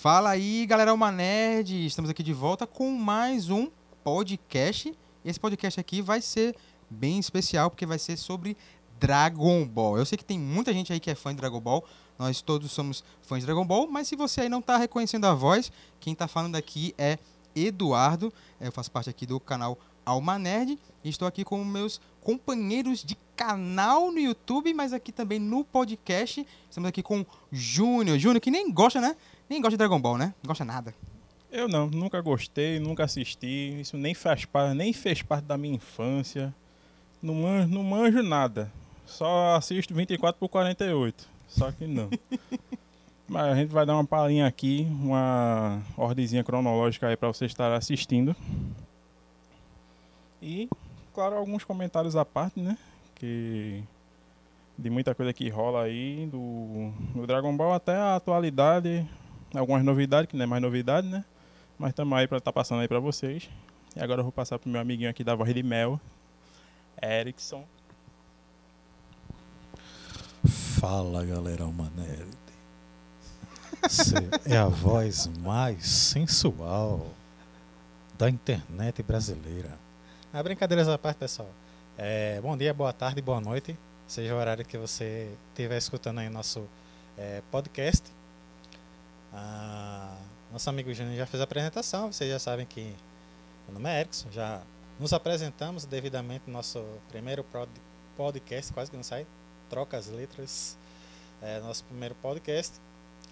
Fala 0.00 0.30
aí, 0.30 0.64
galera 0.64 0.92
Alma 0.92 1.10
Nerd. 1.10 1.84
Estamos 1.84 2.08
aqui 2.08 2.22
de 2.22 2.32
volta 2.32 2.68
com 2.68 2.92
mais 2.92 3.50
um 3.50 3.68
podcast. 4.04 4.96
Esse 5.24 5.40
podcast 5.40 5.80
aqui 5.80 6.00
vai 6.00 6.20
ser 6.20 6.54
bem 6.88 7.18
especial 7.18 7.68
porque 7.68 7.84
vai 7.84 7.98
ser 7.98 8.16
sobre 8.16 8.56
Dragon 9.00 9.66
Ball. 9.66 9.98
Eu 9.98 10.06
sei 10.06 10.16
que 10.16 10.24
tem 10.24 10.38
muita 10.38 10.72
gente 10.72 10.92
aí 10.92 11.00
que 11.00 11.10
é 11.10 11.16
fã 11.16 11.30
de 11.30 11.38
Dragon 11.38 11.60
Ball. 11.60 11.84
Nós 12.16 12.40
todos 12.40 12.70
somos 12.70 13.02
fãs 13.22 13.40
de 13.40 13.46
Dragon 13.46 13.66
Ball, 13.66 13.88
mas 13.88 14.06
se 14.06 14.14
você 14.14 14.42
aí 14.42 14.48
não 14.48 14.60
está 14.60 14.76
reconhecendo 14.76 15.24
a 15.24 15.34
voz, 15.34 15.72
quem 15.98 16.12
está 16.12 16.28
falando 16.28 16.54
aqui 16.54 16.94
é 16.96 17.18
Eduardo. 17.52 18.32
Eu 18.60 18.70
faço 18.70 18.92
parte 18.92 19.10
aqui 19.10 19.26
do 19.26 19.40
canal 19.40 19.76
Alma 20.06 20.38
Nerd 20.38 20.78
e 21.02 21.08
estou 21.08 21.26
aqui 21.26 21.42
com 21.42 21.64
meus 21.64 22.00
companheiros 22.20 23.02
de 23.02 23.18
canal 23.34 24.12
no 24.12 24.20
YouTube, 24.20 24.72
mas 24.74 24.92
aqui 24.92 25.10
também 25.10 25.40
no 25.40 25.64
podcast. 25.64 26.46
Estamos 26.70 26.88
aqui 26.88 27.02
com 27.02 27.26
Júnior. 27.50 28.16
Júnior, 28.16 28.40
que 28.40 28.50
nem 28.50 28.72
gosta, 28.72 29.00
né? 29.00 29.16
Nem 29.48 29.60
gosta 29.60 29.72
de 29.72 29.78
Dragon 29.78 30.00
Ball, 30.00 30.18
né? 30.18 30.34
Não 30.42 30.48
gosta 30.48 30.64
nada. 30.64 30.94
Eu 31.50 31.66
não, 31.66 31.86
nunca 31.86 32.20
gostei, 32.20 32.78
nunca 32.78 33.04
assisti. 33.04 33.80
Isso 33.80 33.96
nem 33.96 34.14
faz 34.14 34.44
parte, 34.44 34.74
nem 34.74 34.92
fez 34.92 35.22
parte 35.22 35.44
da 35.44 35.56
minha 35.56 35.74
infância. 35.74 36.54
Não 37.22 37.34
manjo, 37.34 37.68
não 37.68 37.82
manjo 37.82 38.22
nada. 38.22 38.70
Só 39.06 39.56
assisto 39.56 39.94
24 39.94 40.38
por 40.38 40.48
48. 40.48 41.26
Só 41.48 41.72
que 41.72 41.86
não. 41.86 42.10
Mas 43.26 43.52
a 43.52 43.54
gente 43.54 43.70
vai 43.70 43.84
dar 43.84 43.94
uma 43.94 44.04
palhinha 44.04 44.46
aqui, 44.46 44.86
uma 44.90 45.82
ordezinha 45.96 46.44
cronológica 46.44 47.08
aí 47.08 47.16
para 47.16 47.28
você 47.28 47.46
estar 47.46 47.72
assistindo. 47.74 48.34
E, 50.40 50.68
claro, 51.14 51.36
alguns 51.36 51.64
comentários 51.64 52.16
à 52.16 52.24
parte, 52.24 52.60
né? 52.60 52.78
Que 53.14 53.82
de 54.78 54.88
muita 54.88 55.14
coisa 55.14 55.32
que 55.32 55.48
rola 55.48 55.82
aí 55.82 56.26
do, 56.30 56.92
do 57.14 57.26
Dragon 57.26 57.54
Ball 57.56 57.74
até 57.74 57.96
a 57.96 58.16
atualidade, 58.16 59.06
algumas 59.54 59.84
novidades, 59.84 60.30
que 60.30 60.36
não 60.36 60.44
é 60.44 60.46
mais 60.46 60.62
novidade, 60.62 61.06
né? 61.06 61.24
Mas 61.78 61.90
estamos 61.90 62.16
aí 62.18 62.26
para 62.26 62.38
estar 62.38 62.50
tá 62.50 62.54
passando 62.54 62.80
aí 62.80 62.88
para 62.88 63.00
vocês. 63.00 63.48
E 63.96 64.00
agora 64.00 64.20
eu 64.20 64.24
vou 64.24 64.32
passar 64.32 64.58
pro 64.58 64.70
meu 64.70 64.80
amiguinho 64.80 65.08
aqui 65.08 65.24
da 65.24 65.34
voz 65.34 65.52
de 65.54 65.62
mel, 65.62 66.00
Erickson. 67.02 67.64
Fala 70.80 71.24
galera 71.24 71.66
uma 71.66 71.90
nerd. 71.90 72.36
é 74.44 74.56
a 74.56 74.66
voz 74.66 75.26
mais 75.38 75.86
sensual 75.86 77.06
da 78.16 78.28
internet 78.28 79.02
brasileira. 79.02 79.78
A 80.32 80.42
brincadeiras 80.42 80.88
à 80.88 80.98
parte, 80.98 81.18
pessoal. 81.18 81.48
É, 81.96 82.40
bom 82.40 82.56
dia, 82.56 82.74
boa 82.74 82.92
tarde, 82.92 83.22
boa 83.22 83.40
noite. 83.40 83.76
Seja 84.06 84.34
o 84.34 84.38
horário 84.38 84.64
que 84.64 84.76
você 84.76 85.32
estiver 85.50 85.78
escutando 85.78 86.18
aí 86.18 86.28
nosso 86.28 86.68
é, 87.16 87.42
podcast. 87.50 88.17
Ah, 89.32 90.16
nosso 90.50 90.68
amigo 90.70 90.92
Júnior 90.92 91.16
já 91.16 91.26
fez 91.26 91.40
a 91.40 91.44
apresentação, 91.44 92.12
vocês 92.12 92.30
já 92.30 92.38
sabem 92.38 92.64
que 92.64 92.94
meu 93.66 93.74
nome 93.74 93.90
é 93.90 94.00
Erickson, 94.00 94.30
já 94.30 94.62
nos 94.98 95.12
apresentamos 95.12 95.84
devidamente 95.84 96.44
no 96.46 96.54
nosso 96.54 96.82
primeiro 97.08 97.44
podcast, 98.16 98.72
quase 98.72 98.90
que 98.90 98.96
não 98.96 99.04
sai, 99.04 99.26
troca 99.68 99.96
as 99.96 100.08
letras, 100.08 100.76
é, 101.42 101.60
nosso 101.60 101.84
primeiro 101.84 102.14
podcast. 102.16 102.80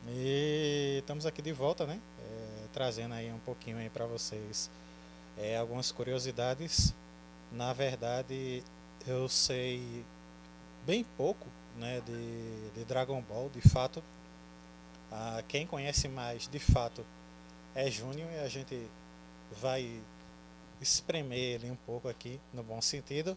E 0.08 0.98
estamos 1.00 1.26
aqui 1.26 1.42
de 1.42 1.52
volta, 1.52 1.86
né? 1.86 2.00
É, 2.20 2.66
trazendo 2.72 3.14
aí 3.14 3.32
um 3.32 3.38
pouquinho 3.40 3.78
aí 3.78 3.88
para 3.88 4.06
vocês 4.06 4.70
é, 5.36 5.56
algumas 5.56 5.90
curiosidades. 5.90 6.94
Na 7.50 7.72
verdade, 7.72 8.62
eu 9.06 9.28
sei 9.28 10.04
bem 10.84 11.04
pouco 11.16 11.46
né, 11.76 12.00
de, 12.04 12.70
de 12.78 12.84
Dragon 12.84 13.20
Ball, 13.22 13.50
de 13.50 13.60
fato. 13.68 14.02
Ah, 15.10 15.42
quem 15.46 15.66
conhece 15.66 16.08
mais, 16.08 16.48
de 16.48 16.58
fato, 16.58 17.04
é 17.74 17.90
Júnior 17.90 18.30
e 18.32 18.38
a 18.38 18.48
gente 18.48 18.90
vai 19.60 20.02
espremer 20.80 21.38
ele 21.38 21.70
um 21.70 21.76
pouco 21.76 22.08
aqui, 22.08 22.40
no 22.52 22.62
bom 22.62 22.80
sentido, 22.80 23.36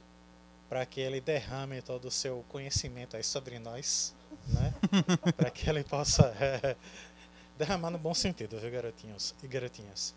para 0.68 0.86
que 0.86 1.00
ele 1.00 1.20
derrame 1.22 1.82
todo 1.82 2.06
o 2.06 2.12
seu 2.12 2.44
conhecimento 2.50 3.16
aí 3.16 3.24
sobre 3.24 3.60
nós, 3.60 4.16
né? 4.48 4.74
para 5.36 5.50
que 5.50 5.70
ele 5.70 5.84
possa 5.84 6.28
é, 6.40 6.76
derramar 7.58 7.90
no 7.90 7.98
bom 7.98 8.14
sentido, 8.14 8.60
viu, 8.60 8.72
garotinhos 8.72 9.36
e 9.44 9.48
garotinhas? 9.48 10.14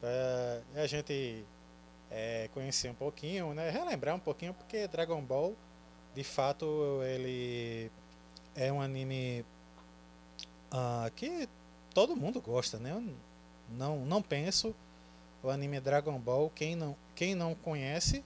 Pra 0.00 0.82
a 0.82 0.86
gente 0.86 1.44
é, 2.10 2.48
conhecer 2.52 2.90
um 2.90 2.94
pouquinho, 2.94 3.54
né? 3.54 3.70
relembrar 3.70 4.14
um 4.14 4.20
pouquinho, 4.20 4.54
porque 4.54 4.86
Dragon 4.88 5.20
Ball, 5.22 5.54
de 6.14 6.24
fato, 6.24 7.00
ele 7.04 7.90
é 8.54 8.72
um 8.72 8.80
anime 8.80 9.44
uh, 10.76 11.10
que 11.14 11.48
todo 11.94 12.16
mundo 12.16 12.40
gosta, 12.40 12.78
né? 12.78 12.92
Eu 12.92 13.02
não, 13.76 14.04
não 14.04 14.22
penso 14.22 14.74
o 15.42 15.50
anime 15.50 15.80
Dragon 15.80 16.18
Ball, 16.18 16.50
quem 16.54 16.76
não, 16.76 16.96
quem 17.14 17.34
não 17.34 17.54
conhece 17.54 18.22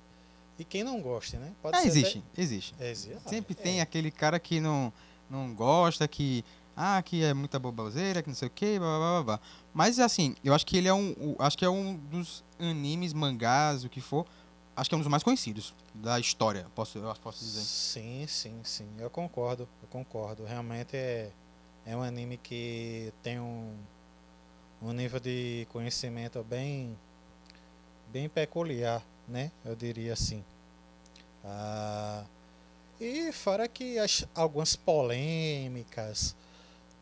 e 0.58 0.64
quem 0.64 0.82
não 0.82 1.00
gosta, 1.00 1.38
né? 1.38 1.52
Pode 1.62 1.76
ah, 1.76 1.84
existe, 1.84 2.18
até... 2.32 2.42
existe. 2.42 2.74
existe. 2.80 3.28
Sempre 3.28 3.56
é. 3.58 3.62
tem 3.62 3.80
aquele 3.80 4.10
cara 4.10 4.38
que 4.38 4.60
não, 4.60 4.92
não 5.28 5.54
gosta, 5.54 6.06
que 6.08 6.44
ah, 6.76 7.02
que 7.02 7.22
é 7.22 7.34
muita 7.34 7.58
bobazeira, 7.58 8.22
que 8.22 8.28
não 8.28 8.34
sei 8.34 8.48
o 8.48 8.50
que, 8.50 8.78
blá, 8.78 8.98
blá, 8.98 9.22
blá. 9.22 9.40
Mas 9.74 9.98
assim, 9.98 10.34
eu 10.42 10.54
acho 10.54 10.64
que 10.66 10.78
ele 10.78 10.88
é 10.88 10.94
um, 10.94 11.36
acho 11.38 11.58
que 11.58 11.64
é 11.64 11.68
um 11.68 11.94
dos 11.94 12.42
animes, 12.58 13.12
mangás, 13.12 13.84
o 13.84 13.88
que 13.88 14.00
for, 14.00 14.26
acho 14.74 14.88
que 14.88 14.94
é 14.94 14.96
um 14.96 15.00
dos 15.00 15.08
mais 15.08 15.22
conhecidos 15.22 15.74
da 15.92 16.18
história, 16.18 16.66
posso, 16.74 16.96
eu 16.96 17.14
posso 17.22 17.44
dizer. 17.44 17.60
Sim, 17.60 18.26
sim, 18.26 18.60
sim, 18.64 18.88
eu 18.98 19.10
concordo, 19.10 19.68
eu 19.82 19.88
concordo. 19.88 20.44
Realmente 20.44 20.96
é, 20.96 21.30
é 21.90 21.96
um 21.96 22.02
anime 22.02 22.36
que 22.36 23.12
tem 23.20 23.40
um, 23.40 23.74
um 24.80 24.92
nível 24.92 25.18
de 25.18 25.66
conhecimento 25.72 26.40
bem, 26.44 26.96
bem 28.12 28.28
peculiar, 28.28 29.02
né? 29.26 29.50
Eu 29.64 29.74
diria 29.74 30.12
assim. 30.12 30.44
Ah, 31.44 32.22
e 33.00 33.32
fora 33.32 33.66
que 33.66 33.98
as, 33.98 34.24
algumas 34.36 34.76
polêmicas, 34.76 36.36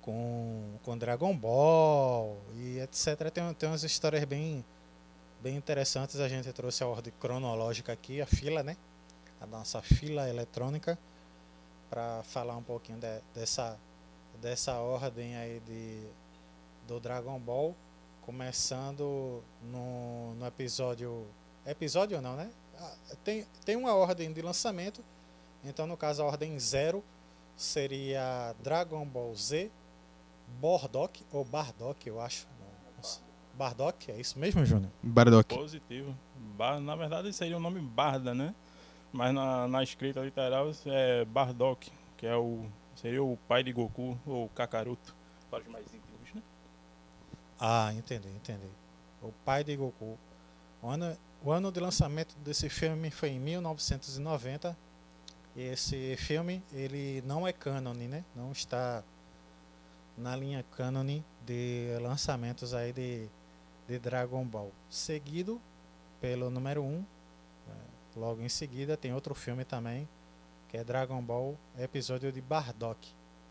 com, 0.00 0.78
com 0.82 0.96
Dragon 0.96 1.36
Ball 1.36 2.38
e 2.54 2.78
etc. 2.78 3.30
Tem, 3.30 3.52
tem 3.52 3.68
umas 3.68 3.82
histórias 3.82 4.24
bem, 4.24 4.64
bem 5.42 5.54
interessantes. 5.54 6.18
A 6.18 6.28
gente 6.30 6.50
trouxe 6.54 6.82
a 6.82 6.86
ordem 6.86 7.12
cronológica 7.20 7.92
aqui, 7.92 8.22
a 8.22 8.26
fila, 8.26 8.62
né? 8.62 8.74
A 9.38 9.46
nossa 9.46 9.82
fila 9.82 10.30
eletrônica, 10.30 10.98
para 11.90 12.22
falar 12.22 12.56
um 12.56 12.62
pouquinho 12.62 12.98
de, 12.98 13.20
dessa, 13.34 13.78
dessa 14.40 14.74
ordem 14.74 15.36
aí 15.36 15.60
de, 15.60 16.06
do 16.86 16.98
Dragon 17.00 17.38
Ball. 17.38 17.74
Começando 18.22 19.42
no, 19.62 20.34
no 20.34 20.46
episódio. 20.46 21.26
Episódio 21.66 22.20
não, 22.20 22.36
né? 22.36 22.50
Ah, 22.78 22.94
tem, 23.24 23.46
tem 23.64 23.76
uma 23.76 23.94
ordem 23.94 24.32
de 24.32 24.42
lançamento. 24.42 25.02
Então, 25.64 25.86
no 25.86 25.96
caso, 25.96 26.22
a 26.22 26.26
ordem 26.26 26.58
zero 26.58 27.02
seria 27.56 28.54
Dragon 28.62 29.04
Ball 29.04 29.34
Z, 29.34 29.70
Bordock 30.60 31.24
ou 31.32 31.44
Bardock, 31.44 32.06
eu 32.08 32.20
acho. 32.20 32.46
Bardock, 33.54 34.12
é 34.12 34.20
isso 34.20 34.38
mesmo, 34.38 34.64
Júnior? 34.64 34.90
Bardock. 35.02 35.56
Positivo. 35.56 36.14
Bar, 36.56 36.78
na 36.78 36.94
verdade 36.94 37.32
seria 37.32 37.56
o 37.56 37.60
nome 37.60 37.80
Barda, 37.80 38.32
né? 38.32 38.54
Mas 39.12 39.34
na, 39.34 39.66
na 39.66 39.82
escrita 39.82 40.20
literal 40.20 40.70
é 40.86 41.24
Bardock, 41.24 41.90
que 42.16 42.26
é 42.26 42.36
o 42.36 42.64
seria 43.00 43.22
o 43.22 43.36
pai 43.48 43.62
de 43.62 43.72
Goku 43.72 44.18
ou 44.26 44.48
Kakaroto, 44.50 45.14
para 45.50 45.62
os 45.62 45.68
mais 45.68 45.86
íntimos, 45.86 46.34
né? 46.34 46.42
Ah, 47.58 47.92
entendi, 47.94 48.28
entendi. 48.28 48.68
O 49.22 49.32
pai 49.44 49.64
de 49.64 49.76
Goku. 49.76 50.18
O 50.82 50.88
ano, 50.88 51.16
o 51.44 51.50
ano 51.50 51.72
de 51.72 51.80
lançamento 51.80 52.36
desse 52.38 52.68
filme 52.68 53.10
foi 53.10 53.30
em 53.30 53.40
1990. 53.40 54.76
E 55.56 55.62
esse 55.62 56.16
filme, 56.16 56.62
ele 56.72 57.22
não 57.26 57.46
é 57.46 57.52
cânone, 57.52 58.06
né? 58.06 58.24
Não 58.34 58.52
está 58.52 59.02
na 60.16 60.34
linha 60.36 60.64
canon 60.76 61.22
de 61.46 61.98
lançamentos 62.00 62.74
aí 62.74 62.92
de, 62.92 63.28
de 63.88 63.98
Dragon 63.98 64.44
Ball. 64.44 64.72
Seguido 64.90 65.60
pelo 66.20 66.50
número 66.50 66.82
1, 66.82 66.86
um, 66.86 67.04
é, 67.68 67.72
logo 68.18 68.42
em 68.42 68.48
seguida 68.48 68.96
tem 68.96 69.14
outro 69.14 69.34
filme 69.34 69.64
também, 69.64 70.08
que 70.68 70.76
é 70.76 70.84
Dragon 70.84 71.20
Ball 71.22 71.56
Episódio 71.78 72.30
de 72.30 72.40
Bardock. 72.40 73.08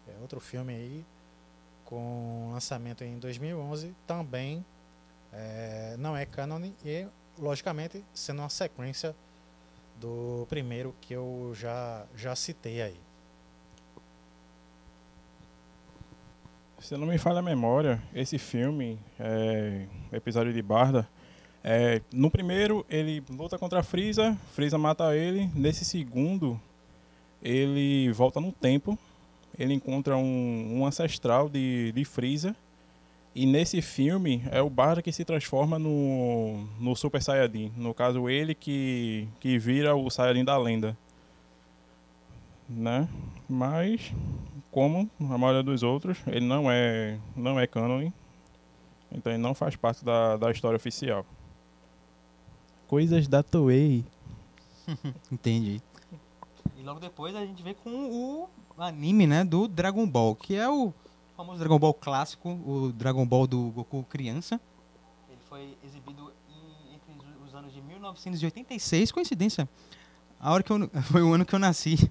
É 0.08 0.22
outro 0.22 0.40
filme 0.40 0.74
aí 0.74 1.06
com 1.84 2.50
lançamento 2.52 3.04
em 3.04 3.18
2011, 3.18 3.96
também 4.06 4.66
é, 5.32 5.96
não 5.98 6.16
é 6.16 6.26
canon 6.26 6.72
e 6.84 7.08
logicamente 7.40 8.04
sendo 8.14 8.42
uma 8.42 8.50
sequência 8.50 9.16
do 10.00 10.46
primeiro 10.50 10.94
que 11.02 11.14
eu 11.14 11.54
já 11.56 12.06
já 12.16 12.36
citei 12.36 12.82
aí. 12.82 13.00
Se 16.80 16.96
não 16.96 17.08
me 17.08 17.18
falha 17.18 17.40
a 17.40 17.42
memória, 17.42 18.02
esse 18.14 18.38
filme, 18.38 19.00
é, 19.20 19.88
episódio 20.12 20.54
de 20.54 20.62
Barda, 20.62 21.08
é, 21.64 22.02
no 22.14 22.30
primeiro 22.30 22.86
ele 22.90 23.24
luta 23.30 23.58
contra 23.58 23.82
Freeza, 23.82 24.38
Freeza 24.54 24.78
mata 24.78 25.16
ele. 25.16 25.50
Nesse 25.56 25.84
segundo, 25.84 26.60
ele 27.42 28.12
volta 28.12 28.40
no 28.40 28.52
tempo, 28.52 28.98
ele 29.58 29.74
encontra 29.74 30.16
um, 30.18 30.80
um 30.80 30.86
ancestral 30.86 31.50
de, 31.50 31.92
de 31.92 32.06
Freeza 32.06 32.56
E 33.34 33.46
nesse 33.46 33.82
filme 33.82 34.44
é 34.52 34.62
o 34.62 34.70
Barda 34.70 35.02
que 35.02 35.12
se 35.12 35.26
transforma 35.26 35.80
no, 35.80 36.68
no 36.80 36.96
Super 36.96 37.22
Saiyajin. 37.22 37.72
No 37.76 37.94
caso, 37.94 38.30
ele 38.30 38.54
que, 38.54 39.28
que 39.40 39.58
vira 39.58 39.96
o 39.96 40.10
Saiyajin 40.10 40.46
da 40.46 40.58
lenda. 40.58 40.98
Né? 42.70 43.08
Mas, 43.48 44.12
como 44.72 45.10
a 45.20 45.38
maioria 45.38 45.64
dos 45.64 45.84
outros, 45.84 46.18
ele 46.28 46.46
não 46.46 46.70
é, 46.70 47.18
não 47.36 47.60
é 47.60 47.66
canon. 47.66 48.12
Então 49.12 49.32
ele 49.32 49.42
não 49.42 49.54
faz 49.54 49.76
parte 49.76 50.04
da, 50.04 50.38
da 50.38 50.52
história 50.52 50.76
oficial. 50.76 51.26
Coisas 52.88 53.28
da 53.28 53.42
Toei. 53.42 54.04
Entendi. 55.32 55.82
Logo 56.88 57.02
depois 57.02 57.36
a 57.36 57.46
gente 57.46 57.62
vê 57.62 57.74
com 57.74 57.90
o 57.92 58.50
anime, 58.82 59.28
né, 59.28 59.44
do 59.44 59.68
Dragon 59.68 60.08
Ball, 60.08 60.34
que 60.34 60.56
é 60.56 60.70
o 60.70 60.94
famoso 61.36 61.60
Dragon 61.60 61.78
Ball 61.78 61.94
clássico, 61.94 62.48
o 62.48 62.94
Dragon 62.94 63.26
Ball 63.28 63.46
do 63.46 63.72
Goku 63.72 64.06
criança. 64.06 64.58
Ele 65.30 65.42
foi 65.50 65.78
exibido 65.84 66.32
em- 66.50 66.96
entre 66.96 67.12
os 67.46 67.54
anos 67.54 67.74
de 67.74 67.82
1986, 67.82 69.12
coincidência. 69.12 69.68
A 70.40 70.54
hora 70.54 70.64
que 70.64 70.72
eu, 70.72 70.90
foi 71.12 71.22
o 71.22 71.34
ano 71.34 71.46
que 71.46 71.54
eu 71.54 71.60
nasci. 71.60 72.10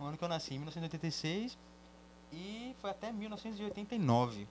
O 0.00 0.02
ano 0.02 0.18
que 0.18 0.24
eu 0.24 0.28
nasci, 0.28 0.50
1986, 0.54 1.56
e 2.32 2.74
foi 2.80 2.90
até 2.90 3.12
1989. 3.12 4.48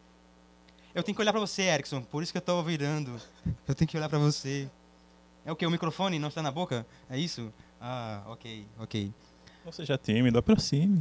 Eu 0.95 1.03
tenho 1.03 1.13
que 1.13 1.21
olhar 1.21 1.33
pra 1.33 1.41
você, 1.41 1.63
Erickson, 1.63 2.01
por 2.03 2.23
isso 2.23 2.31
que 2.31 2.37
eu 2.37 2.41
tô 2.41 2.63
virando. 2.63 3.19
Eu 3.67 3.75
tenho 3.75 3.89
que 3.89 3.97
olhar 3.97 4.07
pra 4.07 4.17
você. 4.17 4.71
É 5.45 5.51
o 5.51 5.57
que? 5.57 5.65
O 5.65 5.69
microfone 5.69 6.19
não 6.19 6.29
está 6.29 6.41
na 6.41 6.51
boca? 6.51 6.87
É 7.09 7.19
isso? 7.19 7.53
Ah, 7.81 8.23
ok, 8.27 8.65
ok. 8.79 9.13
Não 9.67 9.71
seja 9.73 9.97
tímido, 9.97 10.39
aproxime. 10.39 10.97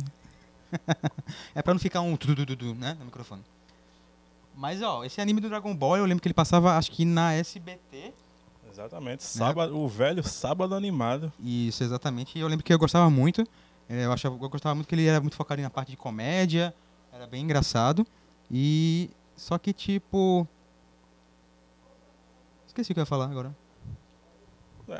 É 1.54 1.62
pra 1.62 1.72
não 1.72 1.78
ficar 1.78 2.00
um 2.00 2.16
tudududu, 2.16 2.74
né, 2.74 2.96
no 2.98 3.04
microfone. 3.04 3.40
Mas, 4.56 4.82
ó, 4.82 5.04
esse 5.04 5.20
anime 5.20 5.40
do 5.40 5.48
Dragon 5.48 5.72
Ball, 5.72 5.98
eu 5.98 6.04
lembro 6.04 6.20
que 6.20 6.26
ele 6.26 6.34
passava, 6.34 6.76
acho 6.76 6.90
que 6.90 7.04
na 7.04 7.32
SBT. 7.32 8.12
Exatamente. 8.68 9.22
Sábado, 9.22 9.78
O 9.78 9.86
velho 9.86 10.24
sábado 10.24 10.74
animado. 10.74 11.32
Isso, 11.38 11.84
exatamente. 11.84 12.36
E 12.36 12.40
eu 12.40 12.48
lembro 12.48 12.64
que 12.64 12.74
eu 12.74 12.78
gostava 12.78 13.08
muito. 13.08 13.46
É, 13.88 14.04
Eu, 14.04 14.10
achava, 14.10 14.34
eu 14.34 14.48
gostava 14.48 14.74
muito 14.74 14.88
que 14.88 14.96
ele 14.96 15.06
era 15.06 15.20
muito 15.20 15.36
focado 15.36 15.62
na 15.62 15.70
parte 15.70 15.92
de 15.92 15.96
comédia. 15.96 16.74
Era 17.12 17.24
bem 17.28 17.44
engraçado. 17.44 18.04
E... 18.50 19.10
Só 19.36 19.58
que, 19.58 19.72
tipo... 19.72 20.44
Esqueci 22.66 22.90
o 22.90 22.94
que 22.94 22.98
eu 22.98 23.02
ia 23.02 23.06
falar 23.06 23.26
agora. 23.26 23.54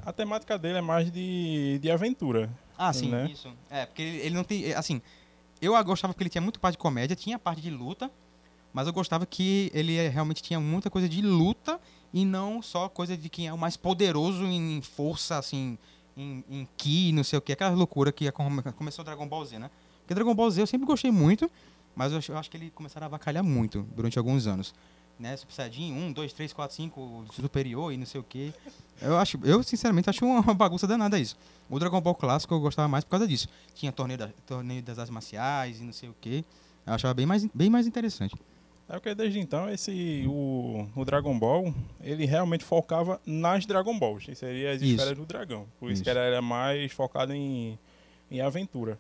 A 0.05 0.13
temática 0.13 0.57
dele 0.57 0.79
é 0.79 0.83
mais 0.83 1.11
de, 1.11 1.81
de 1.83 1.91
aventura. 1.91 2.49
Ah, 2.79 2.93
sim, 2.93 3.11
Né? 3.11 3.31
isso. 3.31 3.53
É, 3.71 3.87
porque 3.87 4.03
ele, 4.03 4.17
ele 4.19 4.35
não 4.35 4.45
tem. 4.45 4.65
é, 4.67 4.75
Assim, 4.77 5.01
eu 5.61 5.73
gostava 5.85 6.13
que 6.15 6.23
ele 6.23 6.31
tinha 6.31 6.43
muito 6.43 6.61
parte 6.61 6.75
de 6.75 6.79
comédia, 6.79 7.17
tinha 7.17 7.39
parte 7.39 7.61
de 7.63 7.71
luta, 7.71 8.11
mas 8.73 8.87
eu 8.87 8.93
gostava 8.93 9.25
que 9.25 9.71
ele 9.75 9.97
é, 9.97 10.09
realmente 10.09 10.43
tinha 10.43 10.61
muita 10.61 10.91
coisa 10.91 11.09
de 11.09 11.23
luta 11.23 11.81
e 12.13 12.25
não 12.25 12.61
só 12.61 12.89
coisa 12.89 13.17
de 13.17 13.29
quem 13.29 13.47
é 13.49 13.53
o 13.53 13.59
mais 13.59 13.77
poderoso 13.77 14.45
em 14.45 14.81
força, 14.83 15.39
assim, 15.39 15.79
em, 16.17 16.45
em 16.51 16.69
ki, 16.77 17.13
não 17.13 17.25
sei 17.25 17.39
o 17.39 17.43
que, 17.43 17.53
aquela 17.53 17.75
loucura 17.75 18.13
que 18.13 18.27
é 18.29 18.31
como- 18.31 18.63
começou 18.75 19.03
o 19.03 19.05
Dragon 19.05 19.27
Ball 19.27 19.45
Z, 19.45 19.59
né? 19.59 19.71
Porque 20.01 20.15
Dragon 20.15 20.35
Ball 20.35 20.51
Z 20.51 20.61
eu 20.63 20.67
sempre 20.67 20.87
gostei 20.87 21.11
muito, 21.11 21.51
mas 21.95 22.13
eu 22.13 22.19
acho, 22.19 22.33
eu 22.33 22.39
acho 22.39 22.51
que 22.51 22.57
ele 22.57 22.71
começaram 22.71 23.07
a 23.07 23.09
avacalhar 23.09 23.43
muito 23.43 23.83
durante 23.97 24.19
alguns 24.19 24.47
anos. 24.47 24.75
Né? 25.19 25.37
Super 25.37 25.53
Saiyajin 25.53 25.93
1, 25.93 26.13
2, 26.13 26.33
3, 26.33 26.53
4, 26.53 26.77
5, 26.77 27.27
superior 27.33 27.93
e 27.93 27.97
não 27.97 28.05
sei 28.05 28.21
o 28.21 28.25
que. 28.25 28.53
Eu 29.01 29.17
acho, 29.17 29.39
eu 29.45 29.63
sinceramente 29.63 30.11
acho 30.11 30.25
uma 30.25 30.53
bagunça 30.55 30.87
danada 30.87 31.19
isso. 31.19 31.37
O 31.71 31.79
Dragon 31.79 32.01
Ball 32.01 32.15
clássico 32.15 32.55
eu 32.55 32.61
gostava 32.61 32.87
mais 32.87 33.03
por 33.05 33.11
causa 33.11 33.27
disso. 33.27 33.49
Tinha 33.75 33.91
torneio, 33.91 34.19
da, 34.19 34.29
torneio 34.47 34.83
das 34.83 34.99
artes 34.99 35.13
marciais 35.13 35.81
e 35.81 35.85
não 35.85 35.93
sei 35.93 36.09
o 36.09 36.15
que. 36.21 36.45
Eu 36.87 36.93
achava 36.93 37.15
bem 37.15 37.27
mais, 37.27 37.47
bem 37.47 37.71
mais 37.71 37.87
interessante. 37.87 38.37
É 38.89 38.93
porque 38.93 39.15
desde 39.15 39.41
então 39.41 39.69
esse 39.69 40.25
o, 40.29 40.87
o 40.95 41.05
Dragon 41.05 41.37
Ball, 41.37 41.75
ele 42.01 42.25
realmente 42.25 42.65
focava 42.65 43.21
nas 43.27 43.67
Dragon 43.67 43.99
Balls, 43.99 44.25
que 44.25 44.35
seria 44.35 44.73
as 44.73 44.81
esferas 44.81 45.17
do 45.17 45.27
dragão. 45.27 45.67
Por 45.81 45.87
isso, 45.87 45.95
Isso. 45.95 46.05
que 46.05 46.11
era, 46.11 46.21
era 46.21 46.41
mais 46.41 46.93
focado 46.93 47.33
em, 47.33 47.77
em 48.31 48.41
aventura. 48.41 48.97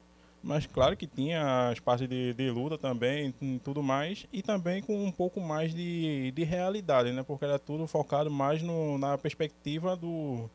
Mas 0.47 0.65
claro 0.65 0.97
que 0.97 1.09
tinha 1.09 1.71
as 1.71 1.81
partes 1.81 2.09
de, 2.09 2.33
de 2.33 2.51
luta 2.53 2.79
também, 2.79 3.35
e 3.43 3.59
tudo 3.59 3.83
mais, 3.83 4.29
e 4.33 4.43
também 4.43 4.81
com 4.81 5.05
um 5.05 5.11
pouco 5.11 5.41
mais 5.41 5.75
de, 5.75 6.31
de 6.31 6.45
realidade, 6.45 7.11
né? 7.11 7.25
Porque 7.25 7.45
era 7.45 7.59
tudo 7.59 7.85
focado 7.89 8.31
mais 8.31 8.63
no, 8.63 8.97
na 8.97 9.19
perspectiva 9.19 9.97
do, 9.97 10.49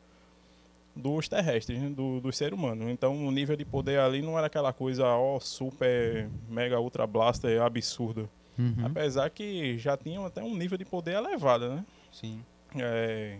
dos 0.96 1.28
terrestres, 1.28 1.78
né? 1.78 1.90
do, 1.90 2.20
do 2.22 2.32
ser 2.32 2.54
humano. 2.54 2.88
Então 2.88 3.26
o 3.26 3.30
nível 3.30 3.54
de 3.54 3.66
poder 3.66 4.00
ali 4.00 4.22
não 4.22 4.38
era 4.38 4.46
aquela 4.46 4.72
coisa, 4.72 5.04
ó, 5.04 5.38
super, 5.38 6.26
mega, 6.48 6.80
ultra 6.80 7.06
blaster 7.06 7.60
absurdo. 7.60 8.30
Uhum. 8.58 8.86
Apesar 8.86 9.28
que 9.28 9.76
já 9.76 9.94
tinham 9.94 10.24
até 10.24 10.42
um 10.42 10.56
nível 10.56 10.78
de 10.78 10.86
poder 10.86 11.16
elevado, 11.16 11.68
né? 11.68 11.84
Sim, 12.10 12.42
É, 12.76 13.36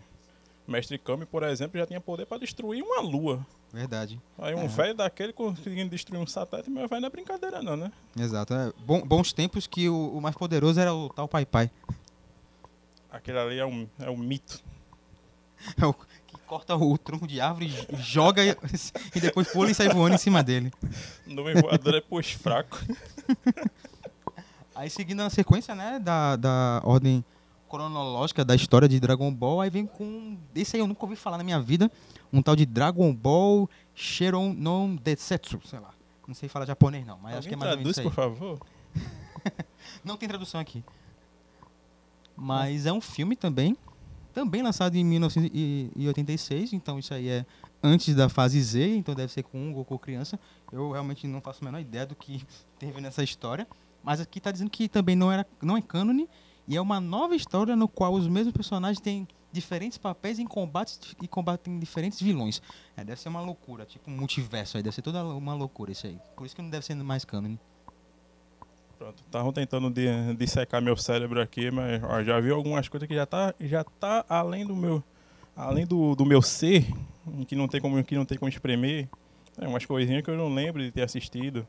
Mestre 0.69 0.98
Kami, 0.98 1.25
por 1.25 1.43
exemplo, 1.44 1.78
já 1.78 1.87
tinha 1.87 2.00
poder 2.00 2.26
para 2.26 2.37
destruir 2.37 2.82
uma 2.82 3.00
lua. 3.00 3.46
Verdade. 3.72 4.20
Aí 4.38 4.54
um 4.54 4.64
É. 4.64 4.69
velho 4.69 4.94
daquele 4.94 5.32
conseguindo 5.32 5.90
destruir 5.90 6.20
um 6.20 6.26
satélite, 6.26 6.70
mas 6.70 6.88
vai 6.90 7.00
não 7.00 7.06
é 7.08 7.10
brincadeira 7.10 7.62
não, 7.62 7.76
né? 7.76 7.90
Exato. 8.19 8.52
É, 8.54 8.72
bom- 8.84 9.00
bons 9.02 9.32
tempos 9.32 9.66
que 9.66 9.88
o, 9.88 10.16
o 10.16 10.20
mais 10.20 10.36
poderoso 10.36 10.78
era 10.78 10.92
o 10.92 11.08
tal 11.08 11.26
Pai 11.26 11.46
Pai. 11.46 11.70
Aquele 13.10 13.38
ali 13.38 13.58
é 13.58 13.66
um, 13.66 13.88
é 13.98 14.10
um 14.10 14.16
mito. 14.16 14.60
É 15.80 15.86
o 15.86 15.94
que 15.94 16.36
corta 16.44 16.74
o 16.74 16.98
tronco 16.98 17.24
de 17.24 17.40
árvore, 17.40 17.72
joga 18.00 18.44
e, 18.44 18.50
e 19.14 19.20
depois 19.20 19.46
pula 19.52 19.70
e 19.70 19.74
sai 19.74 19.88
voando 19.88 20.16
em 20.16 20.19
cima 20.19 20.42
dele. 20.42 20.72
Nuvem 21.24 21.54
voadora 21.54 21.98
é 21.98 22.00
pus 22.00 22.32
fraco. 22.32 22.80
Aí 24.74 24.90
seguindo 24.90 25.20
a 25.22 25.30
sequência, 25.30 25.72
né, 25.74 26.00
da, 26.00 26.34
da 26.34 26.80
ordem 26.84 27.24
cronológica 27.72 28.44
da 28.44 28.54
história 28.54 28.86
de 28.86 29.00
Dragon 29.00 29.32
Ball, 29.32 29.62
aí 29.62 29.70
vem 29.70 29.86
com. 29.86 30.36
Esse 30.54 30.76
aí 30.76 30.82
eu 30.82 30.86
nunca 30.86 31.06
ouvi 31.06 31.16
falar 31.16 31.38
na 31.38 31.44
minha 31.44 31.58
vida. 31.58 31.90
Um 32.30 32.42
tal 32.42 32.54
de 32.54 32.66
Dragon 32.66 33.14
Ball 33.14 33.69
Shiron 33.94 34.52
no 34.52 34.98
Detsetsu, 34.98 35.58
sei 35.64 35.80
lá. 35.80 35.94
Não 36.28 36.34
sei 36.34 36.50
falar 36.50 36.66
japonês 36.66 37.06
não, 37.06 37.19
mas 37.19 37.38
acho 37.38 37.48
que 37.48 37.54
é 37.54 37.56
Alguém 37.56 37.69
mais 37.69 37.72
ou 37.72 37.78
menos 37.78 37.94
traduz, 37.94 38.14
por 38.14 38.14
favor? 38.14 38.60
Não 40.04 40.16
tem 40.16 40.28
tradução 40.28 40.60
aqui. 40.60 40.84
Mas 42.36 42.86
é 42.86 42.93
um 42.93 43.00
filme 43.00 43.34
também, 43.34 43.76
também 44.32 44.62
lançado 44.62 44.94
em 44.94 45.05
1986, 45.05 46.72
então 46.72 46.98
isso 46.98 47.12
aí 47.12 47.29
é 47.29 47.46
antes 47.82 48.14
da 48.14 48.29
fase 48.29 48.62
Z, 48.62 48.96
então 48.96 49.14
deve 49.14 49.32
ser 49.32 49.43
com 49.43 49.58
um 49.58 49.72
Goku 49.72 49.98
criança. 49.98 50.38
Eu 50.70 50.93
realmente 50.93 51.26
não 51.26 51.41
faço 51.41 51.58
a 51.62 51.64
menor 51.64 51.81
ideia 51.81 52.06
do 52.06 52.14
que 52.14 52.44
teve 52.79 53.00
nessa 53.00 53.22
história, 53.24 53.67
mas 54.02 54.20
aqui 54.20 54.38
está 54.38 54.50
dizendo 54.50 54.70
que 54.70 54.88
também 54.88 55.17
não 55.17 55.32
era 55.32 55.46
não 55.60 55.76
é 55.76 55.82
cânone 55.82 56.29
e 56.72 56.76
é 56.76 56.81
uma 56.81 56.98
nova 56.98 57.36
história 57.36 57.76
no 57.76 57.86
qual 57.86 58.14
os 58.14 58.26
mesmos 58.26 58.55
personagens 58.55 58.98
têm 58.98 59.29
diferentes 59.52 59.98
papéis 59.98 60.38
em 60.38 60.46
combates 60.46 61.14
e 61.20 61.29
combatem 61.29 61.79
diferentes 61.79 62.19
vilões. 62.19 62.62
É, 62.96 63.05
deve 63.05 63.20
ser 63.20 63.29
uma 63.29 63.43
loucura, 63.43 63.84
tipo 63.84 64.10
um 64.10 64.17
multiverso 64.17 64.79
aí, 64.79 64.82
deve 64.82 64.94
ser 64.94 65.02
toda 65.02 65.22
uma 65.22 65.52
loucura 65.52 65.93
isso 65.93 66.06
aí. 66.06 66.19
Por 66.34 66.46
isso 66.46 66.56
que 66.56 66.62
não 66.62 66.70
deve 66.70 66.86
ser 66.86 66.94
mais 66.94 67.26
cânone. 67.26 67.60
Pronto, 68.98 69.22
estavam 69.22 69.52
tentando 69.52 69.91
de- 69.91 70.34
dissecar 70.34 70.81
meu 70.81 70.96
cérebro 70.96 71.43
aqui, 71.43 71.70
mas 71.70 72.02
ó, 72.05 72.22
já 72.22 72.41
vi 72.41 72.50
algumas 72.50 72.88
coisas 72.88 73.06
que 73.06 73.14
já 73.14 73.26
tá, 73.26 73.55
já 73.60 73.84
tá 73.84 74.24
além 74.26 74.67
do 74.67 74.74
meu 74.74 75.05
além 75.55 75.86
do, 75.86 76.14
do 76.14 76.24
meu 76.24 76.41
ser, 76.41 76.86
que 77.46 77.55
não 77.55 77.69
tem 77.69 77.82
como 77.82 78.02
que 78.02 78.17
não 78.17 78.24
tem 78.24 78.38
como 78.38 78.48
espremer. 78.48 79.10
É 79.58 79.69
umas 79.69 79.84
coisinhas 79.84 80.22
que 80.22 80.31
eu 80.31 80.38
não 80.38 80.48
lembro 80.55 80.82
de 80.82 80.91
ter 80.91 81.02
assistido. 81.02 81.67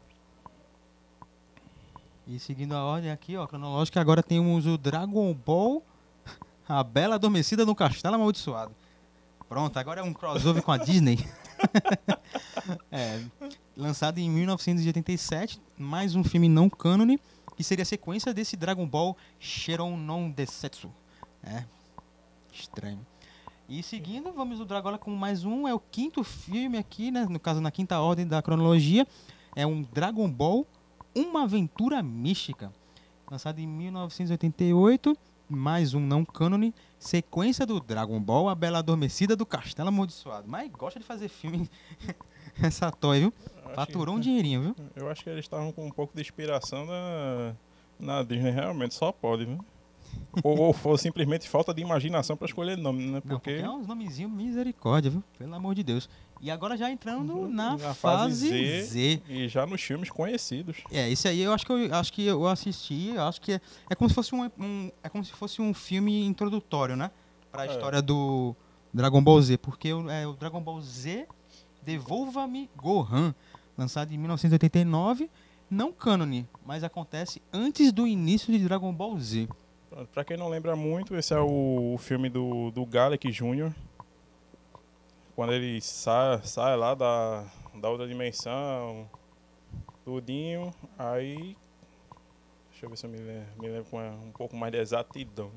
E 2.25 2.39
seguindo 2.39 2.73
a 2.73 2.83
ordem 2.83 3.11
aqui, 3.11 3.35
ó, 3.35 3.45
cronológica, 3.45 3.99
agora 3.99 4.23
temos 4.23 4.65
o 4.65 4.77
Dragon 4.77 5.33
Ball, 5.33 5.83
a 6.67 6.81
Bela 6.81 7.15
Adormecida 7.15 7.65
no 7.65 7.75
Castelo 7.75 8.15
Amaldiçoado. 8.15 8.73
Pronto, 9.49 9.77
agora 9.77 9.99
é 9.99 10.03
um 10.03 10.13
crossover 10.13 10.63
com 10.63 10.71
a 10.71 10.77
Disney. 10.77 11.19
É, 12.91 13.21
lançado 13.75 14.17
em 14.17 14.29
1987, 14.29 15.61
mais 15.77 16.15
um 16.15 16.23
filme 16.23 16.47
não 16.47 16.69
cânone, 16.69 17.19
que 17.57 17.63
seria 17.63 17.83
a 17.83 17.85
sequência 17.85 18.33
desse 18.33 18.55
Dragon 18.55 18.87
Ball 18.87 19.17
Shiron 19.39 19.97
non 19.97 20.29
Desetsu. 20.29 20.89
É, 21.43 21.65
estranho. 22.51 23.05
E 23.67 23.83
seguindo, 23.83 24.31
vamos 24.31 24.59
do 24.59 24.65
Dragon 24.65 24.97
com 24.97 25.11
mais 25.11 25.43
um, 25.43 25.67
é 25.67 25.73
o 25.73 25.79
quinto 25.79 26.23
filme 26.23 26.77
aqui, 26.77 27.11
né, 27.11 27.25
no 27.29 27.39
caso 27.39 27.59
na 27.59 27.71
quinta 27.71 27.99
ordem 27.99 28.25
da 28.25 28.41
cronologia, 28.41 29.05
é 29.55 29.65
um 29.65 29.81
Dragon 29.81 30.29
Ball 30.29 30.65
uma 31.15 31.43
Aventura 31.43 32.01
Mística, 32.01 32.71
lançado 33.29 33.59
em 33.59 33.67
1988, 33.67 35.15
mais 35.49 35.93
um 35.93 35.99
não 35.99 36.25
cânone, 36.25 36.73
sequência 36.97 37.65
do 37.65 37.79
Dragon 37.79 38.19
Ball, 38.19 38.49
A 38.49 38.55
Bela 38.55 38.79
Adormecida 38.79 39.35
do 39.35 39.45
Castelo 39.45 39.89
Amaldiçoado. 39.89 40.47
Mas 40.47 40.71
gosta 40.71 40.99
de 40.99 41.05
fazer 41.05 41.27
filme 41.29 41.69
essa 42.61 42.91
toy, 42.91 43.19
viu? 43.21 43.33
Faturou 43.75 44.15
um 44.15 44.17
que- 44.17 44.23
dinheirinho, 44.23 44.61
viu? 44.61 44.75
Eu 44.95 45.09
acho 45.09 45.23
que 45.23 45.29
eles 45.29 45.45
estavam 45.45 45.71
com 45.71 45.85
um 45.85 45.91
pouco 45.91 46.13
de 46.15 46.21
inspiração 46.21 46.85
na, 46.85 47.55
na 47.99 48.23
Disney, 48.23 48.51
realmente, 48.51 48.93
só 48.93 49.11
pode, 49.11 49.45
viu? 49.45 49.63
ou, 50.43 50.75
ou 50.83 50.97
simplesmente 50.97 51.49
falta 51.49 51.73
de 51.73 51.81
imaginação 51.81 52.37
pra 52.37 52.45
escolher 52.45 52.77
nome, 52.77 53.05
né? 53.05 53.13
Não, 53.13 53.21
Porque, 53.21 53.51
porque 53.55 53.65
é 53.65 53.69
uns 53.69 53.87
nomezinhos 53.87 54.31
misericórdia, 54.31 55.09
viu? 55.09 55.23
Pelo 55.37 55.55
amor 55.55 55.73
de 55.75 55.83
Deus. 55.83 56.07
E 56.43 56.51
agora 56.51 56.75
já 56.75 56.91
entrando 56.91 57.33
Uhum. 57.33 57.47
na, 57.49 57.77
Na 57.77 57.93
fase, 57.93 58.49
Z. 58.49 58.83
Z. 58.83 59.21
e 59.29 59.47
já 59.47 59.65
nos 59.65 59.81
filmes 59.81 60.09
conhecidos. 60.09 60.75
É, 60.91 61.09
esse 61.09 61.25
aí 61.25 61.39
eu 61.41 61.53
acho 61.53 61.65
que 61.65 61.71
eu 61.71 61.95
acho 61.95 62.11
que 62.11 62.25
eu 62.25 62.45
assisti, 62.47 63.13
eu 63.15 63.23
acho 63.23 63.39
que 63.39 63.53
é, 63.53 63.61
é 63.89 63.95
como 63.95 64.09
se 64.09 64.13
fosse 64.15 64.35
um, 64.35 64.43
um- 64.59 64.91
é 65.01 65.07
como 65.07 65.23
se 65.23 65.31
fosse 65.31 65.61
um 65.61 65.73
filme 65.73 66.25
introdutório, 66.25 66.97
né? 66.97 67.09
Pra 67.49 67.65
É. 67.65 67.69
história 67.69 68.01
do 68.01 68.53
Dragon 68.93 69.23
Ball 69.23 69.41
Z, 69.41 69.57
porque 69.57 69.93
o, 69.93 70.09
é, 70.09 70.27
o 70.27 70.33
Dragon 70.33 70.59
Ball 70.61 70.81
Z 70.81 71.25
Devolva-me 71.81 72.69
Gohan, 72.77 73.33
lançado 73.77 74.13
em 74.13 74.17
1989, 74.17 75.29
não 75.69 75.91
cânone, 75.91 76.47
mas 76.65 76.83
acontece 76.83 77.41
antes 77.51 77.91
do 77.91 78.07
início 78.07 78.51
de 78.57 78.63
Dragon 78.63 78.93
Ball 78.93 79.17
Z. 79.19 79.47
Pra 80.13 80.23
quem 80.23 80.37
não 80.37 80.47
lembra 80.49 80.75
muito, 80.75 81.15
esse 81.15 81.33
é 81.33 81.39
o, 81.39 81.93
o 81.93 81.97
filme 81.97 82.29
do, 82.29 82.71
do 82.71 82.85
Galek 82.85 83.29
Jr. 83.31 83.71
Quando 85.35 85.53
ele 85.53 85.81
sai, 85.81 86.41
sai 86.43 86.77
lá 86.77 86.93
da, 86.93 87.45
da 87.75 87.89
outra 87.89 88.07
dimensão, 88.07 89.09
tudinho, 90.05 90.73
aí. 90.97 91.57
Deixa 92.69 92.85
eu 92.85 92.89
ver 92.89 92.97
se 92.97 93.05
eu 93.05 93.09
me 93.09 93.17
lembro, 93.17 93.61
me 93.61 93.67
lembro 93.69 93.89
com 93.89 93.99
um 93.99 94.31
pouco 94.31 94.55
mais 94.55 94.71
de 94.71 94.79
exatidão. 94.79 95.51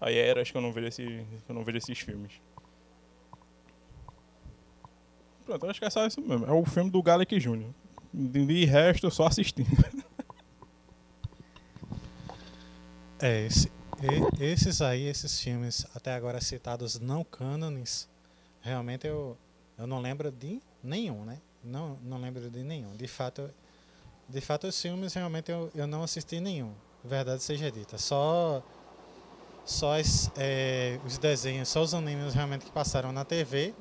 Aí 0.00 0.16
era, 0.16 0.42
acho 0.42 0.52
que 0.52 0.58
eu 0.58 0.62
não 0.62 0.72
vejo, 0.72 0.88
esse, 0.88 1.26
eu 1.48 1.54
não 1.54 1.64
vejo 1.64 1.78
esses 1.78 1.98
filmes. 1.98 2.40
Pronto, 5.44 5.66
acho 5.66 5.78
que 5.78 5.86
é 5.86 5.90
só 5.90 6.04
isso 6.04 6.20
mesmo. 6.20 6.44
É 6.44 6.52
o 6.52 6.64
filme 6.64 6.90
do 6.90 7.02
Galek 7.02 7.38
Jr. 7.38 7.70
De, 8.12 8.64
resto, 8.64 9.10
só 9.10 9.26
assistindo. 9.26 9.68
É, 13.18 13.46
esse, 13.46 13.72
esses 14.38 14.82
aí, 14.82 15.04
esses 15.04 15.40
filmes 15.40 15.86
até 15.94 16.12
agora 16.12 16.38
citados 16.38 17.00
não 17.00 17.24
cânones, 17.24 18.06
realmente 18.66 19.06
eu, 19.06 19.36
eu 19.78 19.86
não 19.86 20.00
lembro 20.00 20.30
de 20.30 20.60
nenhum, 20.82 21.24
né? 21.24 21.40
Não, 21.64 21.96
não 22.02 22.18
lembro 22.20 22.50
de 22.50 22.62
nenhum. 22.62 22.94
De 22.96 23.06
fato, 23.08 23.48
de 24.28 24.40
fato 24.40 24.66
os 24.66 24.80
filmes 24.80 25.14
realmente 25.14 25.50
eu, 25.50 25.70
eu 25.74 25.86
não 25.86 26.02
assisti 26.02 26.40
nenhum. 26.40 26.72
Verdade 27.04 27.42
seja 27.42 27.70
dita. 27.70 27.96
Só, 27.98 28.62
só 29.64 29.98
as, 29.98 30.30
é, 30.36 30.98
os 31.06 31.18
desenhos, 31.18 31.68
só 31.68 31.82
os 31.82 31.94
animes 31.94 32.34
realmente 32.34 32.64
que 32.64 32.72
passaram 32.72 33.12
na 33.12 33.24
TV. 33.24 33.72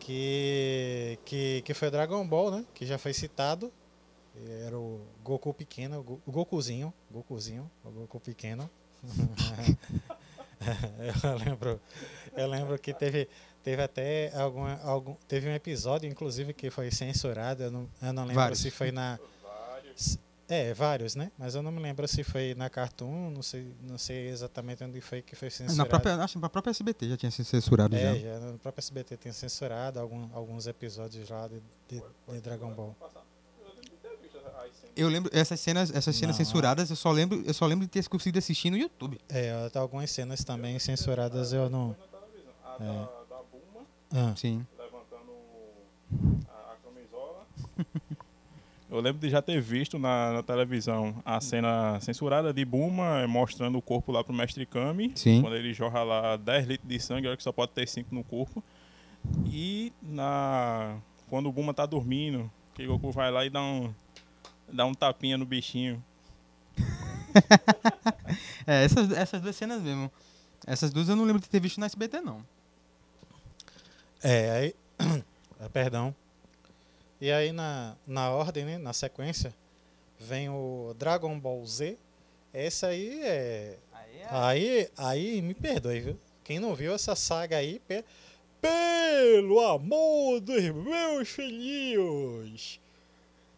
Que, 0.00 1.18
que, 1.24 1.62
que 1.64 1.74
foi 1.74 1.90
Dragon 1.90 2.26
Ball, 2.26 2.50
né? 2.50 2.64
Que 2.74 2.84
já 2.84 2.98
foi 2.98 3.12
citado. 3.12 3.72
Era 4.66 4.76
o 4.76 5.00
Goku 5.22 5.52
pequeno, 5.54 6.00
o 6.00 6.02
Go- 6.02 6.20
o 6.26 6.32
Gokuzinho, 6.32 6.92
Gokuzinho, 7.10 7.70
o 7.84 7.90
Goku 7.90 8.18
pequeno. 8.18 8.68
eu 11.24 11.36
lembro, 11.36 11.80
eu 12.36 12.46
lembro 12.46 12.78
que 12.78 12.92
teve, 12.94 13.28
teve 13.62 13.82
até 13.82 14.32
algum, 14.34 14.66
algum, 14.82 15.14
teve 15.28 15.48
um 15.48 15.54
episódio, 15.54 16.08
inclusive, 16.08 16.52
que 16.54 16.70
foi 16.70 16.90
censurado. 16.90 17.62
Eu 17.62 17.70
não, 17.70 17.88
eu 18.00 18.12
não 18.12 18.22
lembro 18.22 18.36
Vários. 18.36 18.60
se 18.60 18.70
foi 18.70 18.90
na, 18.92 19.18
é 20.48 20.74
vários, 20.74 21.14
né? 21.14 21.32
Mas 21.38 21.54
eu 21.54 21.62
não 21.62 21.72
me 21.72 21.80
lembro 21.80 22.06
se 22.06 22.22
foi 22.22 22.54
na 22.54 22.68
Cartoon, 22.68 23.30
não 23.30 23.42
sei, 23.42 23.72
não 23.80 23.96
sei 23.96 24.28
exatamente 24.28 24.84
onde 24.84 25.00
foi 25.00 25.22
que 25.22 25.34
foi 25.34 25.48
censurado. 25.48 25.78
Na 25.78 25.86
própria, 25.86 26.14
acho 26.16 26.34
que 26.34 26.40
na 26.40 26.48
própria 26.50 26.70
SBT 26.72 27.08
já 27.08 27.16
tinha 27.16 27.30
sido 27.30 27.46
censurado 27.46 27.96
É, 27.96 28.00
já. 28.00 28.18
já 28.18 28.38
no 28.40 28.58
próprio 28.58 28.80
SBT 28.80 29.16
tem 29.16 29.32
censurado 29.32 29.98
algum, 29.98 30.28
alguns 30.34 30.66
episódios 30.66 31.30
lá 31.30 31.48
de, 31.48 31.62
de, 31.88 32.02
de 32.28 32.40
Dragon 32.42 32.70
Ball. 32.74 32.94
Eu 34.94 35.08
lembro 35.08 35.30
essas 35.34 35.58
cenas, 35.60 35.90
essas 35.94 36.14
cenas 36.16 36.38
Não. 36.38 36.44
censuradas, 36.44 36.90
eu 36.90 36.96
só 36.96 37.10
lembro, 37.10 37.42
eu 37.46 37.54
só 37.54 37.66
lembro 37.66 37.86
de 37.86 37.90
ter 37.90 38.06
conseguido 38.08 38.38
assistir 38.38 38.70
no 38.70 38.76
YouTube. 38.76 39.18
É, 39.28 39.64
até 39.66 39.78
algumas 39.78 40.10
cenas 40.10 40.44
também 40.44 40.78
censuradas 40.78 41.52
eu 41.52 41.70
não. 41.70 41.96
A 42.64 42.74
É. 42.74 42.86
da, 42.86 42.92
da 43.36 43.42
Bulma 43.50 43.86
Ah, 44.12 44.34
Sim. 44.36 44.66
levantando 44.78 45.32
a, 46.48 46.72
a 46.72 46.76
camisola. 46.84 47.46
Eu 48.90 49.00
lembro 49.00 49.18
de 49.22 49.30
já 49.30 49.40
ter 49.40 49.58
visto 49.58 49.98
na, 49.98 50.32
na 50.34 50.42
televisão 50.42 51.14
a 51.24 51.40
cena 51.40 51.98
censurada 52.02 52.52
de 52.52 52.62
Buma 52.62 53.26
mostrando 53.26 53.78
o 53.78 53.80
corpo 53.82 54.12
lá 54.12 54.22
pro 54.22 54.34
mestre 54.34 54.66
Kami. 54.66 55.12
Sim. 55.14 55.40
Quando 55.40 55.56
ele 55.56 55.72
jorra 55.72 56.02
lá 56.02 56.36
10 56.36 56.66
litros 56.66 56.86
de 56.86 57.00
sangue, 57.00 57.26
olha 57.26 57.34
que 57.38 57.42
só 57.42 57.52
pode 57.52 57.72
ter 57.72 57.88
5 57.88 58.14
no 58.14 58.22
corpo. 58.22 58.62
E 59.46 59.94
na 60.02 60.98
quando 61.30 61.48
o 61.48 61.52
Buma 61.52 61.72
tá 61.72 61.86
dormindo, 61.86 62.50
que 62.74 62.86
Goku 62.86 63.10
vai 63.10 63.30
lá 63.30 63.46
e 63.46 63.48
dá 63.48 63.62
um, 63.62 63.94
dá 64.72 64.86
um 64.86 64.94
tapinha 64.94 65.36
no 65.38 65.46
bichinho. 65.46 66.02
É, 68.66 68.84
essas, 68.84 69.10
essas 69.12 69.40
duas 69.40 69.56
cenas 69.56 69.82
mesmo. 69.82 70.10
Essas 70.66 70.90
duas 70.92 71.08
eu 71.08 71.16
não 71.16 71.24
lembro 71.24 71.42
de 71.42 71.48
ter 71.48 71.60
visto 71.60 71.80
na 71.80 71.86
SBT, 71.86 72.20
não. 72.20 72.44
é, 74.22 74.50
aí. 74.50 74.74
ah, 75.60 75.68
Perdão. 75.70 76.14
E 77.20 77.30
aí 77.30 77.52
na, 77.52 77.96
na 78.06 78.30
ordem, 78.30 78.64
né, 78.64 78.78
na 78.78 78.92
sequência, 78.92 79.54
vem 80.18 80.48
o 80.48 80.94
Dragon 80.98 81.38
Ball 81.38 81.64
Z. 81.66 81.96
Esse 82.52 82.86
aí 82.86 83.22
é. 83.22 83.78
Aí, 84.30 84.88
aí 84.96 85.42
me 85.42 85.54
perdoe, 85.54 86.00
viu? 86.00 86.18
Quem 86.44 86.58
não 86.60 86.74
viu 86.74 86.94
essa 86.94 87.14
saga 87.16 87.56
aí, 87.56 87.80
pe- 87.80 88.04
pelo 88.60 89.60
amor 89.60 90.40
dos 90.40 90.62
meus 90.70 91.28
filhinhos! 91.28 92.80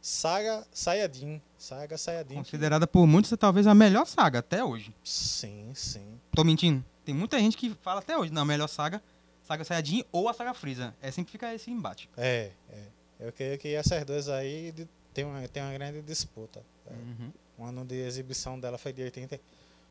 Saga 0.05 0.67
Sayajin. 0.71 1.41
Saga 1.57 1.97
Sayajin. 1.97 2.35
Considerada 2.35 2.87
por 2.87 3.07
muitos 3.07 3.33
talvez 3.39 3.67
a 3.67 3.75
melhor 3.75 4.05
saga 4.05 4.41
até 4.41 4.63
hoje. 4.63 4.95
Sim, 5.03 5.73
sim. 5.75 6.21
Tô 6.31 6.45
mentindo? 6.45 6.85
Tem 7.07 7.15
muita 7.15 7.39
gente 7.39 7.57
que 7.57 7.71
fala 7.71 8.01
até 8.01 8.15
hoje, 8.15 8.31
não, 8.31 8.43
a 8.43 8.45
melhor 8.45 8.69
saga, 8.69 9.03
saga 9.45 9.65
Saiyajin 9.65 10.05
ou 10.13 10.29
a 10.29 10.35
saga 10.35 10.53
Freeza. 10.53 10.95
É 11.01 11.11
sempre 11.11 11.33
fica 11.33 11.55
esse 11.55 11.71
embate. 11.71 12.11
É, 12.19 12.51
é. 12.71 12.83
Eu 13.19 13.33
creio 13.33 13.59
que 13.59 13.69
essas 13.69 14.05
duas 14.05 14.29
aí 14.29 14.75
tem 15.15 15.25
uma, 15.25 15.49
tem 15.49 15.63
uma 15.63 15.73
grande 15.73 16.03
disputa. 16.03 16.63
É. 16.87 16.93
Uhum. 16.93 17.33
O 17.57 17.65
ano 17.65 17.83
de 17.83 17.95
exibição 17.95 18.61
dela 18.61 18.77
foi 18.77 18.93
de 18.93 19.05
80, 19.05 19.41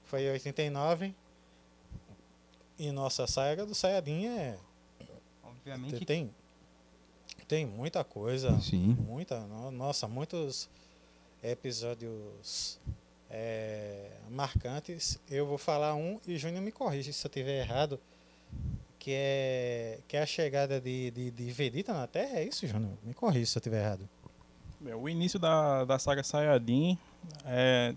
foi 0.06 0.30
89. 0.30 1.12
E 2.78 2.92
nossa 2.92 3.26
saga 3.26 3.66
do 3.66 3.74
Sayajin 3.74 4.28
é. 4.28 4.60
Obviamente. 5.44 6.06
Tem, 6.06 6.30
tem 7.54 7.68
muita 7.68 8.04
coisa. 8.04 8.60
Sim. 8.60 8.98
Muita, 9.08 9.40
no- 9.42 9.70
nossa, 9.70 10.08
muitos 10.08 10.68
episódios 11.44 12.80
é, 13.30 14.10
marcantes. 14.32 15.20
Eu 15.30 15.46
vou 15.46 15.60
falar 15.60 15.94
um 15.94 16.20
e 16.26 16.36
Júnior 16.36 16.64
me 16.64 16.72
corrige 16.72 17.14
se 17.14 17.24
eu 17.28 17.30
estiver 17.30 17.60
errado. 17.62 18.00
Que 18.98 19.12
é, 19.14 20.00
que 20.08 20.18
é 20.18 20.22
a 20.24 20.26
chegada 20.26 20.82
de, 20.82 21.12
de, 21.12 21.30
de 21.30 21.52
Vegeta 21.52 21.94
na 21.94 22.08
Terra. 22.08 22.40
É 22.40 22.44
isso, 22.44 22.66
Júnior? 22.66 22.94
Me 23.04 23.14
corrige 23.14 23.46
se 23.46 23.58
eu 23.58 23.60
estiver 23.60 23.84
errado. 23.84 24.10
Bem, 24.80 24.96
o 24.96 25.08
início 25.08 25.38
da, 25.38 25.86
da 25.86 26.00
saga 26.00 26.24
Saiyajin 26.24 26.98
é. 27.46 27.94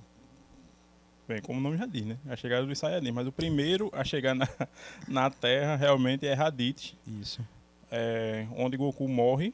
Bem, 1.26 1.40
como 1.40 1.58
o 1.58 1.62
nome 1.62 1.76
já 1.78 1.86
diz, 1.86 2.04
né? 2.04 2.18
A 2.28 2.36
chegada 2.36 2.66
dos 2.66 2.78
Saiyajin. 2.78 3.10
Mas 3.12 3.26
o 3.26 3.32
primeiro 3.32 3.88
a 3.92 4.04
chegar 4.04 4.34
na, 4.34 4.46
na 5.08 5.30
Terra 5.30 5.76
realmente 5.76 6.26
é 6.26 6.34
Raditz, 6.34 6.94
Isso. 7.06 7.40
É, 7.90 8.46
onde 8.56 8.76
Goku 8.76 9.08
morre. 9.08 9.52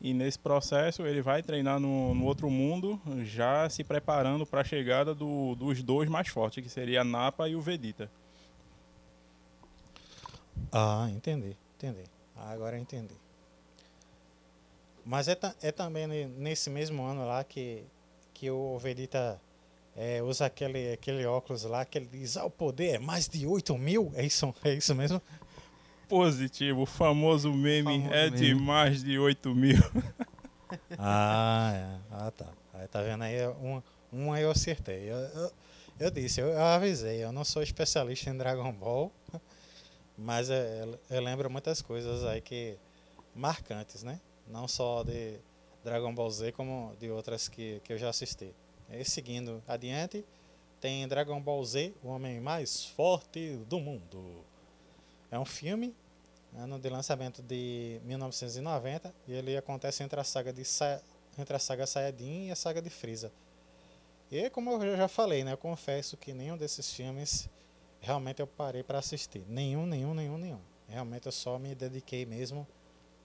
E 0.00 0.12
nesse 0.12 0.38
processo 0.38 1.06
ele 1.06 1.22
vai 1.22 1.42
treinar 1.42 1.80
no, 1.80 2.14
no 2.14 2.26
outro 2.26 2.50
mundo, 2.50 3.00
já 3.24 3.68
se 3.70 3.82
preparando 3.82 4.44
para 4.46 4.60
a 4.60 4.64
chegada 4.64 5.14
do- 5.14 5.54
dos 5.54 5.82
dois 5.82 6.08
mais 6.08 6.28
fortes, 6.28 6.62
que 6.62 6.68
seria 6.68 7.00
a 7.00 7.04
Nappa 7.04 7.48
e 7.48 7.56
o 7.56 7.60
Vegeta. 7.62 8.10
Ah, 10.70 11.08
entendi, 11.10 11.56
entendi. 11.76 12.04
Agora 12.36 12.78
entendi. 12.78 13.14
Mas 15.04 15.28
é, 15.28 15.36
é 15.62 15.72
também 15.72 16.06
ne- 16.06 16.26
nesse 16.26 16.68
mesmo 16.68 17.02
ano 17.04 17.26
lá 17.26 17.42
que, 17.44 17.82
que 18.34 18.50
o 18.50 18.78
Vegeta 18.78 19.40
é, 19.96 20.22
usa 20.22 20.46
aquele, 20.46 20.92
aquele 20.92 21.24
óculos 21.24 21.62
lá 21.64 21.84
que 21.84 21.96
ele 21.96 22.06
diz, 22.06 22.36
ah, 22.36 22.44
o 22.44 22.50
poder 22.50 22.96
é 22.96 22.98
mais 22.98 23.28
de 23.28 23.46
8 23.46 23.76
mil? 23.78 24.12
É 24.14 24.24
isso, 24.24 24.54
é 24.64 24.74
isso 24.74 24.94
mesmo? 24.94 25.22
Positivo, 26.08 26.82
o 26.82 26.86
famoso 26.86 27.52
meme 27.52 27.98
Famoso 28.00 28.14
é 28.14 28.30
de 28.30 28.54
meme. 28.54 28.60
mais 28.60 29.02
de 29.02 29.18
8 29.18 29.54
mil. 29.54 29.76
Ah, 30.98 31.72
é. 31.74 31.98
ah 32.10 32.30
tá. 32.32 32.46
Aí 32.74 32.88
tá 32.88 33.00
vendo 33.00 33.22
aí, 33.22 33.36
um, 33.48 33.80
um 34.12 34.32
aí 34.32 34.42
eu 34.42 34.50
acertei. 34.50 35.08
Eu, 35.10 35.16
eu, 35.16 35.52
eu 36.00 36.10
disse, 36.10 36.40
eu, 36.40 36.48
eu 36.48 36.60
avisei, 36.60 37.22
eu 37.22 37.30
não 37.30 37.44
sou 37.44 37.62
especialista 37.62 38.30
em 38.30 38.36
Dragon 38.36 38.72
Ball, 38.72 39.12
mas 40.18 40.50
eu, 40.50 40.56
eu- 40.56 40.98
eu 41.10 41.22
lembro 41.22 41.48
muitas 41.48 41.80
coisas 41.80 42.24
aí 42.24 42.40
que 42.40 42.76
marcantes, 43.34 44.02
né? 44.02 44.20
Não 44.48 44.66
só 44.66 45.04
de 45.04 45.38
Dragon 45.84 46.12
Ball 46.12 46.30
Z, 46.30 46.50
como 46.52 46.94
de 46.98 47.10
outras 47.10 47.48
que, 47.48 47.80
que 47.84 47.92
eu 47.92 47.98
já 47.98 48.08
assisti. 48.08 48.52
E 48.90 49.04
seguindo 49.04 49.62
adiante, 49.68 50.24
tem 50.80 51.06
Dragon 51.06 51.40
Ball 51.40 51.64
Z, 51.64 51.94
o 52.02 52.08
homem 52.08 52.40
mais 52.40 52.84
forte 52.84 53.56
do 53.68 53.78
mundo. 53.78 54.44
É 55.30 55.38
um 55.38 55.44
filme, 55.44 55.94
ano 56.56 56.78
de 56.78 56.88
lançamento 56.88 57.42
de 57.42 58.00
1990, 58.04 59.14
e 59.26 59.32
ele 59.32 59.56
acontece 59.56 60.02
entre 60.02 60.18
a 60.20 60.24
saga 60.24 60.52
de 60.52 60.64
Sa- 60.64 61.00
entre 61.38 61.54
a 61.54 61.58
saga 61.58 61.86
Saiyajin 61.86 62.46
e 62.48 62.50
a 62.50 62.56
saga 62.56 62.80
de 62.80 62.88
Freeza. 62.88 63.30
E 64.30 64.48
como 64.50 64.82
eu 64.82 64.96
já 64.96 65.06
falei, 65.08 65.44
né? 65.44 65.52
Eu 65.52 65.58
confesso 65.58 66.16
que 66.16 66.32
nenhum 66.32 66.56
desses 66.56 66.92
filmes 66.92 67.48
realmente 68.00 68.40
eu 68.40 68.46
parei 68.46 68.82
para 68.82 68.98
assistir. 68.98 69.44
Nenhum, 69.48 69.86
nenhum, 69.86 70.14
nenhum, 70.14 70.38
nenhum. 70.38 70.60
Realmente 70.88 71.26
eu 71.26 71.32
só 71.32 71.58
me 71.58 71.74
dediquei 71.74 72.24
mesmo 72.24 72.66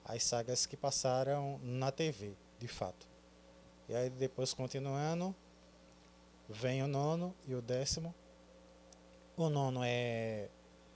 às 0.04 0.22
sagas 0.24 0.66
que 0.66 0.76
passaram 0.76 1.58
na 1.62 1.90
TV, 1.90 2.34
de 2.58 2.68
fato. 2.68 3.06
E 3.88 3.94
aí 3.94 4.10
depois 4.10 4.52
continuando, 4.54 5.34
vem 6.48 6.82
o 6.82 6.86
nono 6.86 7.34
e 7.46 7.54
o 7.54 7.62
décimo. 7.62 8.14
O 9.36 9.48
nono 9.48 9.80
é 9.82 10.48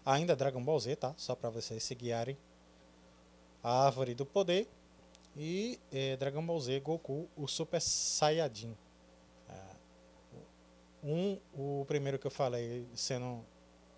ainda 0.07 0.35
Dragon 0.35 0.63
Ball 0.63 0.81
Z, 0.81 0.97
tá? 0.97 1.13
Só 1.19 1.35
para 1.35 1.51
vocês 1.51 1.83
se 1.83 1.95
guiarem. 1.95 2.39
A 3.63 3.85
Árvore 3.87 4.15
do 4.15 4.25
Poder 4.25 4.67
e 5.37 5.79
é, 5.93 6.17
Dragon 6.17 6.47
Ball 6.47 6.61
Z 6.61 6.81
Goku, 6.81 7.29
o 7.37 7.47
Super 7.47 7.81
Saiyajin. 7.81 8.75
Um, 11.09 11.39
o 11.55 11.85
primeiro 11.87 12.19
que 12.19 12.27
eu 12.27 12.31
falei 12.33 12.85
sendo 12.97 13.45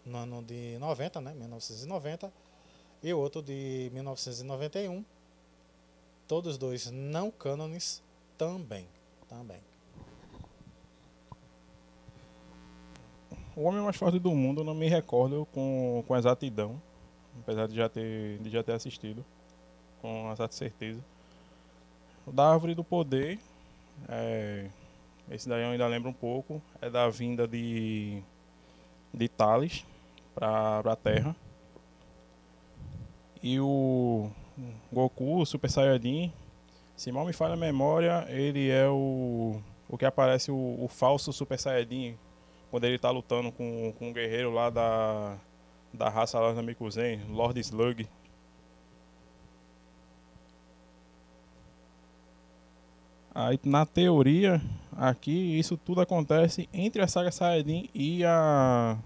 no 0.04 0.18
ano 0.18 0.42
de 0.42 0.76
90, 0.78 1.22
né, 1.22 1.32
1990, 1.32 2.30
e 3.02 3.14
o 3.14 3.18
outro 3.18 3.40
de 3.40 3.90
1991. 3.94 5.02
Todos 6.26 6.58
dois 6.58 6.90
não 6.90 7.30
cânones 7.30 8.02
também, 8.36 8.86
também. 9.26 9.62
O 13.58 13.64
Homem 13.64 13.82
Mais 13.82 13.96
Forte 13.96 14.20
do 14.20 14.32
Mundo 14.36 14.60
eu 14.60 14.64
não 14.64 14.72
me 14.72 14.88
recordo 14.88 15.44
com, 15.52 16.04
com 16.06 16.16
exatidão, 16.16 16.80
apesar 17.40 17.66
de 17.66 17.74
já 17.74 17.88
ter, 17.88 18.38
de 18.38 18.50
já 18.50 18.62
ter 18.62 18.70
assistido, 18.70 19.24
com 20.00 20.30
exata 20.30 20.54
certeza. 20.54 21.04
O 22.24 22.30
da 22.30 22.52
Árvore 22.52 22.76
do 22.76 22.84
Poder, 22.84 23.36
é, 24.08 24.68
esse 25.28 25.48
daí 25.48 25.64
eu 25.64 25.70
ainda 25.70 25.88
lembro 25.88 26.08
um 26.08 26.12
pouco. 26.12 26.62
É 26.80 26.88
da 26.88 27.08
vinda 27.08 27.48
de, 27.48 28.22
de 29.12 29.28
Thales 29.28 29.84
para 30.36 30.78
a 30.92 30.94
Terra. 30.94 31.34
E 33.42 33.58
o 33.58 34.30
Goku, 34.92 35.40
o 35.40 35.44
Super 35.44 35.68
Saiyajin, 35.68 36.32
se 36.94 37.10
mal 37.10 37.26
me 37.26 37.32
falha 37.32 37.54
a 37.54 37.56
memória, 37.56 38.24
ele 38.28 38.70
é 38.70 38.88
o, 38.88 39.60
o 39.88 39.98
que 39.98 40.04
aparece 40.04 40.52
o, 40.52 40.78
o 40.80 40.86
falso 40.86 41.32
Super 41.32 41.58
Saiyajin 41.58 42.16
quando 42.70 42.84
ele 42.84 42.96
está 42.96 43.10
lutando 43.10 43.50
com, 43.52 43.92
com 43.98 44.08
um 44.08 44.12
guerreiro 44.12 44.52
lá 44.52 44.70
da, 44.70 45.36
da 45.92 46.08
raça 46.08 46.38
lá 46.38 46.52
na 46.52 46.62
Mikuzen, 46.62 47.22
Lord 47.28 47.58
Slug. 47.60 48.08
Aí, 53.34 53.58
na 53.64 53.86
teoria, 53.86 54.60
aqui 54.96 55.58
isso 55.58 55.76
tudo 55.76 56.00
acontece 56.00 56.68
entre 56.72 57.00
a 57.00 57.06
saga 57.06 57.30
Saiyajin 57.30 57.88
e 57.94 58.24
a 58.24 58.98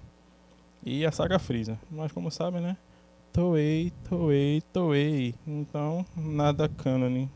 e 0.85 1.05
a 1.05 1.13
saga 1.13 1.39
Freeza. 1.39 1.79
Mas 1.91 2.11
como 2.13 2.31
sabem, 2.31 2.61
né? 2.61 2.77
Toei, 3.33 3.93
Toei, 4.09 4.63
Toei. 4.73 5.35
Então, 5.47 6.05
nada 6.17 6.69
canon. 6.69 7.29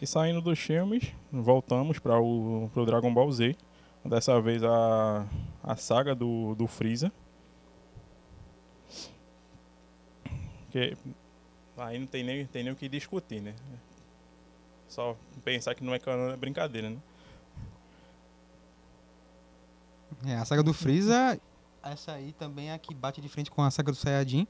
E 0.00 0.06
saindo 0.06 0.40
dos 0.40 0.58
filmes, 0.58 1.12
voltamos 1.32 1.98
para 1.98 2.20
o 2.20 2.70
pro 2.72 2.86
Dragon 2.86 3.12
Ball 3.12 3.30
Z. 3.32 3.56
Dessa 4.04 4.40
vez 4.40 4.62
a, 4.62 5.26
a 5.62 5.76
saga 5.76 6.14
do, 6.14 6.54
do 6.54 6.68
Freeza. 6.68 7.12
Que 10.70 10.96
aí 11.76 11.98
não 11.98 12.06
tem 12.06 12.22
nem, 12.22 12.46
tem 12.46 12.62
nem 12.62 12.72
o 12.72 12.76
que 12.76 12.88
discutir, 12.88 13.40
né? 13.40 13.54
Só 14.86 15.16
pensar 15.44 15.74
que 15.74 15.82
não 15.82 15.92
é 15.92 15.98
canon 15.98 16.30
é 16.30 16.36
brincadeira, 16.36 16.90
né? 16.90 16.98
É, 20.26 20.34
a 20.36 20.44
saga 20.44 20.62
do 20.62 20.72
Freeza, 20.72 21.40
essa 21.82 22.12
aí 22.12 22.32
também 22.32 22.70
é 22.70 22.74
a 22.74 22.78
que 22.78 22.94
bate 22.94 23.20
de 23.20 23.28
frente 23.28 23.50
com 23.50 23.62
a 23.62 23.70
saga 23.70 23.90
do 23.90 23.96
Saiyajin. 23.96 24.46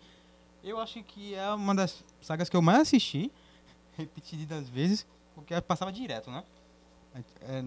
Eu 0.62 0.78
acho 0.78 1.02
que 1.02 1.34
é 1.34 1.48
uma 1.50 1.74
das 1.74 2.04
sagas 2.20 2.48
que 2.48 2.56
eu 2.56 2.62
mais 2.62 2.80
assisti, 2.80 3.32
repetidas 3.96 4.68
vezes, 4.68 5.06
porque 5.38 5.60
passava 5.60 5.92
direto, 5.92 6.30
né? 6.30 6.44
É, 7.14 7.62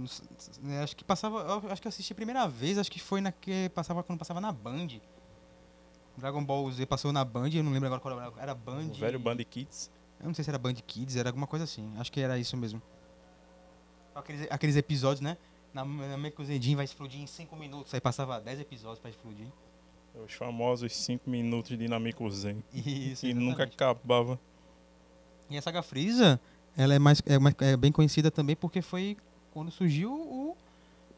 é, 0.74 0.84
acho 0.84 0.96
que 0.96 1.04
passava, 1.04 1.62
acho 1.72 1.82
que 1.82 1.88
eu 1.88 1.90
assisti 1.90 2.14
a 2.14 2.16
primeira 2.16 2.48
vez, 2.48 2.78
acho 2.78 2.92
que 2.92 3.00
foi 3.00 3.22
na 3.22 3.32
que 3.32 3.70
passava 3.70 4.04
quando 4.04 4.20
passava 4.20 4.40
na 4.40 4.52
Band. 4.52 4.88
Dragon 6.18 6.44
Ball 6.44 6.70
Z 6.72 6.86
passou 6.86 7.12
na 7.12 7.26
Band, 7.26 7.50
eu 7.54 7.64
não 7.64 7.72
lembro 7.72 7.88
agora 7.88 8.02
qual 8.02 8.20
era, 8.20 8.34
era 8.42 8.56
Band. 8.56 8.90
O 8.92 8.94
velho 8.94 9.20
Band 9.20 9.38
Kids. 9.38 9.90
Eu 10.20 10.28
não 10.28 10.34
sei 10.34 10.44
se 10.44 10.50
era 10.52 10.60
Band 10.60 10.76
Kids, 10.76 11.16
era 11.16 11.30
alguma 11.30 11.48
coisa 11.48 11.66
assim. 11.66 11.92
Acho 11.98 12.12
que 12.12 12.20
era 12.20 12.38
isso 12.38 12.56
mesmo. 12.56 12.82
Aqueles, 14.14 14.48
aqueles 14.52 14.76
episódios, 14.76 15.22
né? 15.22 15.38
Na, 15.74 15.84
na 15.86 16.18
Mekuzedin 16.18 16.76
vai 16.76 16.86
explodir 16.86 17.22
em 17.22 17.28
5 17.28 17.56
minutos. 17.56 17.94
Aí 17.94 18.02
passava 18.02 18.40
10 18.40 18.60
episódios 18.60 19.00
pra 19.00 19.10
explodir. 19.10 19.48
Os 20.14 20.34
famosos 20.34 20.94
5 20.94 21.30
minutos 21.30 21.70
de 21.70 21.78
Dinamico 21.78 22.30
Zen. 22.30 22.62
Isso, 22.74 23.26
que 23.26 23.34
nunca 23.34 23.64
acabava. 23.64 24.40
E 25.50 25.58
a 25.58 25.62
saga 25.62 25.82
Freeza, 25.82 26.40
ela 26.78 26.94
é, 26.94 27.00
mais, 27.00 27.22
é, 27.26 27.38
mais, 27.38 27.56
é 27.60 27.76
bem 27.76 27.92
conhecida 27.92 28.32
também 28.32 28.56
porque 28.56 28.82
foi 28.82 29.18
quando 29.52 29.72
surgiu 29.72 30.14
o 30.14 30.58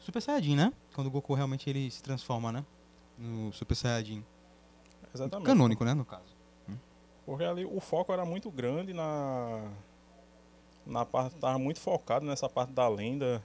Super 0.00 0.20
Saiyajin, 0.20 0.56
né? 0.56 0.72
Quando 0.94 1.06
o 1.06 1.10
Goku 1.10 1.34
realmente 1.34 1.70
ele 1.70 1.90
se 1.90 2.02
transforma, 2.02 2.50
né? 2.50 2.64
No 3.16 3.52
Super 3.52 3.74
Saiyajin. 3.74 4.24
Exatamente. 5.14 5.46
Canônico, 5.46 5.84
né? 5.84 5.94
No 5.94 6.04
caso. 6.04 6.34
Porque 7.24 7.44
ali 7.44 7.64
o 7.64 7.80
foco 7.80 8.12
era 8.12 8.24
muito 8.24 8.50
grande 8.50 8.92
na. 8.92 9.70
Na 10.86 11.04
parte. 11.06 11.36
Tava 11.36 11.58
muito 11.58 11.80
focado 11.80 12.26
nessa 12.26 12.48
parte 12.48 12.72
da 12.72 12.86
lenda. 12.88 13.42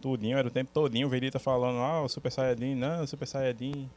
Tudinho, 0.00 0.38
era 0.38 0.46
o 0.46 0.50
tempo 0.50 0.70
todinho 0.72 1.08
o 1.08 1.10
Verita 1.10 1.40
falando, 1.40 1.78
ah, 1.78 2.02
o 2.02 2.08
Super 2.08 2.30
Saiyajin, 2.30 2.76
não, 2.76 3.02
o 3.02 3.06
Super 3.06 3.26
Saiyajin. 3.26 3.90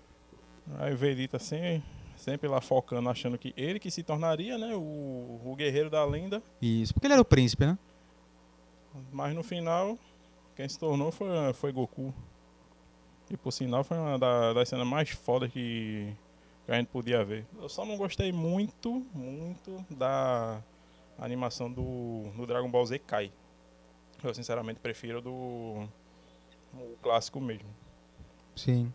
Aí 0.80 0.94
o 0.94 0.98
Verita 0.98 1.38
sempre, 1.38 1.84
sempre 2.22 2.48
lá 2.48 2.62
focando, 2.62 3.10
achando 3.10 3.38
que 3.38 3.54
ele 3.58 3.80
que 3.80 3.90
se 3.90 4.04
tornaria, 4.04 4.58
né, 4.58 4.76
o, 4.76 5.42
o 5.44 5.56
guerreiro 5.58 5.90
da 5.90 6.06
lenda. 6.06 6.42
Isso, 6.62 6.94
porque 6.94 7.08
ele 7.08 7.14
era 7.14 7.22
o 7.22 7.26
príncipe, 7.26 7.66
né? 7.66 7.78
Mas 9.12 9.34
no 9.34 9.44
final, 9.44 9.98
quem 10.56 10.68
se 10.70 10.78
tornou 10.78 11.12
foi, 11.12 11.28
foi 11.54 11.72
Goku. 11.72 12.14
E 13.30 13.38
por 13.38 13.52
sinal 13.52 13.84
foi 13.84 13.98
uma 13.98 14.20
da, 14.20 14.54
das 14.54 14.70
cenas 14.70 14.86
mais 14.86 15.10
fodas 15.10 15.52
que, 15.52 16.14
que 16.66 16.72
a 16.72 16.76
gente 16.76 16.88
podia 16.88 17.24
ver. 17.24 17.46
Eu 17.60 17.70
só 17.70 17.86
não 17.86 17.98
gostei 17.98 18.32
muito, 18.32 19.06
muito 19.14 19.84
da 19.90 20.62
animação 21.18 21.72
do, 21.72 22.24
do 22.36 22.46
Dragon 22.46 22.70
Ball 22.70 22.86
Z 22.86 23.00
Kai. 23.00 23.32
Eu 24.24 24.34
sinceramente 24.34 24.80
prefiro 24.80 25.22
do 25.22 25.88
o 26.74 26.98
clássico 27.02 27.40
mesmo. 27.40 27.70
Sim. 28.56 28.94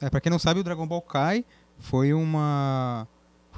É, 0.00 0.10
pra 0.10 0.20
quem 0.20 0.30
não 0.30 0.38
sabe, 0.38 0.60
o 0.60 0.64
Dragon 0.64 0.86
Ball 0.86 1.02
Kai 1.02 1.44
foi 1.78 2.12
uma. 2.12 3.06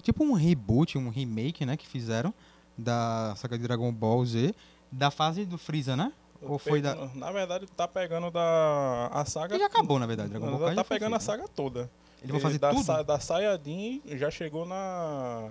Tipo 0.02 0.22
um 0.24 0.35
reboot, 0.35 0.96
um 0.98 1.09
remake, 1.09 1.66
né? 1.66 1.76
Que 1.76 1.87
fizeram 1.87 2.33
da 2.79 3.35
saga 3.37 3.57
de 3.57 3.64
Dragon 3.64 3.92
Ball 3.92 4.24
Z, 4.24 4.55
da 4.92 5.11
fase 5.11 5.44
do 5.44 5.59
Freeza, 5.59 5.96
né? 5.96 6.12
Ou 6.42 6.59
foi 6.59 6.81
da. 6.81 6.94
Na 7.14 7.33
verdade, 7.33 7.66
tá 7.66 7.88
pegando 7.88 8.31
da 8.31 9.09
a 9.12 9.24
saga. 9.24 9.55
Ele 9.55 9.62
já 9.62 9.66
acabou, 9.66 9.98
na 9.98 10.07
verdade. 10.07 10.31
Dragon 10.31 10.59
Ball 10.59 10.74
tá 10.74 10.85
pegando 10.85 11.14
a 11.16 11.18
feito, 11.18 11.33
né? 11.33 11.38
saga 11.42 11.48
toda. 11.48 11.90
Eles 12.20 12.31
vão 12.31 12.40
fazer 12.40 12.59
da, 12.59 12.70
tudo? 12.70 12.85
Sa, 12.85 13.02
da 13.02 13.18
Saiyajin 13.18 14.02
já 14.07 14.31
chegou 14.31 14.64
na 14.66 15.50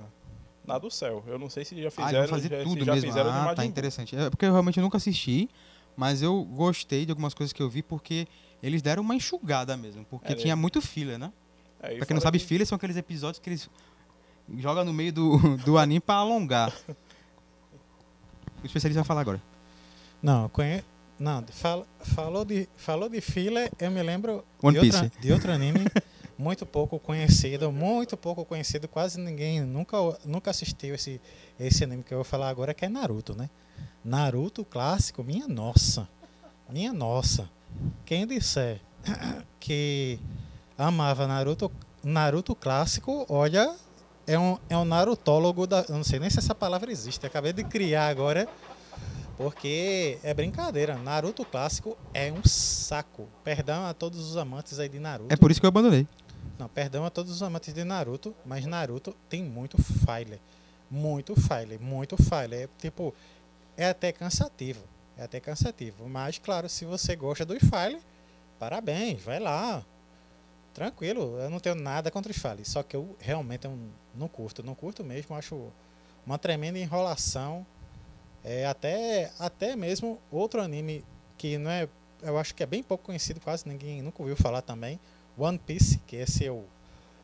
na 0.65 0.77
do 0.77 0.89
céu. 0.89 1.23
Eu 1.27 1.37
não 1.37 1.49
sei 1.49 1.63
se 1.65 1.79
já 1.81 1.87
Ah, 1.89 1.91
fizeram, 1.91 2.19
vão 2.19 2.27
fazer 2.27 2.49
já, 2.49 2.63
tudo 2.63 2.85
já 2.85 2.93
mesmo. 2.93 3.09
fizeram 3.09 3.29
Ah, 3.31 3.53
tá 3.55 3.65
interessante. 3.65 4.15
É 4.15 4.29
porque 4.29 4.45
eu 4.45 4.51
realmente 4.51 4.79
nunca 4.79 4.97
assisti, 4.97 5.49
mas 5.95 6.21
eu 6.21 6.43
gostei 6.43 7.05
de 7.05 7.11
algumas 7.11 7.33
coisas 7.33 7.53
que 7.53 7.61
eu 7.61 7.69
vi 7.69 7.81
porque 7.81 8.27
eles 8.63 8.81
deram 8.81 9.03
uma 9.03 9.15
enxugada 9.15 9.75
mesmo. 9.77 10.05
Porque 10.05 10.33
É, 10.33 10.35
tinha 10.35 10.55
muito 10.55 10.81
filler, 10.81 11.19
né? 11.19 11.31
Aí 11.81 11.97
Pra 11.97 12.05
quem 12.05 12.13
não 12.15 12.21
sabe, 12.21 12.39
que- 12.39 12.45
filler 12.45 12.65
são 12.65 12.75
aqueles 12.75 12.97
episódios 12.97 13.39
que 13.39 13.49
eles 13.49 13.69
jogam 14.57 14.83
no 14.85 14.93
meio 14.93 15.13
do, 15.13 15.37
do 15.65 15.77
anime 15.77 15.99
pra 15.99 16.15
alongar. 16.15 16.73
O 18.63 18.65
especialista 18.65 19.01
vai 19.01 19.07
falar 19.07 19.21
agora. 19.21 19.39
Não, 20.23 20.49
conhe... 20.49 20.83
não 21.19 21.45
fala... 21.51 21.85
falou, 22.01 22.43
de... 22.43 22.67
falou 22.75 23.07
de 23.07 23.21
filler, 23.21 23.71
eu 23.79 23.91
me 23.91 24.01
lembro 24.01 24.43
One 24.59 24.79
de, 24.79 24.85
outra... 24.87 25.01
Piece. 25.07 25.21
de 25.21 25.31
outro 25.31 25.51
anime 25.51 25.85
muito 26.35 26.65
pouco 26.65 26.99
conhecido, 26.99 27.71
muito 27.71 28.17
pouco 28.17 28.43
conhecido, 28.43 28.87
quase 28.87 29.19
ninguém 29.19 29.61
nunca, 29.61 29.97
nunca 30.25 30.49
assistiu 30.49 30.95
esse, 30.95 31.21
esse 31.59 31.83
anime 31.83 32.01
que 32.01 32.11
eu 32.11 32.17
vou 32.17 32.25
falar 32.25 32.49
agora, 32.49 32.73
que 32.73 32.83
é 32.83 32.89
Naruto, 32.89 33.35
né? 33.35 33.51
Naruto 34.03 34.65
clássico, 34.65 35.23
minha 35.23 35.47
nossa, 35.47 36.07
minha 36.69 36.91
nossa. 36.91 37.47
Quem 38.03 38.25
disser 38.25 38.79
que 39.59 40.19
amava 40.77 41.27
Naruto, 41.27 41.71
Naruto 42.03 42.55
clássico, 42.55 43.25
olha, 43.29 43.75
é 44.27 44.37
um, 44.37 44.57
é 44.69 44.77
um 44.77 44.85
narutólogo 44.85 45.67
da. 45.67 45.85
Eu 45.87 45.95
não 45.95 46.03
sei 46.03 46.19
nem 46.19 46.29
se 46.29 46.39
essa 46.39 46.55
palavra 46.55 46.91
existe, 46.91 47.25
acabei 47.25 47.53
de 47.53 47.63
criar 47.63 48.07
agora. 48.07 48.47
Porque 49.37 50.17
é 50.23 50.33
brincadeira. 50.33 50.95
Naruto 50.95 51.43
clássico 51.43 51.97
é 52.13 52.31
um 52.31 52.41
saco. 52.45 53.27
Perdão 53.43 53.85
a 53.85 53.93
todos 53.93 54.29
os 54.29 54.37
amantes 54.37 54.79
aí 54.79 54.87
de 54.87 54.97
Naruto. 54.97 55.33
É 55.33 55.35
por 55.35 55.51
isso 55.51 55.59
que 55.59 55.65
eu 55.65 55.67
abandonei. 55.67 56.07
Não, 56.57 56.69
perdão 56.69 57.05
a 57.05 57.09
todos 57.09 57.33
os 57.33 57.43
amantes 57.43 57.73
de 57.73 57.83
Naruto, 57.83 58.33
mas 58.45 58.65
Naruto 58.65 59.13
tem 59.27 59.43
muito 59.43 59.77
file. 59.81 60.39
Muito 60.89 61.35
file, 61.35 61.77
muito 61.77 62.15
file. 62.15 62.55
É, 62.55 62.69
tipo, 62.77 63.13
é 63.75 63.89
até 63.89 64.11
cansativo. 64.13 64.79
é 65.17 65.23
até 65.23 65.39
cansativo. 65.39 66.07
Mas, 66.07 66.37
claro, 66.37 66.69
se 66.69 66.85
você 66.85 67.15
gosta 67.15 67.45
do 67.45 67.59
File, 67.59 67.99
parabéns, 68.59 69.21
vai 69.21 69.39
lá. 69.39 69.83
Tranquilo, 70.75 71.39
eu 71.39 71.49
não 71.49 71.57
tenho 71.57 71.73
nada 71.73 72.11
contra 72.11 72.29
o 72.33 72.35
File. 72.35 72.65
Só 72.65 72.83
que 72.83 72.97
eu 72.97 73.15
realmente 73.17 73.65
eu 73.65 73.79
não 74.13 74.27
curto. 74.27 74.61
Não 74.61 74.75
curto 74.75 75.05
mesmo, 75.05 75.33
acho 75.33 75.71
uma 76.25 76.37
tremenda 76.37 76.77
enrolação. 76.77 77.65
É, 78.43 78.65
até, 78.65 79.31
até 79.39 79.73
mesmo 79.73 80.19
outro 80.29 80.61
anime 80.61 81.03
que 81.37 81.57
não 81.57 81.71
é. 81.71 81.87
Eu 82.21 82.37
acho 82.37 82.53
que 82.53 82.61
é 82.61 82.65
bem 82.65 82.83
pouco 82.83 83.05
conhecido, 83.05 83.39
quase 83.39 83.67
ninguém 83.67 84.01
nunca 84.01 84.21
ouviu 84.21 84.35
falar 84.35 84.61
também. 84.61 84.99
One 85.37 85.57
Piece, 85.57 85.99
que 86.05 86.17
esse 86.17 86.43
eu, 86.43 86.65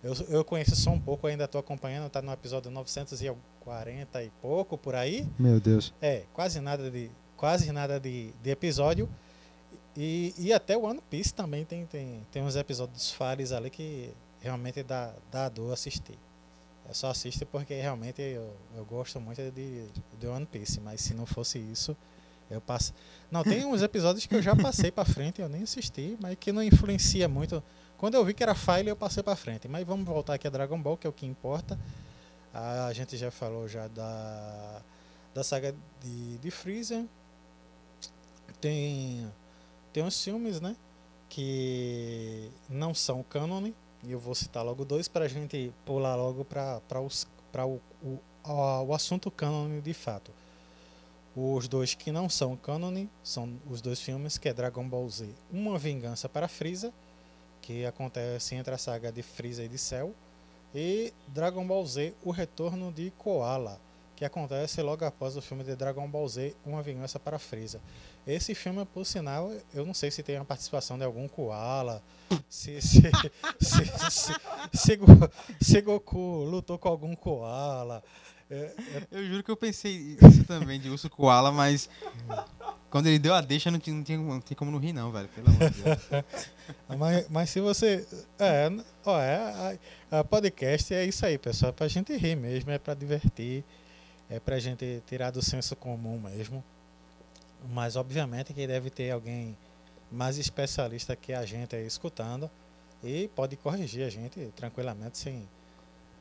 eu, 0.02 0.14
eu 0.30 0.46
conheço 0.46 0.76
só 0.78 0.92
um 0.92 1.00
pouco, 1.00 1.28
ainda 1.28 1.44
estou 1.44 1.60
acompanhando, 1.60 2.08
está 2.08 2.22
no 2.22 2.32
episódio 2.32 2.72
940 2.72 4.24
e 4.24 4.30
pouco 4.42 4.78
por 4.78 4.96
aí. 4.96 5.28
Meu 5.38 5.60
Deus. 5.60 5.94
É, 6.02 6.24
quase 6.34 6.62
nada 6.62 6.90
de, 6.90 7.12
quase 7.36 7.70
nada 7.74 8.00
de, 8.00 8.32
de 8.42 8.50
episódio. 8.50 9.10
E, 9.96 10.34
e 10.38 10.54
até 10.54 10.78
o 10.78 10.84
One 10.84 11.02
Piece 11.10 11.34
também 11.34 11.66
tem, 11.66 11.86
tem, 11.86 12.26
tem 12.32 12.42
uns 12.42 12.56
episódios 12.56 13.12
fares 13.12 13.52
ali 13.52 13.70
que 13.70 14.14
realmente 14.40 14.84
dá, 14.84 15.14
dá 15.32 15.50
dor 15.50 15.74
assistir. 15.74 16.18
É 16.90 16.94
só 16.94 17.10
assiste 17.10 17.46
porque 17.46 17.74
realmente 17.74 18.22
eu, 18.22 18.54
eu 18.76 18.86
gosto 18.86 19.20
muito 19.20 19.42
de, 19.52 19.88
de 20.20 20.28
One 20.28 20.46
Piece, 20.46 20.80
mas 20.80 21.02
se 21.02 21.14
não 21.14 21.26
fosse 21.26 21.60
isso, 21.60 21.96
eu 22.50 22.60
passo. 22.60 22.94
Não, 23.30 23.44
tem 23.44 23.66
uns 23.66 23.82
episódios 23.82 24.26
que 24.26 24.36
eu 24.36 24.42
já 24.42 24.56
passei 24.56 24.92
para 24.92 25.06
frente, 25.06 25.42
eu 25.42 25.48
nem 25.48 25.64
assisti, 25.64 26.18
mas 26.22 26.36
que 26.40 26.52
não 26.52 26.62
influencia 26.62 27.28
muito. 27.28 27.64
Quando 27.98 28.16
eu 28.16 28.26
vi 28.26 28.34
que 28.34 28.44
era 28.44 28.56
file, 28.56 28.90
eu 28.90 28.96
passei 28.96 29.22
para 29.22 29.36
frente. 29.36 29.68
Mas 29.68 29.86
vamos 29.86 30.06
voltar 30.06 30.34
aqui 30.34 30.48
a 30.48 30.50
Dragon 30.50 30.82
Ball, 30.82 30.98
que 30.98 31.06
é 31.06 31.10
o 31.10 31.14
que 31.14 31.26
importa. 31.26 31.80
A 32.54 32.92
gente 32.94 33.16
já 33.16 33.32
falou 33.32 33.68
já 33.68 33.88
da, 33.88 34.82
da 35.34 35.44
saga 35.44 35.74
de, 36.02 36.38
de 36.40 36.52
Freezer. 36.52 37.06
Tem, 38.60 39.32
tem 39.92 40.04
uns 40.04 40.24
filmes, 40.24 40.60
né? 40.62 40.76
Que 41.30 42.50
não 42.70 42.94
são 42.94 43.24
canon. 43.24 43.72
E 44.04 44.12
eu 44.12 44.20
vou 44.20 44.34
citar 44.34 44.66
logo 44.66 44.84
dois 44.84 45.08
para 45.08 45.26
a 45.26 45.28
gente 45.28 45.72
pular 45.86 46.16
logo 46.16 46.44
para 46.44 47.02
o, 47.02 47.80
o, 48.04 48.20
o 48.88 48.94
assunto 48.94 49.30
canon 49.30 49.80
de 49.80 49.94
fato. 49.94 50.32
Os 51.36 51.68
dois 51.68 51.94
que 51.94 52.12
não 52.12 52.28
são 52.28 52.58
canon 52.58 53.08
são 53.24 53.54
os 53.70 53.80
dois 53.80 54.02
filmes 54.02 54.38
que 54.38 54.50
é 54.50 54.54
Dragon 54.54 54.88
Ball 54.88 55.10
Z, 55.10 55.30
Uma 55.52 55.78
Vingança 55.78 56.28
para 56.28 56.48
Freeza, 56.48 56.92
que 57.62 57.86
acontece 57.86 58.56
entre 58.56 58.74
a 58.74 58.78
saga 58.78 59.12
de 59.12 59.22
Freeza 59.22 59.64
e 59.64 59.70
de 59.70 59.78
Cell, 59.78 60.14
e 60.76 61.14
Dragon 61.28 61.66
Ball 61.66 61.86
Z, 61.86 62.14
O 62.24 62.32
Retorno 62.32 62.92
de 62.92 63.12
Koala, 63.12 63.80
que 64.22 64.26
acontece 64.26 64.84
logo 64.84 65.04
após 65.04 65.36
o 65.36 65.42
filme 65.42 65.64
de 65.64 65.76
Dragon 65.76 66.08
Ball 66.08 66.28
Z, 66.28 66.56
Uma 66.64 66.84
Vingança 66.84 67.20
para 67.20 67.40
Freeza. 67.40 67.82
Esse 68.28 68.54
filme, 68.54 68.86
por 68.86 69.04
sinal, 69.04 69.52
eu 69.74 69.84
não 69.84 69.96
sei 69.96 70.12
se 70.12 70.22
tem 70.22 70.38
a 70.38 70.46
participação 70.46 70.96
de 70.96 71.04
algum 71.04 71.28
koala, 71.28 72.04
se, 72.48 72.80
se, 72.84 73.02
se, 73.60 74.32
se, 74.72 74.96
se, 75.60 75.82
Goku 75.82 76.44
lutou 76.44 76.78
com 76.78 76.88
algum 76.88 77.16
koala. 77.16 78.04
É, 78.48 78.56
é... 78.56 79.08
Eu 79.10 79.26
juro 79.26 79.44
que 79.44 79.50
eu 79.50 79.58
pensei 79.58 80.16
isso 80.22 80.44
também, 80.44 80.80
de 80.80 80.88
urso 80.88 81.10
koala, 81.10 81.52
mas 81.52 81.90
quando 82.92 83.08
ele 83.08 83.18
deu 83.18 83.34
a 83.34 83.42
deixa, 83.42 83.72
não 83.72 83.80
tinha, 83.80 83.96
não 83.96 84.04
tinha, 84.04 84.20
não 84.20 84.40
tinha 84.40 84.56
como 84.56 84.70
não 84.70 84.78
rir, 84.78 84.94
não, 84.94 85.12
velho. 85.12 85.30
Pelo 85.30 85.48
amor 85.48 85.70
de 85.72 85.82
Deus. 85.82 86.00
mas, 86.96 87.28
mas 87.28 87.50
se 87.50 87.60
você. 87.60 88.06
É, 88.38 88.70
ó, 89.04 89.20
é, 89.20 89.78
a, 90.12 90.20
a 90.20 90.24
podcast 90.24 90.94
é 90.94 91.06
isso 91.06 91.26
aí, 91.26 91.40
pessoal. 91.40 91.72
É 91.72 91.74
pra 91.74 91.88
gente 91.88 92.16
rir 92.16 92.36
mesmo, 92.36 92.70
é 92.70 92.78
pra 92.78 92.94
divertir, 92.94 93.66
é 94.32 94.40
pra 94.40 94.58
gente 94.58 95.04
tirar 95.06 95.30
do 95.30 95.42
senso 95.42 95.76
comum 95.76 96.18
mesmo. 96.18 96.64
Mas 97.70 97.96
obviamente 97.96 98.54
que 98.54 98.66
deve 98.66 98.90
ter 98.90 99.12
alguém 99.12 99.56
mais 100.10 100.38
especialista 100.38 101.16
que 101.16 101.34
a 101.34 101.46
gente 101.46 101.76
aí 101.76 101.86
escutando 101.86 102.50
e 103.04 103.28
pode 103.36 103.56
corrigir 103.58 104.06
a 104.06 104.10
gente 104.10 104.52
tranquilamente 104.56 105.18
sem, 105.18 105.48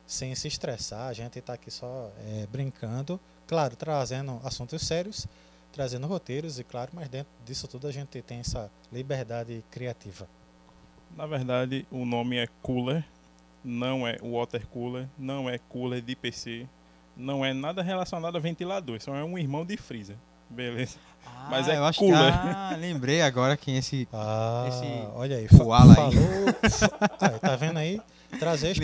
sem 0.05 0.35
se 0.35 0.47
estressar. 0.47 1.07
A 1.07 1.13
gente 1.13 1.39
está 1.39 1.53
aqui 1.53 1.71
só 1.71 2.11
é, 2.19 2.45
brincando, 2.51 3.19
claro, 3.47 3.75
trazendo 3.75 4.39
assuntos 4.43 4.85
sérios, 4.85 5.25
trazendo 5.71 6.05
roteiros 6.05 6.59
e 6.59 6.63
claro, 6.63 6.91
mas 6.93 7.07
dentro 7.07 7.31
disso 7.45 7.67
tudo 7.67 7.87
a 7.87 7.91
gente 7.91 8.21
tem 8.21 8.39
essa 8.39 8.69
liberdade 8.91 9.63
criativa. 9.71 10.27
Na 11.15 11.25
verdade, 11.25 11.87
o 11.89 12.05
nome 12.05 12.37
é 12.37 12.47
Cooler, 12.61 13.05
não 13.63 14.07
é 14.07 14.17
water 14.21 14.65
cooler, 14.67 15.07
não 15.17 15.49
é 15.49 15.57
cooler 15.57 16.01
de 16.01 16.15
PC, 16.15 16.67
não 17.15 17.45
é 17.45 17.53
nada 17.53 17.81
relacionado 17.81 18.35
a 18.35 18.39
ventilador, 18.39 19.01
só 19.01 19.15
é 19.15 19.23
um 19.23 19.37
irmão 19.37 19.65
de 19.65 19.77
freezer. 19.77 20.17
Beleza. 20.49 20.97
Ah, 21.25 21.47
Mas 21.49 21.67
é 21.69 21.77
eu 21.77 21.85
acho 21.85 21.99
cooler. 21.99 22.17
que, 22.17 22.47
ah, 22.49 22.75
lembrei 22.77 23.21
agora 23.21 23.55
quem 23.55 23.77
esse. 23.77 24.07
Ah, 24.11 24.65
esse 24.67 25.07
olha 25.15 25.37
aí. 25.37 25.47
Koala 25.47 25.95
falou, 25.95 26.11
ah, 27.09 27.29
tá 27.39 27.55
vendo 27.55 27.77
aí? 27.79 28.01
Trazer, 28.37 28.75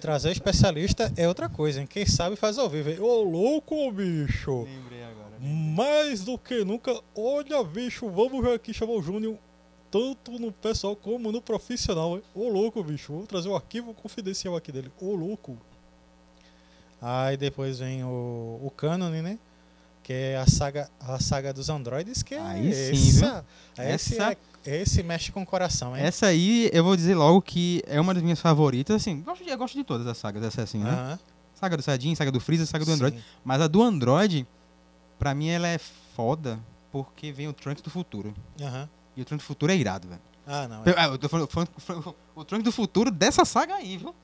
trazer 0.00 0.32
especialista 0.32 1.12
é 1.16 1.26
outra 1.28 1.48
coisa, 1.48 1.80
hein? 1.80 1.86
Quem 1.86 2.06
sabe 2.06 2.36
faz 2.36 2.58
ao 2.58 2.68
vivo. 2.68 3.02
Ô, 3.04 3.22
louco, 3.22 3.90
bicho! 3.92 4.62
Lembrei 4.62 5.02
agora. 5.04 5.30
Lembrei. 5.40 5.74
Mais 5.74 6.24
do 6.24 6.38
que 6.38 6.64
nunca, 6.64 7.00
olha, 7.14 7.62
bicho, 7.62 8.08
vamos 8.08 8.44
aqui 8.46 8.72
chamar 8.72 8.92
o 8.92 9.02
Júnior, 9.02 9.36
tanto 9.90 10.32
no 10.38 10.52
pessoal 10.52 10.96
como 10.96 11.30
no 11.30 11.40
profissional. 11.42 12.20
Ô, 12.34 12.48
louco, 12.48 12.82
bicho, 12.82 13.12
vou 13.12 13.26
trazer 13.26 13.48
o 13.48 13.56
arquivo 13.56 13.92
confidencial 13.94 14.56
aqui 14.56 14.70
dele. 14.72 14.90
Ô, 15.00 15.14
louco! 15.14 15.58
Aí 17.00 17.36
depois 17.36 17.78
vem 17.78 18.04
o, 18.04 18.60
o 18.62 18.72
Canon, 18.76 19.10
né? 19.10 19.38
que 20.04 20.12
é 20.12 20.36
a 20.36 20.46
saga, 20.46 20.88
a 21.00 21.18
saga 21.18 21.52
dos 21.52 21.70
androides, 21.70 22.22
que 22.22 22.34
é 22.34 22.40
aí 22.40 22.74
sim, 22.74 23.08
essa, 23.08 23.44
esse, 23.78 24.14
essa... 24.14 24.36
É, 24.66 24.82
esse 24.82 25.02
mexe 25.02 25.32
com 25.32 25.42
o 25.42 25.46
coração, 25.46 25.96
hein? 25.96 26.04
Essa 26.04 26.26
aí, 26.26 26.70
eu 26.72 26.84
vou 26.84 26.94
dizer 26.94 27.14
logo 27.14 27.40
que 27.40 27.82
é 27.86 27.98
uma 27.98 28.12
das 28.12 28.22
minhas 28.22 28.40
favoritas, 28.40 28.96
assim, 28.96 29.22
gosto 29.22 29.42
de, 29.42 29.50
eu 29.50 29.58
gosto 29.58 29.74
de 29.74 29.82
todas 29.82 30.06
as 30.06 30.18
sagas, 30.18 30.44
essa 30.44 30.62
assim, 30.62 30.78
né? 30.78 30.90
Uh 30.90 30.94
-huh. 30.94 31.18
Saga 31.54 31.76
do 31.76 31.82
Saiyajin, 31.82 32.14
saga 32.14 32.30
do 32.30 32.38
Freeza, 32.38 32.66
saga 32.66 32.84
do 32.84 32.90
sim. 32.90 32.94
Android, 32.94 33.24
mas 33.42 33.60
a 33.62 33.66
do 33.66 33.82
Android, 33.82 34.46
pra 35.18 35.34
mim 35.34 35.48
ela 35.48 35.68
é 35.68 35.78
foda, 35.78 36.58
porque 36.92 37.32
vem 37.32 37.48
o 37.48 37.52
Trunks 37.54 37.82
do 37.82 37.90
futuro. 37.90 38.34
Uh 38.60 38.64
-huh. 38.64 38.88
E 39.16 39.22
o 39.22 39.24
Trunks 39.24 39.44
do 39.44 39.48
futuro 39.48 39.72
é 39.72 39.76
irado, 39.76 40.06
velho. 40.08 40.20
Ah, 40.46 40.68
não. 40.68 40.82
É. 40.84 41.06
Eu 41.06 41.16
tô 41.16 41.28
falando, 41.28 41.48
falando, 41.48 42.14
o 42.34 42.44
Trunks 42.44 42.64
do 42.64 42.72
futuro 42.72 43.10
dessa 43.10 43.44
saga 43.46 43.74
aí, 43.76 43.96
viu? 43.96 44.14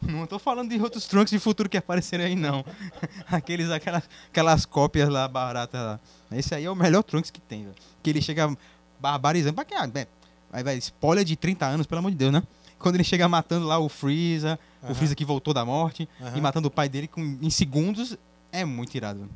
Não 0.02 0.26
tô 0.26 0.38
falando 0.38 0.70
de 0.70 0.80
outros 0.80 1.06
Trunks 1.06 1.30
de 1.30 1.38
futuro 1.38 1.68
que 1.68 1.76
apareceram 1.76 2.24
aí, 2.24 2.36
não. 2.36 2.64
Aqueles, 3.26 3.70
aquelas, 3.70 4.08
aquelas 4.28 4.64
cópias 4.64 5.08
lá 5.08 5.26
baratas 5.26 5.80
lá. 5.80 6.00
Esse 6.32 6.54
aí 6.54 6.64
é 6.64 6.70
o 6.70 6.76
melhor 6.76 7.02
Trunks 7.02 7.30
que 7.30 7.40
tem, 7.40 7.64
velho. 7.64 7.74
Que 8.02 8.10
ele 8.10 8.22
chega 8.22 8.56
barbarizando. 9.00 9.54
Pra? 9.54 9.66
Ah, 9.76 10.06
vai, 10.50 10.62
vai, 10.62 10.76
spoiler 10.78 11.24
de 11.24 11.36
30 11.36 11.66
anos, 11.66 11.86
pelo 11.86 11.98
amor 11.98 12.10
de 12.10 12.16
Deus, 12.16 12.32
né? 12.32 12.42
Quando 12.78 12.94
ele 12.94 13.04
chega 13.04 13.28
matando 13.28 13.66
lá 13.66 13.78
o 13.78 13.88
Freeza, 13.88 14.58
o 14.88 14.94
Freeza 14.94 15.14
que 15.14 15.24
voltou 15.24 15.52
da 15.52 15.64
morte, 15.64 16.08
e 16.34 16.40
matando 16.40 16.68
o 16.68 16.70
pai 16.70 16.88
dele 16.88 17.08
com, 17.08 17.20
em 17.20 17.50
segundos, 17.50 18.16
é 18.52 18.64
muito 18.64 18.94
irado. 18.94 19.28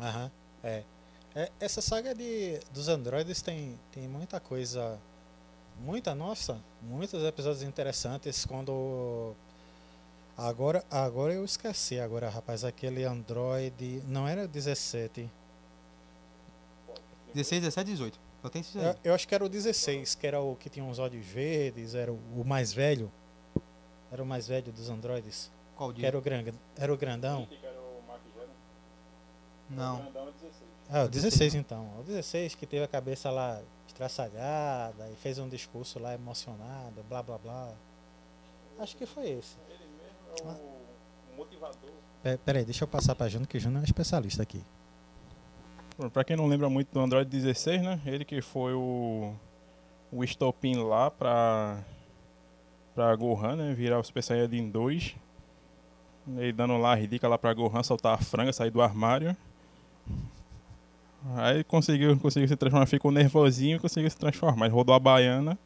Aham, 0.00 0.30
é. 0.64 0.82
é. 1.34 1.50
Essa 1.60 1.80
saga 1.80 2.12
de, 2.12 2.58
dos 2.74 2.88
androides 2.88 3.40
tem, 3.40 3.78
tem 3.92 4.08
muita 4.08 4.40
coisa. 4.40 4.98
Muita, 5.80 6.12
nossa, 6.12 6.58
muitos 6.82 7.22
episódios 7.22 7.62
interessantes 7.62 8.44
quando 8.44 9.32
Agora, 10.38 10.84
agora 10.88 11.34
eu 11.34 11.44
esqueci 11.44 11.98
agora, 11.98 12.28
rapaz, 12.28 12.62
aquele 12.62 13.02
Android, 13.02 14.00
não 14.06 14.28
era 14.28 14.46
17. 14.46 15.28
16, 17.34 17.62
17, 17.62 17.90
18. 17.90 18.20
Só 18.40 18.48
tem 18.48 18.62
eu, 18.76 18.96
eu, 19.02 19.14
acho 19.14 19.26
que 19.26 19.34
era 19.34 19.44
o 19.44 19.48
16, 19.48 20.14
que 20.14 20.24
era 20.24 20.40
o 20.40 20.54
que 20.54 20.70
tinha 20.70 20.84
uns 20.84 21.00
olhos 21.00 21.26
verdes, 21.26 21.96
era 21.96 22.12
o, 22.12 22.20
o 22.36 22.44
mais 22.44 22.72
velho. 22.72 23.10
Era 24.12 24.22
o 24.22 24.26
mais 24.26 24.46
velho 24.46 24.70
dos 24.70 24.88
androides. 24.88 25.50
Qual 25.74 25.92
dia? 25.92 26.02
Que 26.02 26.06
era 26.06 26.16
o, 26.16 26.20
gran, 26.20 26.44
era 26.76 26.94
o 26.94 26.96
grandão. 26.96 27.48
Não. 29.68 30.06
Ah, 30.88 31.02
o 31.02 31.08
16 31.08 31.56
então. 31.56 31.98
O 31.98 32.04
16 32.04 32.54
que 32.54 32.64
teve 32.64 32.84
a 32.84 32.88
cabeça 32.88 33.28
lá 33.28 33.60
estraçalhada 33.88 35.10
e 35.10 35.16
fez 35.16 35.40
um 35.40 35.48
discurso 35.48 35.98
lá 35.98 36.14
emocionado, 36.14 37.02
blá 37.08 37.24
blá 37.24 37.38
blá. 37.38 37.72
Acho 38.78 38.96
que 38.96 39.04
foi 39.04 39.30
esse 39.30 39.56
o 40.44 41.36
motivador. 41.36 41.90
Peraí, 42.44 42.64
deixa 42.64 42.84
eu 42.84 42.88
passar 42.88 43.14
para 43.14 43.28
Júnior, 43.28 43.48
que 43.48 43.58
Júnior 43.58 43.78
é 43.78 43.82
um 43.82 43.84
especialista 43.84 44.42
aqui. 44.42 44.62
Para 46.12 46.22
quem 46.24 46.36
não 46.36 46.46
lembra 46.46 46.68
muito 46.68 46.92
do 46.92 47.00
Android 47.00 47.28
16, 47.28 47.82
né? 47.82 48.00
Ele 48.06 48.24
que 48.24 48.40
foi 48.40 48.72
o, 48.72 49.34
o 50.12 50.22
estopim 50.22 50.76
lá 50.76 51.10
para 51.10 51.78
para 52.94 53.14
Gohan, 53.14 53.56
né? 53.56 53.74
Virar 53.74 53.98
o 53.98 54.04
Super 54.04 54.22
Saiyajin 54.22 54.70
2. 54.70 55.14
Ele 56.36 56.52
dando 56.52 56.76
lá 56.76 56.92
a 56.92 56.94
ridícula 56.94 57.30
lá 57.30 57.38
para 57.38 57.54
Gohan 57.54 57.82
soltar 57.82 58.14
a 58.14 58.18
franga, 58.18 58.52
sair 58.52 58.70
do 58.70 58.82
armário. 58.82 59.36
Aí 61.36 61.64
conseguiu, 61.64 62.18
conseguiu 62.18 62.48
se 62.48 62.56
transformar, 62.56 62.86
ficou 62.86 63.10
nervosinho 63.10 63.76
e 63.76 63.78
conseguiu 63.78 64.10
se 64.10 64.16
transformar. 64.16 64.66
Ele 64.66 64.74
rodou 64.74 64.94
a 64.94 64.98
baiana. 64.98 65.58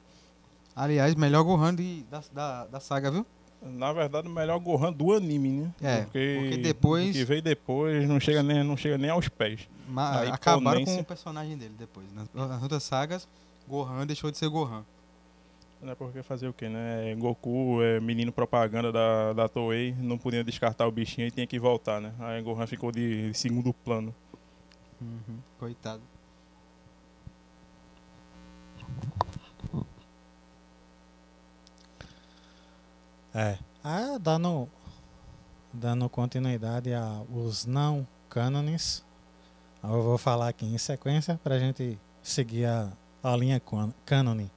Aliás, 0.74 1.14
melhor 1.14 1.42
Gohan 1.42 1.74
de, 1.74 2.04
da, 2.04 2.22
da, 2.32 2.66
da 2.66 2.80
saga, 2.80 3.10
viu? 3.10 3.26
Na 3.62 3.92
verdade, 3.92 4.26
o 4.26 4.30
melhor 4.30 4.58
Gohan 4.58 4.92
do 4.92 5.12
anime, 5.12 5.50
né? 5.50 5.74
É, 6.14 6.38
porque 6.40 6.56
depois- 6.56 7.10
O 7.10 7.12
que 7.12 7.24
veio 7.24 7.42
depois 7.42 8.08
não 8.08 8.18
chega 8.18 8.42
nem, 8.42 8.64
não 8.64 8.76
chega 8.76 8.98
nem 8.98 9.10
aos 9.10 9.28
pés. 9.28 9.68
Ma- 9.88 10.10
A 10.10 10.34
acabaram 10.34 10.80
com 10.84 11.00
o 11.00 11.04
personagem 11.04 11.56
dele 11.56 11.74
depois. 11.78 12.06
Nas, 12.12 12.28
nas 12.34 12.62
outras 12.62 12.82
sagas, 12.82 13.28
Gohan 13.68 14.04
deixou 14.06 14.30
de 14.30 14.38
ser 14.38 14.48
Gohan. 14.48 14.84
Não 15.80 15.92
é 15.92 15.94
porque 15.96 16.22
fazer 16.22 16.46
o 16.48 16.52
quê, 16.52 16.68
né? 16.68 17.14
Goku 17.16 17.82
é 17.82 17.98
menino 18.00 18.30
propaganda 18.32 18.92
da, 18.92 19.32
da 19.32 19.48
Toei, 19.48 19.92
não 19.98 20.16
podia 20.16 20.44
descartar 20.44 20.86
o 20.86 20.92
bichinho 20.92 21.26
e 21.26 21.30
tinha 21.30 21.46
que 21.46 21.58
voltar, 21.58 22.00
né? 22.00 22.12
Aí 22.20 22.40
Gohan 22.42 22.66
ficou 22.66 22.90
de 22.92 23.32
segundo 23.34 23.72
plano. 23.72 24.14
Coitado. 25.58 26.02
É. 33.34 33.56
Ah, 33.82 34.18
dando, 34.20 34.68
dando 35.72 36.06
continuidade 36.10 36.92
aos 36.92 37.64
não 37.64 38.06
cânones, 38.28 39.02
eu 39.82 40.02
vou 40.02 40.18
falar 40.18 40.48
aqui 40.48 40.66
em 40.66 40.76
sequência 40.76 41.40
para 41.42 41.54
a 41.54 41.58
gente 41.58 41.98
seguir 42.22 42.66
a, 42.66 42.92
a 43.22 43.34
linha 43.34 43.60
cânone. 44.04 44.50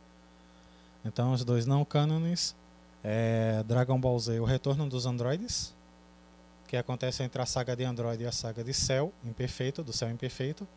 Então, 1.05 1.31
os 1.31 1.45
dois 1.45 1.65
não 1.65 1.85
cânones 1.85 2.53
é 3.01 3.63
Dragon 3.63 3.97
Ball 3.97 4.19
Z, 4.19 4.41
o 4.41 4.45
retorno 4.45 4.89
dos 4.89 5.05
androides, 5.05 5.73
que 6.67 6.75
acontece 6.75 7.23
entre 7.23 7.41
a 7.41 7.45
saga 7.45 7.77
de 7.77 7.85
Android 7.85 8.23
e 8.23 8.27
a 8.27 8.31
saga 8.33 8.61
de 8.61 8.73
Cell 8.73 9.13
Imperfeito, 9.23 9.83
do 9.83 9.93
Cell 9.93 10.11
Imperfeito. 10.11 10.67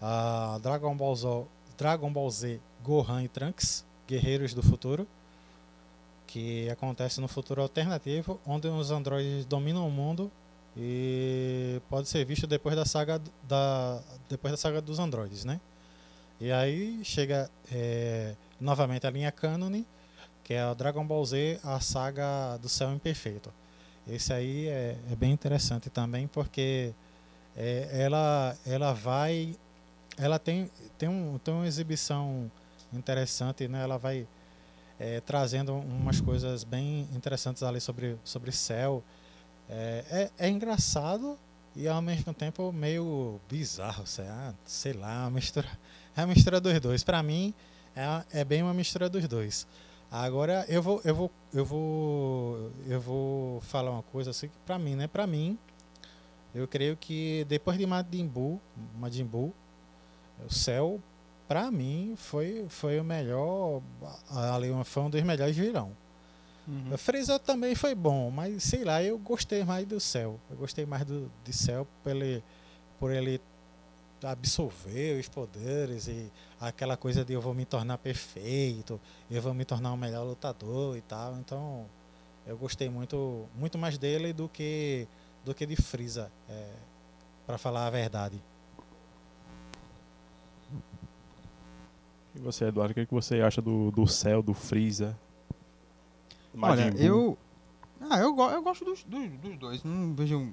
A 0.00 0.58
Dragon 0.62 0.96
Ball 0.96 1.14
Z, 1.14 1.44
Dragon 1.76 2.10
Ball 2.10 2.30
Z 2.30 2.60
Gohan 2.82 3.22
e 3.24 3.28
Trunks, 3.28 3.84
Guerreiros 4.08 4.54
do 4.54 4.62
Futuro 4.62 5.06
que 6.32 6.70
acontece 6.70 7.20
no 7.20 7.26
futuro 7.26 7.60
alternativo, 7.60 8.40
onde 8.46 8.68
os 8.68 8.92
androides 8.92 9.44
dominam 9.44 9.86
o 9.86 9.90
mundo 9.90 10.30
e 10.76 11.80
pode 11.90 12.08
ser 12.08 12.24
visto 12.24 12.46
depois 12.46 12.76
da 12.76 12.84
saga 12.84 13.20
da 13.48 14.00
depois 14.28 14.52
da 14.52 14.56
saga 14.56 14.80
dos 14.80 15.00
androides, 15.00 15.44
né? 15.44 15.60
E 16.40 16.52
aí 16.52 17.04
chega 17.04 17.50
é, 17.70 18.34
novamente 18.60 19.06
a 19.06 19.10
linha 19.10 19.32
canon, 19.32 19.82
que 20.44 20.54
é 20.54 20.64
o 20.66 20.74
Dragon 20.74 21.04
Ball 21.04 21.24
Z, 21.26 21.58
a 21.64 21.80
saga 21.80 22.56
do 22.58 22.68
Céu 22.68 22.92
Imperfeito. 22.92 23.52
Esse 24.08 24.32
aí 24.32 24.68
é, 24.68 24.96
é 25.10 25.16
bem 25.16 25.32
interessante 25.32 25.90
também 25.90 26.28
porque 26.28 26.94
é, 27.56 27.88
ela 27.92 28.56
ela 28.64 28.92
vai 28.92 29.56
ela 30.16 30.38
tem 30.38 30.70
tem, 30.96 31.08
um, 31.08 31.38
tem 31.38 31.52
uma 31.52 31.66
exibição 31.66 32.48
interessante, 32.92 33.66
né? 33.66 33.82
Ela 33.82 33.98
vai 33.98 34.28
é, 35.00 35.18
trazendo 35.18 35.74
umas 35.74 36.20
coisas 36.20 36.62
bem 36.62 37.08
interessantes 37.14 37.62
ali 37.62 37.80
sobre, 37.80 38.18
sobre 38.22 38.52
céu. 38.52 39.02
É, 39.66 40.30
é, 40.38 40.46
é 40.46 40.50
engraçado 40.50 41.38
e 41.74 41.88
ao 41.88 42.02
mesmo 42.02 42.34
tempo 42.34 42.70
meio 42.70 43.40
bizarro, 43.48 44.06
sei, 44.06 44.26
ah, 44.26 44.52
sei 44.66 44.92
lá, 44.92 45.22
uma 45.22 45.30
mistura, 45.30 45.66
é 46.14 46.20
a 46.20 46.26
mistura 46.26 46.60
dos 46.60 46.78
dois. 46.78 47.02
Para 47.02 47.22
mim 47.22 47.54
é, 47.96 48.40
é 48.40 48.44
bem 48.44 48.62
uma 48.62 48.74
mistura 48.74 49.08
dos 49.08 49.26
dois. 49.26 49.66
Agora 50.10 50.66
eu 50.68 50.82
vou 50.82 51.00
eu 51.04 51.14
vou 51.14 51.30
eu 51.54 51.64
vou 51.64 52.72
eu 52.86 53.00
vou 53.00 53.60
falar 53.62 53.92
uma 53.92 54.02
coisa 54.02 54.32
assim 54.32 54.48
que 54.48 54.58
para 54.66 54.78
mim, 54.78 54.96
né? 54.96 55.06
Para 55.06 55.26
mim, 55.26 55.56
eu 56.54 56.66
creio 56.68 56.96
que 56.96 57.46
depois 57.48 57.78
de 57.78 57.86
Majin 57.86 58.26
Buu, 58.26 58.60
o 60.44 60.52
céu 60.52 61.00
para 61.50 61.68
mim 61.68 62.14
foi 62.16 62.64
foi 62.68 63.00
o 63.00 63.02
melhor 63.02 63.82
ali 64.30 64.68
foi 64.84 65.02
um 65.02 65.10
dos 65.10 65.20
melhores 65.24 65.56
vilão. 65.56 65.90
O 66.94 66.96
Freeza 66.96 67.40
também 67.40 67.74
foi 67.74 67.92
bom, 67.92 68.30
mas 68.30 68.62
sei 68.62 68.84
lá, 68.84 69.02
eu 69.02 69.18
gostei 69.18 69.64
mais 69.64 69.84
do 69.84 69.98
céu. 69.98 70.38
Eu 70.48 70.56
gostei 70.56 70.86
mais 70.86 71.04
do 71.04 71.28
de 71.42 71.52
céu 71.52 71.84
por 72.04 72.10
ele, 72.10 72.44
por 73.00 73.10
ele 73.10 73.40
absorver 74.22 75.18
os 75.18 75.28
poderes 75.28 76.06
e 76.06 76.30
aquela 76.60 76.96
coisa 76.96 77.24
de 77.24 77.32
eu 77.32 77.40
vou 77.40 77.52
me 77.52 77.64
tornar 77.64 77.98
perfeito, 77.98 79.00
eu 79.28 79.42
vou 79.42 79.52
me 79.52 79.64
tornar 79.64 79.92
um 79.92 79.96
melhor 79.96 80.22
lutador 80.22 80.96
e 80.96 81.00
tal. 81.00 81.36
Então, 81.36 81.84
eu 82.46 82.56
gostei 82.56 82.88
muito 82.88 83.48
muito 83.56 83.76
mais 83.76 83.98
dele 83.98 84.32
do 84.32 84.48
que 84.48 85.08
do 85.44 85.52
que 85.52 85.66
de 85.66 85.74
Freeza, 85.74 86.30
é, 86.48 86.70
para 87.44 87.58
falar 87.58 87.88
a 87.88 87.90
verdade. 87.90 88.40
E 92.40 92.42
você, 92.42 92.64
Eduardo, 92.64 92.92
o 92.92 92.94
que, 92.94 93.00
é 93.00 93.06
que 93.06 93.12
você 93.12 93.40
acha 93.42 93.60
do, 93.60 93.90
do 93.90 94.06
céu, 94.06 94.42
do 94.42 94.54
Freeza? 94.54 95.16
do 96.54 96.64
Olha, 96.64 96.92
eu. 96.96 97.36
Ah, 98.08 98.18
eu, 98.18 98.34
go- 98.34 98.48
eu 98.50 98.62
gosto 98.62 98.82
dos, 98.84 99.04
dos, 99.04 99.28
dos 99.38 99.58
dois. 99.58 99.84
Não 99.84 100.14
vejo. 100.14 100.50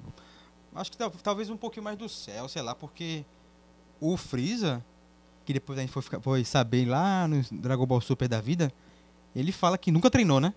Acho 0.75 0.91
que 0.91 0.97
tal- 0.97 1.09
talvez 1.23 1.49
um 1.49 1.55
pouquinho 1.57 1.83
mais 1.85 1.97
do 1.97 2.09
céu, 2.09 2.47
sei 2.49 2.61
lá, 2.61 2.75
porque 2.75 3.23
o 4.01 4.17
Freeza, 4.17 4.83
que 5.45 5.53
depois 5.53 5.79
a 5.79 5.81
gente 5.81 5.91
foi, 5.91 6.01
ficar- 6.01 6.19
foi 6.19 6.43
saber 6.43 6.85
lá 6.85 7.25
no 7.27 7.41
Dragon 7.51 7.85
Ball 7.85 8.01
Super 8.01 8.27
da 8.27 8.41
vida, 8.41 8.71
ele 9.33 9.51
fala 9.53 9.77
que 9.77 9.91
nunca 9.91 10.11
treinou, 10.11 10.41
né? 10.41 10.53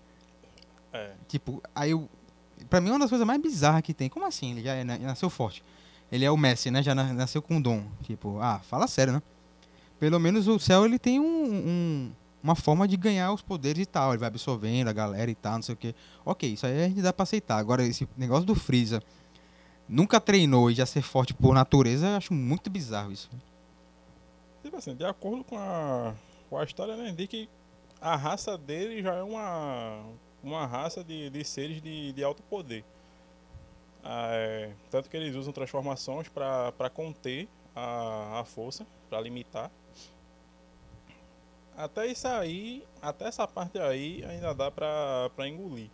É. 0.91 1.13
Tipo, 1.29 1.63
aí 1.73 1.91
eu. 1.91 2.09
Pra 2.69 2.81
mim 2.81 2.89
é 2.89 2.91
uma 2.91 2.99
das 2.99 3.09
coisas 3.09 3.25
mais 3.25 3.41
bizarras 3.41 3.81
que 3.81 3.93
tem. 3.93 4.09
Como 4.09 4.25
assim? 4.25 4.51
Ele 4.51 4.61
já 4.63 4.73
é- 4.73 4.83
nasceu 4.83 5.29
forte. 5.29 5.63
Ele 6.11 6.25
é 6.25 6.29
o 6.29 6.35
Messi, 6.35 6.69
né? 6.69 6.83
Já 6.83 6.93
na- 6.93 7.13
nasceu 7.13 7.41
com 7.41 7.61
dom. 7.61 7.85
Tipo, 8.03 8.37
ah, 8.41 8.59
fala 8.59 8.85
sério, 8.85 9.13
né? 9.13 9.21
Pelo 10.01 10.19
menos 10.19 10.47
o 10.47 10.57
céu 10.57 10.83
ele 10.83 10.97
tem 10.97 11.19
um, 11.19 11.23
um- 11.53 12.11
uma 12.41 12.55
forma 12.55 12.87
de 12.87 12.97
ganhar 12.97 13.31
os 13.31 13.41
poderes 13.43 13.83
e 13.83 13.85
tal. 13.85 14.09
Ele 14.11 14.17
vai 14.17 14.27
absorvendo 14.29 14.87
a 14.87 14.93
galera 14.93 15.29
e 15.29 15.35
tal, 15.35 15.53
não 15.53 15.61
sei 15.61 15.75
o 15.75 15.77
que. 15.77 15.93
Ok, 16.25 16.49
isso 16.51 16.65
aí 16.65 16.85
a 16.85 16.87
gente 16.87 17.03
dá 17.03 17.13
pra 17.13 17.21
aceitar. 17.21 17.57
Agora, 17.59 17.83
esse 17.85 18.09
negócio 18.17 18.43
do 18.45 18.55
Freeza 18.55 18.99
nunca 19.87 20.19
treinou 20.19 20.71
e 20.71 20.73
já 20.73 20.87
ser 20.87 21.03
forte 21.03 21.35
por 21.35 21.53
natureza, 21.53 22.07
eu 22.07 22.17
acho 22.17 22.33
muito 22.33 22.67
bizarro 22.67 23.11
isso. 23.11 23.29
Tipo 24.63 24.75
assim, 24.77 24.95
de 24.95 25.05
acordo 25.05 25.43
com 25.43 25.55
a, 25.55 26.15
com 26.49 26.57
a 26.57 26.63
história, 26.63 26.97
né, 26.97 27.09
indica 27.09 27.29
que 27.29 27.47
a 28.01 28.15
raça 28.15 28.57
dele 28.57 29.03
já 29.03 29.13
é 29.13 29.21
uma, 29.21 30.03
uma 30.43 30.65
raça 30.65 31.03
de, 31.03 31.29
de 31.29 31.43
seres 31.45 31.79
de, 31.79 32.11
de 32.11 32.23
alto 32.23 32.41
poder. 32.41 32.83
Ah, 34.03 34.29
é, 34.31 34.71
tanto 34.89 35.07
que 35.11 35.15
eles 35.15 35.35
usam 35.35 35.53
transformações 35.53 36.27
para 36.27 36.89
conter 36.91 37.47
a, 37.75 38.39
a 38.39 38.43
força, 38.45 38.83
para 39.07 39.21
limitar. 39.21 39.69
Até 41.75 42.07
isso 42.07 42.27
aí, 42.27 42.83
até 43.01 43.25
essa 43.27 43.47
parte 43.47 43.79
aí 43.79 44.23
ainda 44.25 44.53
dá 44.53 44.69
pra, 44.69 45.29
pra 45.35 45.47
engolir. 45.47 45.89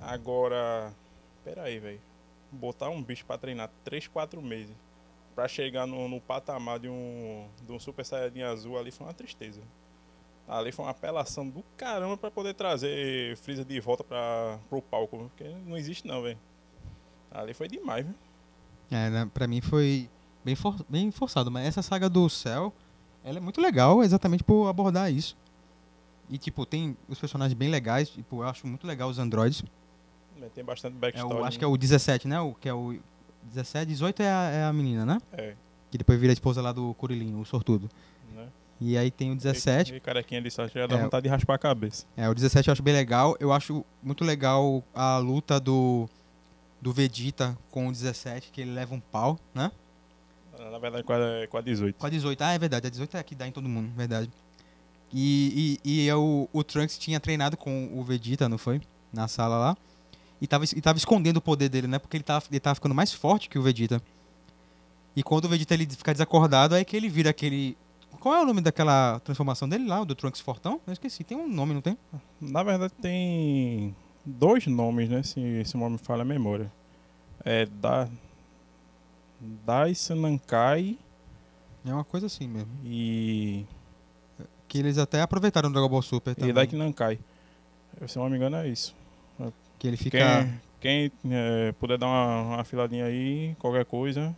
Agora, 0.00 0.92
pera 1.44 1.62
aí, 1.64 1.78
velho. 1.78 2.00
Botar 2.50 2.88
um 2.88 3.02
bicho 3.02 3.24
pra 3.26 3.38
treinar 3.38 3.70
3, 3.84 4.06
4 4.08 4.40
meses 4.40 4.74
pra 5.34 5.46
chegar 5.46 5.86
no, 5.86 6.08
no 6.08 6.20
patamar 6.20 6.78
de 6.78 6.88
um, 6.88 7.46
de 7.64 7.72
um 7.72 7.78
Super 7.78 8.04
Saiyajin 8.04 8.42
azul 8.42 8.78
ali 8.78 8.90
foi 8.90 9.06
uma 9.06 9.14
tristeza. 9.14 9.60
Ali 10.48 10.72
foi 10.72 10.84
uma 10.84 10.90
apelação 10.92 11.48
do 11.48 11.62
caramba 11.76 12.16
pra 12.16 12.30
poder 12.30 12.54
trazer 12.54 13.36
Freeza 13.36 13.64
de 13.64 13.78
volta 13.80 14.02
pra, 14.02 14.58
pro 14.68 14.80
palco, 14.80 15.18
porque 15.18 15.44
não 15.66 15.76
existe 15.76 16.06
não, 16.06 16.22
velho. 16.22 16.38
Ali 17.30 17.52
foi 17.54 17.68
demais, 17.68 18.04
viu? 18.06 18.14
É, 18.90 19.10
né, 19.10 19.30
pra 19.32 19.46
mim 19.46 19.60
foi 19.60 20.08
bem, 20.42 20.56
for- 20.56 20.82
bem 20.88 21.10
forçado, 21.10 21.50
mas 21.50 21.66
essa 21.68 21.82
saga 21.82 22.08
do 22.08 22.26
céu, 22.30 22.72
ela 23.28 23.38
é 23.38 23.40
muito 23.40 23.60
legal 23.60 24.02
exatamente 24.02 24.42
por 24.42 24.68
abordar 24.68 25.12
isso. 25.12 25.36
E, 26.30 26.36
tipo, 26.38 26.66
tem 26.66 26.96
os 27.08 27.18
personagens 27.18 27.54
bem 27.56 27.68
legais, 27.70 28.08
tipo, 28.10 28.42
eu 28.42 28.48
acho 28.48 28.66
muito 28.66 28.86
legal 28.86 29.08
os 29.08 29.18
androides. 29.18 29.62
Tem 30.54 30.62
bastante 30.64 30.94
É 30.94 30.98
backstory. 30.98 31.34
o, 31.34 31.44
acho 31.44 31.58
que 31.58 31.64
né? 31.64 31.70
é 31.70 31.74
o 31.74 31.76
17, 31.76 32.28
né? 32.28 32.40
O, 32.40 32.54
que 32.54 32.68
é 32.68 32.74
o 32.74 32.98
17, 33.44 33.86
18 33.86 34.22
é 34.22 34.30
a, 34.30 34.42
é 34.50 34.64
a 34.64 34.72
menina, 34.72 35.04
né? 35.06 35.18
É, 35.32 35.54
Que 35.90 35.98
depois 35.98 36.18
vira 36.20 36.32
a 36.32 36.34
esposa 36.34 36.60
lá 36.62 36.70
do 36.70 36.94
Kuririn, 36.94 37.34
o 37.40 37.44
sortudo. 37.44 37.88
né? 38.34 38.46
E 38.80 38.96
aí 38.96 39.10
tem 39.10 39.32
o 39.32 39.36
17. 39.36 39.94
E 39.94 40.00
carequinha 40.00 40.40
de 40.42 40.50
só 40.50 40.68
já 40.68 40.86
dá 40.86 40.96
É, 40.96 41.02
vontade 41.02 41.24
de 41.24 41.28
raspar 41.28 41.54
a 41.54 41.58
cabeça. 41.58 42.06
É, 42.16 42.28
o 42.28 42.34
17 42.34 42.68
eu 42.68 42.72
acho 42.72 42.82
bem 42.82 42.94
legal. 42.94 43.36
Eu 43.40 43.52
acho 43.52 43.84
muito 44.02 44.22
legal 44.24 44.84
a 44.94 45.18
luta 45.18 45.58
do, 45.58 46.08
do 46.80 46.92
Vegeta 46.92 47.58
com 47.70 47.88
o 47.88 47.92
17, 47.92 48.50
que 48.52 48.60
ele 48.60 48.70
leva 48.72 48.94
um 48.94 49.00
pau, 49.00 49.38
né? 49.54 49.72
Na 50.58 50.78
verdade, 50.78 51.04
com 51.04 51.12
a, 51.12 51.46
com 51.48 51.56
a 51.56 51.60
18. 51.60 51.96
Com 51.98 52.06
a 52.06 52.10
18. 52.10 52.42
Ah, 52.42 52.52
é 52.52 52.58
verdade. 52.58 52.86
A 52.86 52.90
18 52.90 53.16
é 53.16 53.20
a 53.20 53.22
que 53.22 53.34
dá 53.34 53.46
em 53.46 53.52
todo 53.52 53.68
mundo, 53.68 53.90
verdade. 53.96 54.30
E, 55.12 55.78
e, 55.84 56.02
e 56.04 56.08
é 56.08 56.14
o, 56.14 56.48
o 56.52 56.64
Trunks 56.64 56.98
tinha 56.98 57.18
treinado 57.18 57.56
com 57.56 57.90
o 57.92 58.02
Vegeta, 58.02 58.48
não 58.48 58.58
foi? 58.58 58.80
Na 59.12 59.26
sala 59.26 59.56
lá. 59.56 59.76
E 60.40 60.46
tava, 60.46 60.64
e 60.64 60.80
tava 60.80 60.98
escondendo 60.98 61.38
o 61.38 61.42
poder 61.42 61.68
dele, 61.68 61.86
né? 61.86 61.98
Porque 61.98 62.16
ele 62.16 62.24
tava, 62.24 62.44
ele 62.50 62.60
tava 62.60 62.74
ficando 62.74 62.94
mais 62.94 63.12
forte 63.12 63.48
que 63.48 63.58
o 63.58 63.62
Vegeta. 63.62 64.00
E 65.16 65.22
quando 65.22 65.46
o 65.46 65.48
Vegeta 65.48 65.74
ele 65.74 65.86
fica 65.86 66.12
desacordado, 66.12 66.74
é 66.74 66.84
que 66.84 66.96
ele 66.96 67.08
vira 67.08 67.30
aquele. 67.30 67.76
Qual 68.20 68.34
é 68.34 68.42
o 68.42 68.46
nome 68.46 68.60
daquela 68.60 69.20
transformação 69.20 69.68
dele 69.68 69.86
lá, 69.86 70.00
o 70.00 70.04
do 70.04 70.14
Trunks 70.14 70.40
Fortão? 70.40 70.80
Eu 70.86 70.92
esqueci, 70.92 71.24
tem 71.24 71.36
um 71.36 71.48
nome, 71.48 71.74
não 71.74 71.80
tem? 71.80 71.96
Na 72.40 72.62
verdade, 72.62 72.92
tem 73.00 73.94
dois 74.24 74.66
nomes, 74.66 75.08
né? 75.08 75.22
Se, 75.22 75.64
se 75.64 75.74
o 75.74 75.78
nome 75.78 75.92
me 75.92 75.98
falha 75.98 76.22
a 76.22 76.24
memória. 76.24 76.70
É 77.44 77.66
da. 77.66 78.08
Daisu 79.40 80.14
Nankai 80.14 80.98
É 81.86 81.92
uma 81.92 82.04
coisa 82.04 82.26
assim 82.26 82.48
mesmo. 82.48 82.70
e. 82.84 83.64
Que 84.66 84.78
eles 84.78 84.98
até 84.98 85.22
aproveitaram 85.22 85.70
no 85.70 85.72
Dragon 85.72 85.88
Ball 85.88 86.02
Super 86.02 86.32
E 86.32 86.34
também. 86.34 86.52
Daiki 86.54 86.76
Nankai. 86.76 87.18
Se 88.06 88.18
eu 88.18 88.22
não 88.22 88.30
me 88.30 88.36
engano, 88.36 88.56
é 88.56 88.68
isso. 88.68 88.94
Que 89.78 89.88
ele 89.88 89.96
fica. 89.96 90.18
Quem, 90.80 91.10
quem 91.20 91.32
é, 91.32 91.72
puder 91.72 91.96
dar 91.96 92.06
uma, 92.06 92.42
uma 92.42 92.64
filadinha 92.64 93.06
aí, 93.06 93.56
qualquer 93.58 93.84
coisa, 93.86 94.36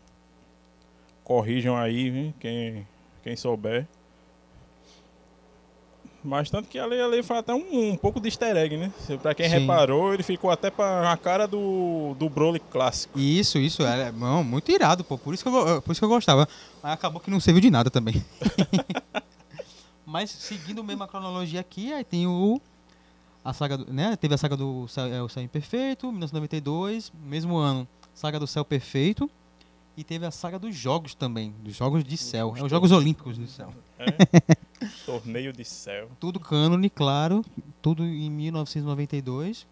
corrijam 1.24 1.76
aí, 1.76 2.10
viu? 2.10 2.34
quem, 2.38 2.86
quem 3.22 3.36
souber. 3.36 3.86
Mas 6.22 6.50
tanto 6.50 6.68
que 6.68 6.78
ali, 6.78 7.00
ali 7.00 7.22
foi 7.22 7.38
até 7.38 7.54
um, 7.54 7.92
um 7.92 7.96
pouco 7.96 8.20
de 8.20 8.28
easter 8.28 8.54
egg, 8.56 8.76
né? 8.76 8.92
Pra 9.22 9.34
quem 9.34 9.48
Sim. 9.48 9.58
reparou, 9.60 10.12
ele 10.12 10.22
ficou 10.22 10.50
até 10.50 10.70
pra 10.70 11.10
a 11.10 11.16
cara 11.16 11.46
do, 11.48 12.14
do 12.18 12.28
Broly 12.28 12.60
clássico. 12.60 13.18
Isso, 13.18 13.58
isso, 13.58 13.82
é 13.82 14.12
não, 14.12 14.44
muito 14.44 14.70
irado, 14.70 15.02
pô. 15.02 15.16
Por 15.16 15.32
isso, 15.32 15.42
que 15.42 15.48
eu, 15.48 15.80
por 15.80 15.92
isso 15.92 16.00
que 16.00 16.04
eu 16.04 16.10
gostava. 16.10 16.46
Mas 16.82 16.92
acabou 16.92 17.20
que 17.20 17.30
não 17.30 17.40
serviu 17.40 17.62
de 17.62 17.70
nada 17.70 17.90
também. 17.90 18.22
Mas 20.04 20.30
seguindo 20.30 20.80
a 20.80 20.84
mesma 20.84 21.08
cronologia 21.08 21.60
aqui, 21.60 21.92
aí 21.92 22.04
tem 22.04 22.26
o. 22.26 22.60
A 23.42 23.54
saga 23.54 23.78
do, 23.78 23.90
né? 23.90 24.14
Teve 24.16 24.34
a 24.34 24.38
saga 24.38 24.54
do 24.56 24.86
Céu, 24.88 25.06
é, 25.06 25.22
o 25.22 25.28
Céu 25.28 25.42
Imperfeito, 25.42 26.08
1992, 26.08 27.10
mesmo 27.24 27.56
ano, 27.56 27.88
saga 28.12 28.38
do 28.38 28.46
Céu 28.46 28.64
Perfeito. 28.64 29.30
E 29.96 30.04
teve 30.04 30.24
a 30.24 30.30
saga 30.30 30.58
dos 30.58 30.74
jogos 30.74 31.14
também, 31.14 31.52
dos 31.62 31.74
jogos 31.74 32.04
de 32.04 32.16
céu. 32.16 32.54
É 32.56 32.62
os 32.62 32.70
Jogos 32.70 32.92
Olímpicos 32.92 33.36
do 33.36 33.46
céu. 33.46 33.72
É? 33.98 34.06
Torneio 35.04 35.52
de 35.52 35.64
céu. 35.64 36.10
Tudo 36.18 36.40
cânone, 36.40 36.88
claro. 36.88 37.44
Tudo 37.82 38.04
em 38.04 38.30
1992. 38.30 39.66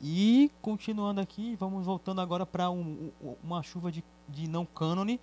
E 0.00 0.50
continuando 0.62 1.20
aqui, 1.20 1.56
vamos 1.56 1.84
voltando 1.84 2.20
agora 2.20 2.46
para 2.46 2.70
uma 2.70 3.62
chuva 3.62 3.90
de, 3.90 4.04
de 4.28 4.48
não 4.48 4.64
cânone. 4.64 5.20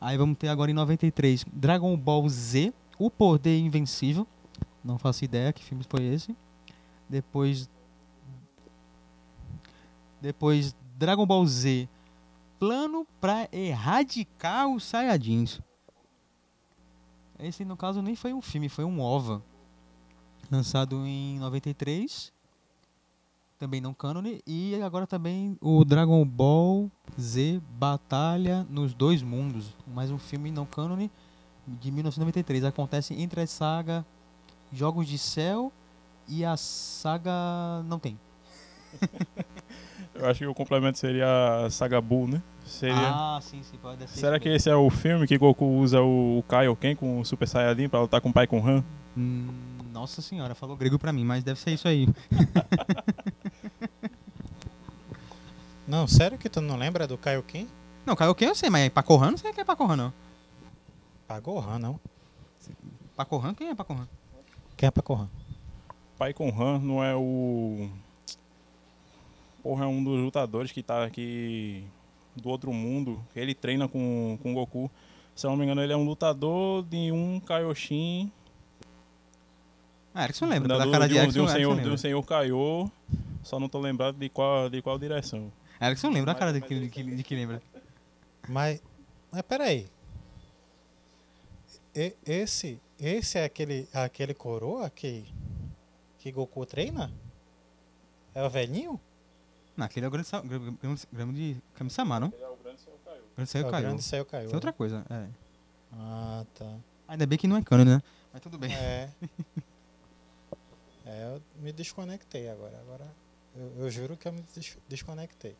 Aí 0.00 0.16
vamos 0.16 0.36
ter 0.36 0.48
agora 0.48 0.70
em 0.70 0.74
93 0.74 1.44
Dragon 1.52 1.96
Ball 1.96 2.28
Z, 2.28 2.72
O 2.98 3.10
Poder 3.10 3.58
Invencível. 3.58 4.26
Não 4.84 4.98
faço 4.98 5.24
ideia 5.24 5.52
que 5.52 5.64
filme 5.64 5.84
foi 5.88 6.04
esse. 6.04 6.36
Depois. 7.08 7.68
Depois 10.20 10.76
Dragon 10.96 11.26
Ball 11.26 11.46
Z, 11.46 11.88
Plano 12.58 13.06
para 13.20 13.48
erradicar 13.52 14.68
os 14.68 14.84
Saiyajins. 14.84 15.60
Esse, 17.38 17.64
no 17.64 17.76
caso, 17.76 18.02
nem 18.02 18.16
foi 18.16 18.32
um 18.32 18.42
filme, 18.42 18.68
foi 18.68 18.84
um 18.84 19.00
OVA. 19.00 19.42
Lançado 20.50 20.96
em 21.06 21.38
93. 21.38 22.32
Também 23.58 23.80
não 23.80 23.94
cânone. 23.94 24.42
E 24.46 24.74
agora 24.82 25.06
também 25.06 25.56
o 25.60 25.84
Dragon 25.84 26.24
Ball 26.24 26.90
Z 27.18 27.60
Batalha 27.70 28.66
nos 28.68 28.92
Dois 28.92 29.22
Mundos. 29.22 29.74
Mais 29.86 30.10
um 30.10 30.18
filme 30.18 30.50
não 30.50 30.66
cânone 30.66 31.10
de 31.66 31.90
1993. 31.92 32.64
Acontece 32.64 33.14
entre 33.14 33.42
a 33.42 33.46
saga 33.46 34.04
Jogos 34.72 35.06
de 35.06 35.18
Céu 35.18 35.72
e 36.26 36.44
a 36.44 36.56
saga... 36.56 37.82
Não 37.84 37.98
tem. 37.98 38.18
Eu 40.18 40.28
acho 40.28 40.40
que 40.40 40.46
o 40.46 40.54
complemento 40.54 40.98
seria 40.98 41.64
a 41.66 41.70
Saga 41.70 42.00
Buu, 42.00 42.26
né? 42.26 42.42
Seria... 42.64 42.96
Ah, 42.96 43.38
sim, 43.40 43.62
sim. 43.62 43.78
Pode 43.78 44.08
ser 44.08 44.18
Será 44.18 44.40
que 44.40 44.48
esse 44.48 44.68
é 44.68 44.74
o 44.74 44.90
filme 44.90 45.26
que 45.26 45.38
Goku 45.38 45.64
usa 45.64 46.02
o 46.02 46.44
Kaioken 46.48 46.96
com 46.96 47.20
o 47.20 47.24
Super 47.24 47.46
Saiyajin 47.46 47.88
pra 47.88 48.00
lutar 48.00 48.20
com 48.20 48.30
o 48.30 48.32
Pai 48.32 48.46
com 48.46 48.66
Han? 48.66 48.84
Hum, 49.16 49.48
nossa 49.92 50.20
senhora, 50.20 50.54
falou 50.54 50.76
grego 50.76 50.98
pra 50.98 51.12
mim, 51.12 51.24
mas 51.24 51.44
deve 51.44 51.60
ser 51.60 51.70
isso 51.70 51.86
aí. 51.86 52.08
Não, 55.88 56.06
sério 56.06 56.36
que 56.36 56.50
tu 56.50 56.60
não 56.60 56.76
lembra 56.76 57.06
do 57.06 57.16
Kaioken? 57.16 57.66
Não, 58.04 58.14
Kaioken 58.14 58.48
eu 58.48 58.54
sei, 58.54 58.68
mas 58.68 58.90
Pacorran 58.90 59.30
não 59.30 59.38
sei 59.38 59.54
quem 59.54 59.62
é 59.62 59.64
Pacorran, 59.64 59.96
não. 59.96 60.12
Pagohan, 61.26 61.78
não. 61.78 61.98
Pacorran, 63.16 63.54
quem 63.54 63.68
é 63.70 63.74
Pacorran? 63.74 64.06
Quem 64.76 64.86
é 64.86 64.90
Pagohan? 64.90 65.30
Pai 66.18 66.34
com 66.34 66.50
Han 66.50 66.78
não 66.80 67.02
é 67.02 67.16
o. 67.16 67.88
Porra, 69.68 69.84
é 69.84 69.86
um 69.86 70.02
dos 70.02 70.18
lutadores 70.18 70.72
que 70.72 70.82
tá 70.82 71.04
aqui 71.04 71.84
do 72.34 72.48
outro 72.48 72.72
mundo. 72.72 73.22
que 73.34 73.38
Ele 73.38 73.54
treina 73.54 73.86
com, 73.86 74.38
com 74.42 74.52
o 74.52 74.54
Goku. 74.54 74.90
Se 75.36 75.44
eu 75.46 75.50
não 75.50 75.58
me 75.58 75.64
engano, 75.64 75.82
ele 75.82 75.92
é 75.92 75.96
um 75.96 76.06
lutador 76.06 76.82
de 76.84 77.12
um 77.12 77.38
Kaioshin. 77.38 78.32
Ah, 80.14 80.24
Erickson 80.24 80.46
lembra, 80.46 80.68
da- 80.68 80.86
da 80.86 80.90
cara 80.90 81.06
de, 81.06 81.12
de, 81.12 81.20
um, 81.20 81.28
de 81.28 81.40
um 81.42 81.48
senhor, 81.48 81.80
de 81.82 81.88
um 81.90 81.96
senhor 81.98 82.22
Kaiô. 82.24 82.90
Só 83.42 83.60
não 83.60 83.68
tô 83.68 83.78
lembrado 83.78 84.16
de 84.16 84.30
qual, 84.30 84.70
de 84.70 84.80
qual 84.80 84.98
direção. 84.98 85.52
Erickson 85.82 86.08
lembra 86.08 86.32
a 86.32 86.34
cara 86.34 86.50
de 86.50 86.60
Mas- 86.60 86.68
que, 86.68 86.74
mas 86.74 86.82
de 86.84 86.88
que, 86.88 87.02
de 87.16 87.22
que 87.22 87.34
lembra. 87.34 87.62
Mas, 88.48 88.82
mas 89.30 89.42
peraí. 89.42 89.86
E- 91.94 92.16
esse, 92.24 92.80
esse 92.98 93.36
é 93.38 93.44
aquele, 93.44 93.86
aquele 93.92 94.32
coroa 94.32 94.88
que, 94.88 95.26
que 96.18 96.32
Goku 96.32 96.64
treina? 96.64 97.12
É 98.34 98.42
o 98.42 98.48
velhinho? 98.48 98.98
Não, 99.78 99.86
aquele 99.86 100.04
é 100.04 100.08
o 100.08 100.10
grande, 100.10 100.28
grande, 100.44 100.76
grande, 100.82 101.06
grande 101.12 101.62
Kami-sama, 101.74 102.18
não? 102.18 102.32
Ele 102.34 102.42
é 102.42 102.48
o 102.48 102.56
grande. 102.56 102.82
Grande 103.36 103.50
É 103.56 103.62
caiu. 103.62 103.86
grande 103.86 104.02
Céu 104.02 104.24
caiu. 104.24 104.46
Isso 104.46 104.54
é 104.54 104.56
outra 104.56 104.72
coisa, 104.72 105.06
é. 105.08 105.28
Ah, 105.92 106.44
tá. 106.52 106.74
Ainda 107.06 107.24
bem 107.24 107.38
que 107.38 107.46
não 107.46 107.56
é 107.56 107.62
cânone, 107.62 107.90
né? 107.92 108.02
Mas 108.32 108.42
tudo 108.42 108.58
bem. 108.58 108.74
É. 108.74 109.08
é, 111.06 111.24
eu 111.36 111.42
me 111.62 111.70
desconectei 111.72 112.48
agora. 112.50 112.76
Agora 112.80 113.06
eu, 113.56 113.84
eu 113.84 113.90
juro 113.90 114.16
que 114.16 114.26
eu 114.26 114.32
me 114.32 114.42
des- 114.54 114.76
desconectei. 114.88 115.54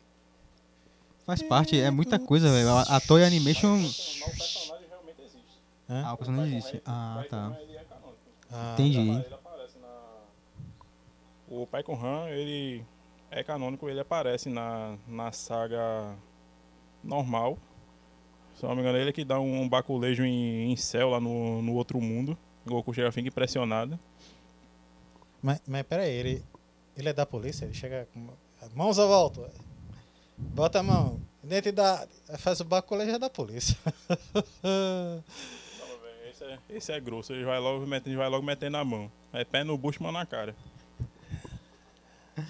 Faz 1.25 1.41
parte, 1.41 1.79
é 1.79 1.89
muita 1.89 2.19
coisa, 2.19 2.51
velho. 2.51 2.69
A, 2.69 2.81
a 2.97 2.99
Toei 2.99 3.23
Animation... 3.23 3.77
Mas 3.77 4.19
o 4.19 4.25
personagem 4.25 4.87
realmente 4.89 5.21
existe. 5.21 5.61
Hã? 5.89 6.03
Ah, 6.05 6.13
o 6.13 6.17
personagem 6.17 6.57
existe. 6.57 6.81
Ah, 6.85 7.13
Pai 7.19 7.27
tá. 7.29 7.57
é. 7.57 7.85
Ah, 8.51 8.73
Entendi. 8.73 8.99
Ele 8.99 9.11
apa- 9.11 9.25
ele 9.25 9.33
aparece 9.35 9.77
na... 9.79 9.97
O 11.47 11.65
Pai 11.67 11.83
com 11.83 11.93
Han, 11.95 12.27
ele 12.29 12.83
é 13.31 13.43
canônico, 13.43 13.89
ele 13.89 13.99
aparece 13.99 14.49
na, 14.49 14.97
na 15.07 15.31
saga 15.31 16.15
normal. 17.03 17.57
Se 18.55 18.65
não 18.65 18.75
me 18.75 18.81
engano, 18.81 18.97
ele 18.97 19.09
é 19.09 19.13
que 19.13 19.23
dá 19.23 19.39
um, 19.39 19.67
baculejo 19.69 20.23
em, 20.23 20.71
em 20.71 20.75
céu 20.75 21.09
lá 21.09 21.19
no, 21.19 21.61
no 21.61 21.73
outro 21.75 22.01
mundo. 22.01 22.37
Goku 22.65 22.93
chega 22.93 23.11
fica 23.11 23.27
impressionado. 23.27 23.97
Mas, 25.41 25.61
mas 25.65 25.83
peraí, 25.83 26.11
ele, 26.11 26.43
ele 26.97 27.09
é 27.09 27.13
da 27.13 27.25
polícia? 27.25 27.65
Ele 27.65 27.73
chega 27.73 28.07
com 28.13 28.27
mãos 28.75 28.99
à 28.99 29.05
volta. 29.05 29.49
Bota 30.37 30.79
a 30.79 30.83
mão. 30.83 31.21
Identidade. 31.43 32.11
Faz 32.37 32.59
o 32.59 32.65
baculejo 32.65 33.11
é 33.11 33.19
da 33.19 33.29
polícia. 33.29 33.77
Esse 36.29 36.43
é, 36.43 36.59
esse 36.69 36.91
é 36.93 36.99
grosso, 37.01 37.33
ele 37.33 37.43
vai 37.43 37.59
logo 37.59 37.85
metendo, 37.85 38.15
vai 38.15 38.29
logo 38.29 38.45
metendo 38.45 38.77
a 38.77 38.85
mão. 38.85 39.11
É 39.33 39.43
pé 39.43 39.61
no 39.63 39.77
bucho, 39.77 40.01
mão 40.01 40.11
na 40.11 40.25
cara. 40.25 40.55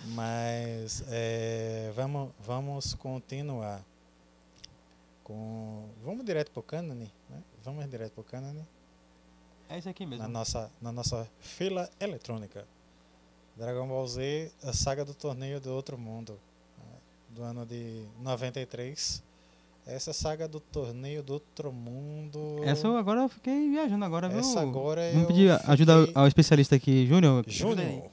Mas 0.07 1.03
é, 1.09 1.91
vamos, 1.95 2.29
vamos 2.39 2.93
continuar. 2.93 3.81
Com, 5.23 5.85
vamos 6.03 6.25
direto 6.25 6.51
pro 6.51 6.63
cânone, 6.63 7.11
né? 7.29 7.37
Vamos 7.63 7.87
direto 7.89 8.13
pro 8.13 8.23
cânone. 8.23 8.65
É 9.69 9.77
isso 9.77 9.87
aqui 9.87 10.05
mesmo. 10.05 10.23
na 10.23 10.29
nossa, 10.29 10.71
na 10.81 10.91
nossa 10.91 11.27
fila 11.39 11.87
eletrônica. 11.99 12.65
Dragon 13.55 13.87
Ball 13.87 14.07
Z, 14.07 14.51
a 14.63 14.73
saga 14.73 15.05
do 15.05 15.13
torneio 15.13 15.59
do 15.59 15.71
outro 15.71 15.97
mundo, 15.97 16.39
né, 16.77 16.97
do 17.29 17.43
ano 17.43 17.65
de 17.65 18.03
93. 18.21 19.21
Essa 19.85 20.13
saga 20.13 20.47
do 20.47 20.59
torneio 20.59 21.21
do 21.21 21.33
outro 21.33 21.71
mundo. 21.71 22.61
Essa 22.63 22.87
eu 22.87 22.95
agora 22.97 23.21
eu 23.21 23.29
fiquei 23.29 23.69
viajando 23.69 24.05
agora, 24.05 24.29
viu? 24.29 24.39
Essa 24.39 24.61
agora 24.61 25.01
Vamos 25.11 25.21
eu 25.23 25.27
pedir 25.27 25.51
ajuda 25.69 25.99
fiquei- 26.05 26.13
ao 26.21 26.27
especialista 26.27 26.75
aqui, 26.75 27.05
Júnior. 27.05 27.43
Ajuda. 27.47 27.83
Júnior. 27.83 28.09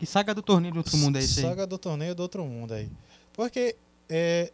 Que 0.00 0.06
saga 0.06 0.34
do 0.34 0.42
torneio 0.42 0.72
do 0.74 0.78
outro 0.78 0.96
mundo 0.96 1.16
é 1.16 1.20
esse 1.20 1.40
aí? 1.40 1.46
Saga 1.46 1.66
do 1.66 1.78
torneio 1.78 2.14
do 2.14 2.20
outro 2.22 2.44
mundo 2.44 2.72
aí. 2.74 2.90
Porque 3.32 3.76
é, 4.08 4.50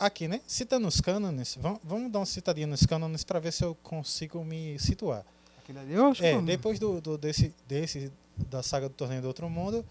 aqui, 0.00 0.26
né? 0.26 0.40
Citando 0.46 0.88
os 0.88 1.00
cânones, 1.00 1.56
vamos, 1.60 1.78
vamos 1.84 2.10
dar 2.10 2.18
uma 2.20 2.26
citadinha 2.26 2.66
nos 2.66 2.84
cânones 2.84 3.22
para 3.24 3.38
ver 3.38 3.52
se 3.52 3.62
eu 3.64 3.74
consigo 3.82 4.42
me 4.44 4.78
situar. 4.78 5.24
Aquele 5.62 5.78
ali 5.78 5.92
eu 5.94 6.06
acho 6.06 6.24
É, 6.24 6.34
que- 6.36 6.42
depois 6.42 6.78
do, 6.78 7.00
do- 7.00 7.16
desse, 7.18 7.54
desse 7.68 8.10
da 8.50 8.62
saga 8.62 8.88
do 8.88 8.94
torneio 8.94 9.20
do 9.22 9.28
outro 9.28 9.48
mundo, 9.48 9.84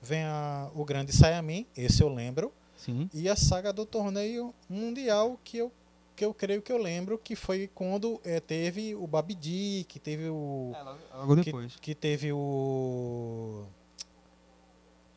vem 0.00 0.22
a, 0.24 0.70
o 0.74 0.84
grande 0.84 1.12
Saiyaman, 1.12 1.64
esse 1.76 2.00
eu 2.02 2.08
lembro, 2.08 2.52
Sim. 2.76 3.10
e 3.12 3.28
a 3.28 3.34
saga 3.36 3.72
do 3.72 3.84
torneio 3.84 4.54
mundial 4.70 5.38
que 5.44 5.58
eu 5.58 5.72
que 6.14 6.24
eu 6.24 6.34
creio 6.34 6.60
que 6.60 6.72
eu 6.72 6.78
lembro 6.78 7.16
que 7.16 7.36
foi 7.36 7.70
quando 7.72 8.20
é, 8.24 8.40
teve 8.40 8.92
o 8.92 9.06
Babidi, 9.06 9.86
que 9.88 10.00
teve 10.00 10.28
o 10.28 10.72
Logo 11.14 11.36
que, 11.36 11.44
depois. 11.44 11.76
que 11.80 11.94
teve 11.94 12.32
o 12.32 13.64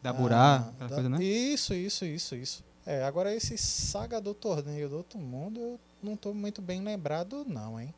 Da 0.01 0.11
Burá, 0.11 0.55
ah, 0.55 0.69
aquela 0.69 0.89
da- 0.89 0.95
coisa, 0.95 1.09
né? 1.09 1.23
Isso, 1.23 1.73
isso, 1.73 2.05
isso, 2.05 2.35
isso. 2.35 2.63
É, 2.85 3.03
agora 3.03 3.33
esse 3.35 3.57
saga 3.57 4.19
do 4.19 4.33
torneio 4.33 4.89
do 4.89 4.97
outro 4.97 5.19
mundo, 5.19 5.59
eu 5.59 5.79
não 6.01 6.15
tô 6.15 6.33
muito 6.33 6.61
bem 6.61 6.81
lembrado 6.81 7.45
não, 7.47 7.79
hein? 7.79 7.93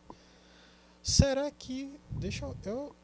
Será 1.01 1.49
que 1.51 1.97
deixa 2.11 2.45
eu, 2.45 2.55
eu 2.65 2.95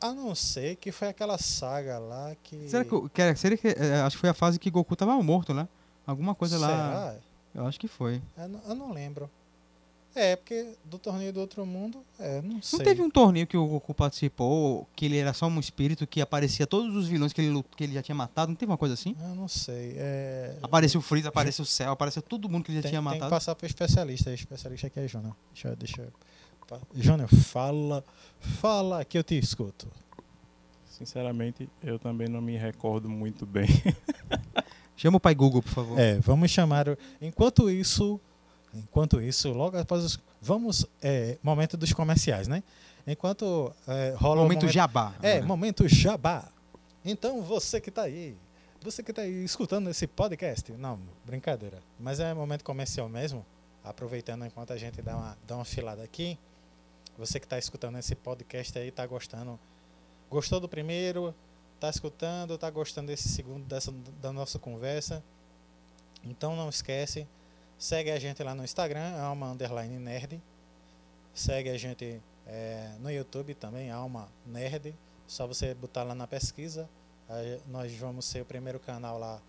a 0.00 0.12
não 0.12 0.34
ser 0.34 0.76
que 0.76 0.92
foi 0.92 1.08
aquela 1.08 1.38
saga 1.38 1.98
lá 1.98 2.34
que 2.42 2.68
Será 2.68 2.84
que, 2.84 3.08
que, 3.08 3.36
será 3.36 3.56
que 3.56 3.68
é, 3.68 4.00
acho 4.02 4.16
que 4.16 4.20
foi 4.20 4.30
a 4.30 4.34
fase 4.34 4.58
que 4.58 4.70
Goku 4.70 4.94
tava 4.96 5.20
morto, 5.22 5.52
né? 5.54 5.68
Alguma 6.06 6.34
coisa 6.34 6.58
lá. 6.58 6.68
Será? 6.68 7.16
Eu 7.54 7.66
acho 7.66 7.78
que 7.78 7.88
foi. 7.88 8.22
Eu 8.36 8.48
não, 8.48 8.60
eu 8.68 8.74
não 8.74 8.92
lembro. 8.92 9.30
É, 10.18 10.34
porque 10.36 10.74
do 10.84 10.98
torneio 10.98 11.32
do 11.32 11.38
outro 11.40 11.64
mundo, 11.64 12.02
é, 12.18 12.42
não 12.42 12.60
sei. 12.60 12.78
Não 12.78 12.84
teve 12.84 13.02
um 13.02 13.08
torneio 13.10 13.46
que 13.46 13.56
o 13.56 13.66
Goku 13.66 13.94
participou, 13.94 14.88
que 14.96 15.04
ele 15.04 15.16
era 15.16 15.32
só 15.32 15.46
um 15.46 15.60
espírito 15.60 16.06
que 16.06 16.20
aparecia 16.20 16.66
todos 16.66 16.94
os 16.96 17.06
vilões 17.06 17.32
que 17.32 17.40
ele, 17.40 17.64
que 17.76 17.84
ele 17.84 17.92
já 17.94 18.02
tinha 18.02 18.14
matado? 18.14 18.50
Não 18.50 18.56
teve 18.56 18.70
uma 18.72 18.76
coisa 18.78 18.94
assim? 18.94 19.14
Eu 19.20 19.34
não 19.36 19.46
sei. 19.46 19.94
É... 19.96 20.56
Apareceu 20.62 20.98
o 20.98 21.02
Freeza, 21.02 21.28
apareceu 21.28 21.62
o 21.62 21.66
Cell, 21.66 21.90
apareceu 21.92 22.20
todo 22.20 22.48
mundo 22.48 22.64
que 22.64 22.70
ele 22.72 22.78
já 22.78 22.82
tem, 22.82 22.90
tinha 22.90 23.00
tem 23.02 23.10
que 23.12 23.14
matado. 23.18 23.30
passar 23.30 23.54
pro 23.54 23.66
especialista. 23.66 24.30
O 24.30 24.34
especialista 24.34 24.86
aqui 24.88 24.98
é 25.00 25.06
Júnior. 25.06 25.36
Deixa, 25.52 25.68
eu- 25.68 25.76
deixa 25.76 26.02
eu... 26.02 26.12
Júnior, 26.94 27.28
fala, 27.28 28.04
fala 28.40 29.04
que 29.04 29.16
eu 29.16 29.22
te 29.22 29.38
escuto. 29.38 29.88
Sinceramente, 30.90 31.68
eu 31.82 31.98
também 31.98 32.28
não 32.28 32.40
me 32.40 32.56
recordo 32.56 33.08
muito 33.08 33.46
bem. 33.46 33.68
Chama 34.96 35.18
o 35.18 35.20
pai 35.20 35.34
Google, 35.34 35.62
por 35.62 35.70
favor. 35.70 35.98
É, 35.98 36.18
vamos 36.18 36.50
chamar. 36.50 36.88
o- 36.88 36.98
Enquanto 37.22 37.70
isso, 37.70 38.20
enquanto 38.74 39.20
isso, 39.20 39.52
logo 39.52 39.78
após 39.78 40.04
os. 40.04 40.20
Vamos. 40.40 40.86
É, 41.02 41.38
momento 41.42 41.76
dos 41.76 41.92
comerciais, 41.92 42.48
né? 42.48 42.62
Enquanto 43.06 43.72
é, 43.86 44.14
rola 44.16 44.40
o 44.40 44.42
momento 44.44 44.62
momento, 44.62 44.72
jabá. 44.72 45.14
É, 45.22 45.32
agora. 45.32 45.46
momento 45.46 45.88
jabá. 45.88 46.48
Então, 47.04 47.42
você 47.42 47.80
que 47.80 47.90
tá 47.90 48.02
aí, 48.02 48.36
você 48.82 49.02
que 49.02 49.12
tá 49.12 49.22
aí 49.22 49.44
escutando 49.44 49.88
esse 49.88 50.06
podcast, 50.06 50.70
não, 50.72 51.00
brincadeira. 51.24 51.78
Mas 51.98 52.20
é 52.20 52.34
momento 52.34 52.62
comercial 52.62 53.08
mesmo. 53.08 53.44
Aproveitando 53.82 54.44
enquanto 54.44 54.72
a 54.72 54.76
gente 54.76 55.00
dá 55.00 55.16
uma, 55.16 55.38
dá 55.46 55.56
uma 55.56 55.64
filada 55.64 56.02
aqui. 56.02 56.38
Você 57.16 57.40
que 57.40 57.48
tá 57.48 57.58
escutando 57.58 57.98
esse 57.98 58.14
podcast 58.14 58.78
aí, 58.78 58.90
tá 58.90 59.06
gostando. 59.06 59.58
Gostou 60.30 60.60
do 60.60 60.68
primeiro? 60.68 61.34
Tá 61.80 61.88
escutando? 61.88 62.58
Tá 62.58 62.70
gostando 62.70 63.06
desse 63.08 63.28
segundo, 63.28 63.64
dessa, 63.64 63.92
da 64.20 64.32
nossa 64.32 64.58
conversa? 64.58 65.24
Então 66.22 66.54
não 66.54 66.68
esquece. 66.68 67.26
Segue 67.78 68.10
a 68.10 68.18
gente 68.18 68.42
lá 68.42 68.56
no 68.56 68.64
Instagram, 68.64 69.16
Alma 69.20 69.52
Underline 69.52 70.00
Nerd. 70.00 70.42
Segue 71.32 71.70
a 71.70 71.78
gente 71.78 72.20
é, 72.44 72.96
no 72.98 73.08
YouTube 73.08 73.54
também, 73.54 73.88
Alma 73.88 74.28
Nerd. 74.44 74.92
Só 75.28 75.46
você 75.46 75.74
botar 75.74 76.02
lá 76.02 76.12
na 76.12 76.26
pesquisa. 76.26 76.90
Nós 77.68 77.94
vamos 77.94 78.24
ser 78.24 78.42
o 78.42 78.44
primeiro 78.44 78.80
canal 78.80 79.16
lá 79.16 79.40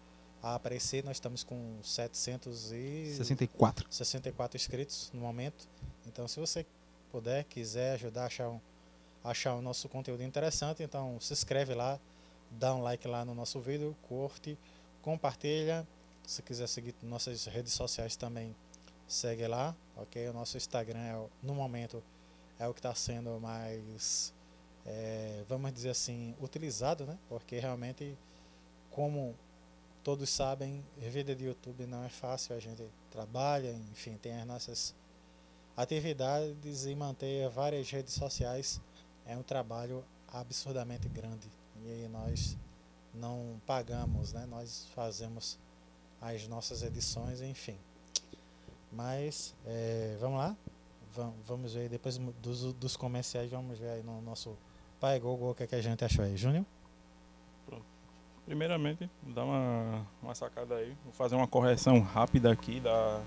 a 0.43 0.53
aparecer. 0.53 1.03
Nós 1.03 1.17
estamos 1.17 1.43
com 1.43 1.79
764 1.81 3.87
64. 3.89 4.55
inscritos 4.55 5.09
no 5.11 5.21
momento. 5.21 5.67
Então, 6.05 6.27
se 6.27 6.39
você 6.39 6.63
puder, 7.11 7.45
quiser 7.45 7.93
ajudar 7.93 8.23
a 8.23 8.27
achar, 8.27 8.49
um, 8.49 8.59
achar 9.23 9.55
o 9.55 9.61
nosso 9.61 9.89
conteúdo 9.89 10.21
interessante, 10.21 10.83
então 10.83 11.19
se 11.19 11.33
inscreve 11.33 11.73
lá, 11.73 11.99
dá 12.51 12.75
um 12.75 12.83
like 12.83 13.07
lá 13.07 13.25
no 13.25 13.33
nosso 13.33 13.59
vídeo, 13.59 13.95
curte, 14.07 14.55
compartilha. 15.01 15.87
Se 16.29 16.43
quiser 16.43 16.67
seguir 16.67 16.93
nossas 17.01 17.45
redes 17.45 17.73
sociais 17.73 18.15
também, 18.15 18.55
segue 19.07 19.47
lá, 19.47 19.75
ok? 19.97 20.29
O 20.29 20.33
nosso 20.33 20.57
Instagram, 20.57 20.99
é, 20.99 21.27
no 21.41 21.55
momento, 21.55 22.03
é 22.59 22.67
o 22.67 22.71
que 22.71 22.77
está 22.77 22.93
sendo 22.93 23.39
mais, 23.39 24.31
é, 24.85 25.43
vamos 25.49 25.73
dizer 25.73 25.89
assim, 25.89 26.35
utilizado, 26.39 27.03
né? 27.07 27.17
Porque 27.27 27.57
realmente, 27.57 28.15
como 28.91 29.35
todos 30.03 30.29
sabem, 30.29 30.85
vida 30.99 31.35
de 31.35 31.45
YouTube 31.45 31.87
não 31.87 32.03
é 32.03 32.09
fácil, 32.09 32.55
a 32.55 32.59
gente 32.59 32.83
trabalha, 33.09 33.71
enfim, 33.91 34.15
tem 34.15 34.39
as 34.39 34.45
nossas 34.45 34.95
atividades 35.75 36.85
e 36.85 36.93
manter 36.93 37.49
várias 37.49 37.89
redes 37.89 38.13
sociais 38.13 38.79
é 39.25 39.35
um 39.35 39.41
trabalho 39.41 40.05
absurdamente 40.27 41.09
grande. 41.09 41.51
E 41.83 42.07
nós 42.07 42.55
não 43.15 43.59
pagamos, 43.65 44.31
né? 44.31 44.45
Nós 44.45 44.85
fazemos 44.93 45.57
as 46.21 46.47
nossas 46.47 46.83
edições, 46.83 47.41
enfim. 47.41 47.75
Mas 48.91 49.55
é, 49.65 50.17
vamos 50.19 50.39
lá, 50.39 50.55
Vam- 51.15 51.33
vamos 51.47 51.73
ver 51.73 51.89
depois 51.89 52.17
dos, 52.41 52.73
dos 52.73 52.95
comerciais, 52.95 53.49
vamos 53.49 53.79
ver 53.79 53.89
aí 53.89 54.03
no 54.03 54.21
nosso 54.21 54.55
pai 54.99 55.19
Google 55.19 55.51
o 55.51 55.55
que, 55.55 55.63
é 55.63 55.67
que 55.67 55.75
a 55.75 55.81
gente 55.81 56.03
achou 56.03 56.23
aí, 56.23 56.37
Júnior. 56.37 56.65
Primeiramente, 58.45 59.09
dá 59.23 59.43
uma, 59.43 60.07
uma 60.23 60.33
sacada 60.33 60.75
aí. 60.75 60.95
Vou 61.03 61.13
fazer 61.13 61.35
uma 61.35 61.47
correção 61.47 61.99
rápida 61.99 62.51
aqui 62.51 62.79
da. 62.79 63.21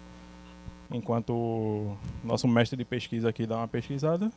Enquanto 0.91 1.33
o 1.33 1.97
nosso 2.25 2.49
mestre 2.49 2.77
de 2.77 2.85
pesquisa 2.85 3.29
aqui 3.29 3.47
dá 3.47 3.57
uma 3.57 3.69
pesquisada. 3.69 4.33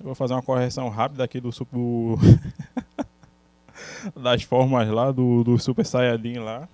Eu 0.00 0.06
vou 0.06 0.14
fazer 0.16 0.34
uma 0.34 0.42
correção 0.42 0.88
rápida 0.88 1.22
aqui 1.22 1.40
do 1.40 1.52
super. 1.52 1.78
das 4.14 4.42
formas 4.42 4.88
lá 4.88 5.12
do, 5.12 5.44
do 5.44 5.58
Super 5.58 5.86
Saiyajin 5.86 6.38
lá. 6.38 6.68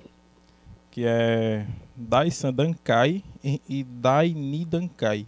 Que 0.94 1.04
é 1.04 1.66
Daisan 1.96 2.52
Dankai 2.52 3.20
e, 3.42 3.60
e 3.68 3.82
Daini 3.82 4.64
Dankai. 4.64 5.26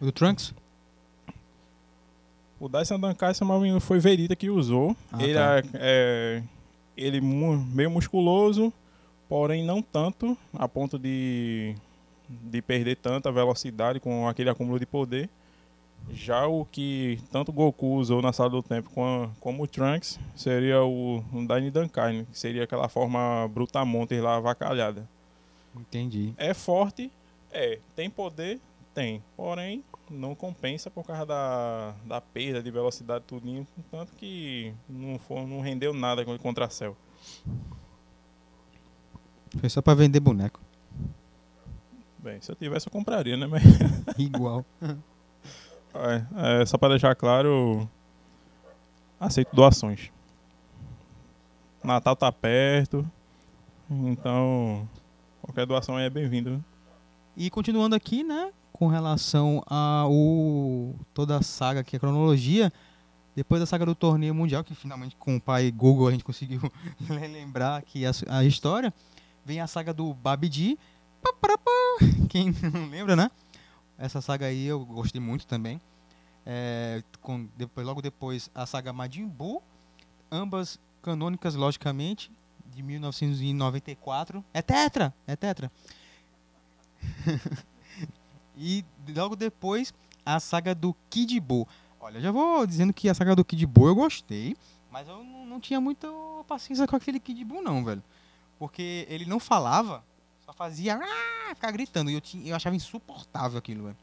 O 0.00 0.04
do 0.04 0.12
Trunks? 0.12 0.54
O 2.60 2.68
Dyson 2.68 3.00
Dankai, 3.00 3.34
se 3.34 3.42
não 3.72 3.80
foi 3.80 3.98
Verita 3.98 4.36
que 4.36 4.48
usou. 4.48 4.96
Ah, 5.10 5.20
ele 5.20 5.34
tá. 5.34 5.58
é, 5.58 5.62
é- 5.74 6.42
ele 6.96 7.20
mu- 7.20 7.56
meio 7.58 7.90
musculoso, 7.90 8.72
porém 9.28 9.64
não 9.66 9.82
tanto, 9.82 10.38
a 10.54 10.68
ponto 10.68 10.96
de, 10.96 11.74
de 12.28 12.62
perder 12.62 12.96
tanta 12.98 13.32
velocidade 13.32 13.98
com 13.98 14.28
aquele 14.28 14.48
acúmulo 14.48 14.78
de 14.78 14.86
poder. 14.86 15.28
Já 16.10 16.46
o 16.46 16.64
que 16.64 17.18
tanto 17.30 17.52
Goku 17.52 17.94
usou 17.96 18.20
na 18.20 18.32
sala 18.32 18.50
do 18.50 18.62
tempo 18.62 18.90
com- 18.90 19.30
como 19.40 19.62
o 19.62 19.66
Trunks 19.66 20.18
seria 20.36 20.82
o, 20.82 21.24
o 21.32 21.46
Daini 21.46 21.70
Dankai, 21.70 22.12
né? 22.12 22.26
que 22.30 22.38
seria 22.38 22.64
aquela 22.64 22.88
forma 22.88 23.48
brutamontes 23.48 24.20
lá 24.20 24.36
avacalhada. 24.36 25.08
Entendi. 25.74 26.34
É 26.36 26.52
forte? 26.52 27.10
É. 27.50 27.78
Tem 27.96 28.10
poder? 28.10 28.60
Tem. 28.94 29.22
Porém, 29.36 29.82
não 30.10 30.34
compensa 30.34 30.90
por 30.90 31.04
causa 31.04 31.24
da, 31.24 31.94
da 32.04 32.20
perda 32.20 32.62
de 32.62 32.70
velocidade 32.70 33.24
tudinho, 33.26 33.66
tanto 33.90 34.12
que 34.12 34.74
não, 34.88 35.18
for, 35.18 35.46
não 35.46 35.60
rendeu 35.60 35.94
nada 35.94 36.24
contra 36.38 36.66
a 36.66 36.68
Cell. 36.68 36.94
Foi 39.58 39.68
só 39.70 39.80
pra 39.80 39.94
vender 39.94 40.20
boneco. 40.20 40.60
Bem, 42.18 42.40
se 42.40 42.50
eu 42.52 42.56
tivesse 42.56 42.86
eu 42.86 42.92
compraria, 42.92 43.36
né? 43.36 43.46
Mas, 43.46 43.62
Igual. 44.18 44.64
é, 45.94 46.62
é, 46.62 46.66
só 46.66 46.78
pra 46.78 46.88
deixar 46.88 47.14
claro, 47.14 47.88
aceito 49.20 49.54
doações. 49.54 50.10
Natal 51.82 52.14
tá 52.14 52.30
perto, 52.30 53.04
então 53.90 54.88
qualquer 55.42 55.66
doação 55.66 55.98
é 55.98 56.08
bem-vinda. 56.08 56.50
né? 56.50 56.60
E 57.36 57.50
continuando 57.50 57.94
aqui, 57.96 58.22
né, 58.22 58.52
com 58.72 58.86
relação 58.86 59.62
a 59.66 60.06
o, 60.08 60.94
toda 61.12 61.38
a 61.38 61.42
saga 61.42 61.80
aqui, 61.80 61.96
a 61.96 62.00
cronologia, 62.00 62.72
depois 63.34 63.60
da 63.60 63.66
saga 63.66 63.86
do 63.86 63.94
torneio 63.94 64.34
mundial, 64.34 64.62
que 64.62 64.74
finalmente 64.74 65.16
com 65.16 65.36
o 65.36 65.40
pai 65.40 65.70
Google 65.70 66.08
a 66.08 66.10
gente 66.10 66.24
conseguiu 66.24 66.60
lembrar 67.08 67.76
aqui 67.76 68.04
a, 68.06 68.12
a 68.28 68.44
história, 68.44 68.92
vem 69.44 69.60
a 69.60 69.66
saga 69.66 69.92
do 69.92 70.12
Babidi. 70.14 70.78
Quem 72.28 72.50
não 72.72 72.88
lembra, 72.88 73.16
né? 73.16 73.30
Essa 74.02 74.20
saga 74.20 74.46
aí 74.46 74.66
eu 74.66 74.84
gostei 74.84 75.20
muito 75.20 75.46
também. 75.46 75.80
É, 76.44 77.04
com, 77.20 77.48
depois, 77.56 77.86
logo 77.86 78.02
depois 78.02 78.50
a 78.52 78.66
saga 78.66 78.92
Majin 78.92 79.28
Buu, 79.28 79.62
ambas 80.28 80.76
canônicas, 81.00 81.54
logicamente, 81.54 82.28
de 82.66 82.82
1994. 82.82 84.44
É 84.52 84.60
tetra! 84.60 85.14
É 85.24 85.36
tetra! 85.36 85.70
e 88.58 88.84
logo 89.14 89.36
depois 89.36 89.94
a 90.26 90.40
saga 90.40 90.74
do 90.74 90.96
Kid 91.08 91.38
Buu. 91.38 91.68
Olha, 92.00 92.20
já 92.20 92.32
vou 92.32 92.66
dizendo 92.66 92.92
que 92.92 93.08
a 93.08 93.14
saga 93.14 93.36
do 93.36 93.44
Kid 93.44 93.64
Buu 93.68 93.86
eu 93.86 93.94
gostei, 93.94 94.56
mas 94.90 95.06
eu 95.06 95.22
não, 95.22 95.60
tinha 95.60 95.80
muita 95.80 96.08
paciência 96.48 96.88
com 96.88 96.96
aquele 96.96 97.20
Kid 97.20 97.44
Buu 97.44 97.62
não, 97.62 97.84
velho. 97.84 98.02
Porque 98.58 99.06
ele 99.08 99.26
não 99.26 99.38
falava, 99.38 100.04
só 100.52 100.56
fazia 100.56 101.00
"Ah", 101.02 101.54
ficar 101.54 101.70
gritando 101.70 102.10
e 102.10 102.14
eu, 102.14 102.20
tinha, 102.20 102.46
eu 102.50 102.54
achava 102.54 102.76
insuportável 102.76 103.58
aquilo. 103.58 103.88
Eu 103.88 103.96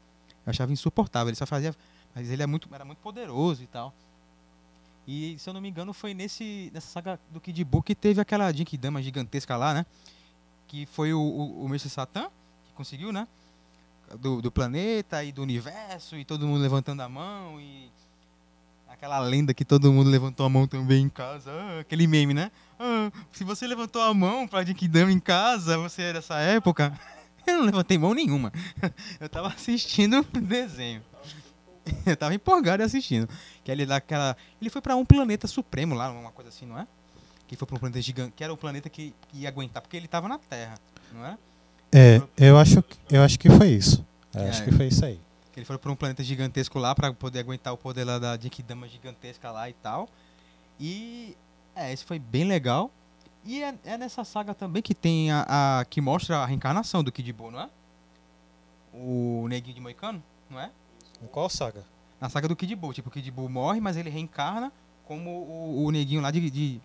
achava 0.46 0.72
insuportável, 0.72 1.28
ele 1.28 1.36
só 1.36 1.46
fazia, 1.46 1.74
mas 2.14 2.28
ele 2.30 2.42
é 2.42 2.46
muito, 2.46 2.68
era 2.72 2.84
muito 2.84 2.98
poderoso 2.98 3.62
e 3.62 3.66
tal. 3.66 3.94
E 5.06 5.36
se 5.38 5.48
eu 5.48 5.54
não 5.54 5.60
me 5.60 5.68
engano 5.68 5.92
foi 5.92 6.12
nesse 6.12 6.70
nessa 6.74 6.88
saga 6.88 7.18
do 7.30 7.40
Kid 7.40 7.64
Buu 7.64 7.82
que 7.82 7.94
teve 7.94 8.20
aquela 8.20 8.52
Jinkidama 8.52 9.02
gigantesca 9.02 9.56
lá, 9.56 9.72
né? 9.72 9.86
Que 10.68 10.86
foi 10.86 11.12
o, 11.12 11.20
o, 11.20 11.64
o 11.64 11.66
Mr. 11.66 11.88
Satan 11.88 12.24
que 12.66 12.72
conseguiu, 12.74 13.12
né? 13.12 13.26
Do, 14.18 14.42
do 14.42 14.50
planeta 14.50 15.22
e 15.24 15.30
do 15.32 15.42
universo 15.42 16.16
e 16.16 16.24
todo 16.24 16.46
mundo 16.46 16.60
levantando 16.60 17.00
a 17.00 17.08
mão 17.08 17.60
e 17.60 17.90
aquela 19.00 19.18
lenda 19.18 19.54
que 19.54 19.64
todo 19.64 19.90
mundo 19.90 20.10
levantou 20.10 20.44
a 20.44 20.48
mão 20.50 20.66
também 20.66 21.04
em 21.04 21.08
casa, 21.08 21.50
ah, 21.50 21.80
aquele 21.80 22.06
meme, 22.06 22.34
né? 22.34 22.50
Ah, 22.78 23.10
se 23.32 23.42
você 23.44 23.66
levantou 23.66 24.02
a 24.02 24.12
mão 24.12 24.46
pra 24.46 24.62
Jinkidama 24.62 25.10
em 25.10 25.18
casa, 25.18 25.78
você 25.78 26.02
é 26.02 26.12
dessa 26.12 26.38
época. 26.38 26.92
Eu 27.46 27.56
não 27.56 27.64
levantei 27.64 27.96
mão 27.96 28.12
nenhuma. 28.12 28.52
Eu 29.18 29.26
tava 29.30 29.48
assistindo 29.48 30.18
o 30.20 30.40
desenho. 30.40 31.00
Eu 32.04 32.14
tava 32.14 32.34
empolgado 32.34 32.82
assistindo. 32.82 33.26
Que 33.64 33.70
ele 33.72 33.86
lá 33.86 33.96
aquela, 33.96 34.36
ele 34.60 34.68
foi 34.68 34.82
pra 34.82 34.94
um 34.94 35.04
planeta 35.04 35.46
supremo 35.46 35.94
lá, 35.94 36.10
uma 36.10 36.30
coisa 36.30 36.50
assim, 36.50 36.66
não 36.66 36.78
é? 36.78 36.86
Que 37.48 37.56
foi 37.56 37.66
pra 37.66 37.76
um 37.76 37.80
planeta 37.80 38.02
gigante, 38.02 38.34
que 38.36 38.44
era 38.44 38.52
o 38.52 38.56
planeta 38.56 38.90
que, 38.90 39.14
que 39.28 39.38
ia 39.38 39.48
aguentar, 39.48 39.80
porque 39.82 39.96
ele 39.96 40.06
tava 40.06 40.28
na 40.28 40.38
Terra, 40.38 40.74
não 41.12 41.24
é? 41.24 41.38
É, 41.92 42.22
eu 42.36 42.58
acho, 42.58 42.82
que- 42.82 42.98
eu 43.10 43.22
acho 43.22 43.38
que 43.38 43.48
foi 43.48 43.68
isso. 43.70 44.04
É, 44.34 44.48
Acho 44.50 44.62
que 44.62 44.70
foi 44.70 44.86
isso 44.88 45.04
aí. 45.04 45.18
Que 45.52 45.58
ele 45.60 45.66
foi 45.66 45.76
pra 45.78 45.90
um 45.90 45.96
planeta 45.96 46.22
gigantesco 46.22 46.78
lá 46.78 46.94
pra 46.94 47.12
poder 47.12 47.40
aguentar 47.40 47.72
o 47.72 47.76
poder 47.76 48.04
lá 48.04 48.18
da 48.18 48.36
Genkidama 48.38 48.86
gigantesca 48.88 49.50
lá 49.50 49.68
e 49.68 49.72
tal. 49.74 50.08
E 50.78 51.36
é, 51.74 51.92
esse 51.92 52.04
foi 52.04 52.18
bem 52.18 52.44
legal. 52.44 52.90
E 53.44 53.62
é, 53.62 53.74
é 53.84 53.98
nessa 53.98 54.22
saga 54.24 54.54
também 54.54 54.82
que 54.82 54.94
tem 54.94 55.30
a, 55.32 55.46
a- 55.80 55.84
que 55.86 56.00
mostra 56.00 56.38
a 56.38 56.46
reencarnação 56.46 57.02
do 57.02 57.10
Kid 57.10 57.32
Buu, 57.32 57.50
não 57.50 57.60
é? 57.62 57.70
O 58.92 59.46
neguinho 59.48 59.74
de 59.74 59.80
Moicano, 59.80 60.22
não 60.48 60.58
é? 60.60 60.70
Em 61.22 61.26
qual 61.26 61.48
saga? 61.48 61.84
Na 62.20 62.28
saga 62.28 62.48
do 62.48 62.56
Kid 62.56 62.74
Buu, 62.74 62.92
tipo, 62.92 63.08
o 63.08 63.12
Kid 63.12 63.30
Buu 63.30 63.48
morre, 63.48 63.80
mas 63.80 63.96
ele 63.96 64.10
reencarna 64.10 64.72
como 65.06 65.30
o, 65.30 65.84
o 65.84 65.90
neguinho 65.90 66.20
lá 66.20 66.30
de, 66.30 66.50
de, 66.50 66.80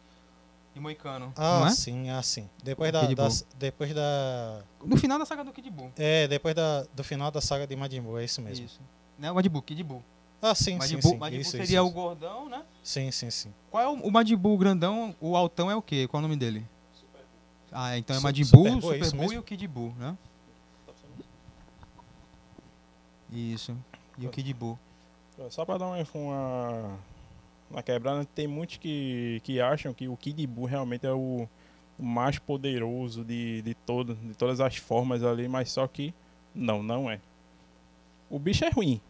de 0.76 0.80
Moicano, 0.82 1.32
Ah, 1.38 1.64
é? 1.68 1.70
sim, 1.72 2.10
ah, 2.10 2.22
sim. 2.22 2.50
Depois 2.62 2.92
da, 2.92 3.08
das- 3.08 3.48
depois 3.58 3.94
da 3.96 4.62
No 4.86 4.98
final 4.98 5.18
da 5.18 5.26
saga 5.26 5.42
do 5.44 5.54
Kid 5.54 5.70
Buu. 5.72 5.90
é, 5.96 6.28
depois 6.28 6.54
da, 6.54 6.84
do 6.94 7.02
final 7.02 7.32
da 7.32 7.40
saga 7.40 7.66
de 7.66 7.76
Majin 7.78 8.02
Buu, 8.02 8.20
é 8.20 8.26
isso 8.26 8.42
mesmo. 8.42 8.66
Isso. 8.66 8.82
Não 9.18 9.30
é 9.30 9.32
o 9.32 9.36
Majin 9.36 9.50
Buu, 9.50 9.62
Kid 9.62 9.82
Buu. 9.84 10.04
Ah, 10.42 10.54
sim, 10.54 10.76
Majin 10.78 10.96
sim, 10.98 11.02
Buu, 11.02 11.12
sim. 11.14 11.18
Majin 11.18 11.40
Isso, 11.40 11.52
seria 11.52 11.66
isso, 11.80 11.86
o 11.88 11.90
gordão, 11.90 12.50
né? 12.50 12.62
Sim, 12.84 13.10
sim, 13.10 13.30
sim. 13.32 13.54
Qual 13.72 13.82
é 13.82 13.88
o, 13.88 13.94
o 13.94 14.12
Majin 14.12 14.36
Buu 14.36 14.58
grandão? 14.58 15.16
O 15.22 15.38
altão 15.38 15.72
é 15.72 15.76
o 15.78 15.82
quê? 15.82 16.10
Qual 16.10 16.20
é 16.22 16.26
o 16.26 16.28
nome 16.28 16.38
dele? 16.38 16.68
Ah, 17.72 17.98
então 17.98 18.14
é 18.16 18.20
Majin 18.20 18.44
Super 18.44 18.58
Buu, 18.58 18.68
é 18.68 18.82
Super 18.82 19.02
isso 19.02 19.12
Buu 19.12 19.20
mesmo? 19.22 19.34
e 19.34 19.38
o 19.38 19.44
Kid 19.44 19.68
Buu, 19.70 19.94
né? 19.98 20.18
Isso. 23.32 23.76
E 24.18 24.28
o 24.28 24.30
Kid 24.30 24.54
Buu. 24.54 24.78
Só 25.50 25.64
pra 25.66 25.78
dar 25.78 25.88
uma, 25.88 25.98
uma, 26.14 26.98
uma 27.70 27.82
quebrada, 27.84 28.26
tem 28.36 28.48
muitos 28.48 28.78
que, 28.78 29.42
que 29.44 29.60
acham 29.60 29.94
que 29.94 30.08
o 30.08 30.16
Kid 30.16 30.46
Buu 30.48 30.66
realmente 30.66 31.06
é 31.06 31.12
o, 31.12 31.48
o 31.98 32.06
mais 32.06 32.38
poderoso 32.40 33.24
de, 33.24 33.62
de, 33.62 33.74
todo, 33.74 34.16
de 34.16 34.34
todas 34.36 34.60
as 34.60 34.78
formas 34.78 35.24
ali, 35.24 35.48
mas 35.48 35.72
só 35.72 35.88
que 35.88 36.14
não, 36.54 36.82
não 36.84 37.10
é. 37.10 37.20
O 38.30 38.40
bicho 38.40 38.64
é 38.66 38.70
ruim. 38.70 39.02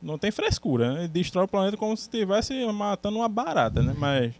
Não 0.00 0.18
tem 0.18 0.30
frescura, 0.30 0.92
né? 0.92 0.98
Ele 1.00 1.08
destrói 1.08 1.44
o 1.44 1.48
planeta 1.48 1.76
como 1.76 1.96
se 1.96 2.02
estivesse 2.02 2.66
matando 2.72 3.18
uma 3.18 3.28
barata, 3.28 3.82
né? 3.82 3.94
Mas 3.96 4.34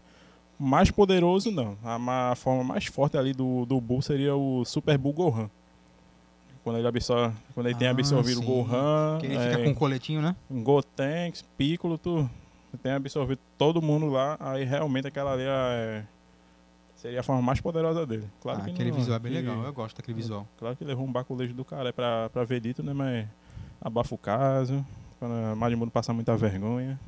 mais 0.59 0.90
poderoso 0.90 1.51
não. 1.51 1.76
A, 1.82 2.30
a 2.30 2.34
forma 2.34 2.62
mais 2.62 2.86
forte 2.86 3.16
ali 3.16 3.32
do, 3.32 3.64
do 3.64 3.80
Buu 3.80 4.03
seria 4.03 4.36
o 4.36 4.64
Super 4.64 4.99
Buu 4.99 5.12
Gohan. 5.12 5.51
Quando 6.62 6.78
ele, 6.78 6.88
absorve, 6.88 7.34
quando 7.55 7.66
ele 7.66 7.74
tem 7.76 7.88
Ah, 7.88 7.90
absorvido 7.90 8.38
o 8.38 8.42
sim. 8.42 8.47
Gohan. 8.47 9.18
Que 9.20 9.26
ele 9.26 9.36
é, 9.36 9.51
fica 9.51 9.64
com 9.64 9.70
um 9.70 9.74
coletinho, 9.74 10.22
né? 10.22 10.34
Gotenks, 10.51 11.42
Piccolo, 11.57 11.99
tu 11.99 12.28
tem 12.78 12.92
absorvido 12.92 13.40
todo 13.58 13.80
mundo 13.82 14.06
lá, 14.08 14.36
aí 14.40 14.64
realmente 14.64 15.06
aquela 15.06 15.32
ali 15.32 15.44
é, 15.46 16.04
seria 16.96 17.20
a 17.20 17.22
forma 17.22 17.42
mais 17.42 17.60
poderosa 17.60 18.06
dele. 18.06 18.28
Claro 18.40 18.60
ah, 18.60 18.64
que 18.64 18.70
aquele 18.70 18.90
não- 18.90 18.96
visual 18.96 19.16
é 19.16 19.18
bem 19.18 19.32
que- 19.32 19.38
legal, 19.38 19.62
eu 19.62 19.72
gosto 19.72 19.96
daquele 19.96 20.16
visual. 20.16 20.46
Claro 20.58 20.76
que 20.76 20.84
levou 20.84 21.06
um 21.06 21.12
baculejo 21.12 21.54
do 21.54 21.64
cara 21.64 21.92
pra, 21.92 22.28
pra 22.30 22.44
Vegeta, 22.44 22.82
né? 22.82 22.92
Mas 22.92 23.26
abafa 23.80 24.14
o 24.14 24.18
caso, 24.18 24.84
pra 25.18 25.54
Majin 25.56 25.76
Buu 25.76 25.86
não 25.86 25.90
passar 25.90 26.12
muita 26.12 26.36
vergonha. 26.36 26.98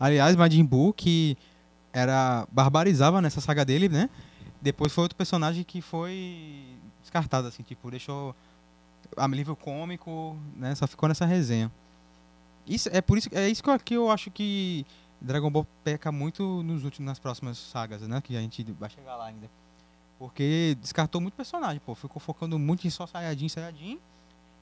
Aliás, 0.00 0.34
Majin 0.36 0.64
Buu, 0.64 0.92
que 0.92 1.36
era 1.92 2.46
barbarizava 2.50 3.20
nessa 3.20 3.40
saga 3.40 3.64
dele, 3.64 3.88
né? 3.88 4.08
Depois 4.60 4.92
foi 4.92 5.02
outro 5.02 5.16
personagem 5.16 5.64
que 5.64 5.80
foi 5.82 6.64
descartado, 7.00 7.48
assim, 7.48 7.62
tipo, 7.62 7.90
deixou 7.90 8.34
a 9.16 9.28
nível 9.28 9.54
cômico, 9.56 10.36
né? 10.56 10.74
Só 10.74 10.86
ficou 10.86 11.08
nessa 11.08 11.26
resenha. 11.26 11.70
Isso, 12.66 12.88
é 12.92 13.00
por 13.00 13.18
isso 13.18 13.28
é 13.32 13.48
isso 13.48 13.62
que 13.84 13.94
eu, 13.94 14.10
acho 14.10 14.30
que 14.30 14.86
Dragon 15.20 15.50
Ball 15.50 15.66
peca 15.82 16.12
muito 16.12 16.62
nos 16.62 16.84
últimos, 16.84 17.06
nas 17.06 17.18
próximas 17.18 17.58
sagas, 17.58 18.02
né? 18.02 18.20
Que 18.20 18.36
a 18.36 18.40
gente 18.40 18.62
vai 18.72 18.90
chegar 18.90 19.16
lá 19.16 19.26
ainda. 19.26 19.50
Porque 20.18 20.76
descartou 20.80 21.20
muito 21.20 21.34
personagem, 21.34 21.80
pô. 21.84 21.94
Ficou 21.94 22.20
focando 22.20 22.58
muito 22.58 22.86
em 22.86 22.90
só 22.90 23.06
Saiyajin, 23.06 23.48
Saiyajin. 23.48 23.98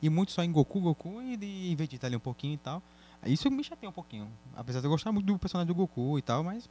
E 0.03 0.09
muito 0.09 0.33
só 0.33 0.43
em 0.43 0.51
Goku, 0.51 0.81
Goku 0.81 1.21
e 1.21 1.37
de, 1.37 1.75
Vegeta 1.77 2.07
ali 2.07 2.17
um 2.17 2.21
pouquinho 2.21 2.55
e 2.55 2.59
tal. 2.59 2.83
Isso 3.27 3.51
me 3.51 3.63
chateia 3.63 3.91
um 3.91 3.93
pouquinho. 3.93 4.31
Apesar 4.57 4.81
de 4.81 4.87
eu 4.87 4.91
gostar 4.91 5.13
muito 5.13 5.27
do 5.27 5.39
personagem 5.39 5.67
do 5.67 5.75
Goku 5.75 6.19
e 6.19 6.23
tal, 6.23 6.43
mas 6.43 6.71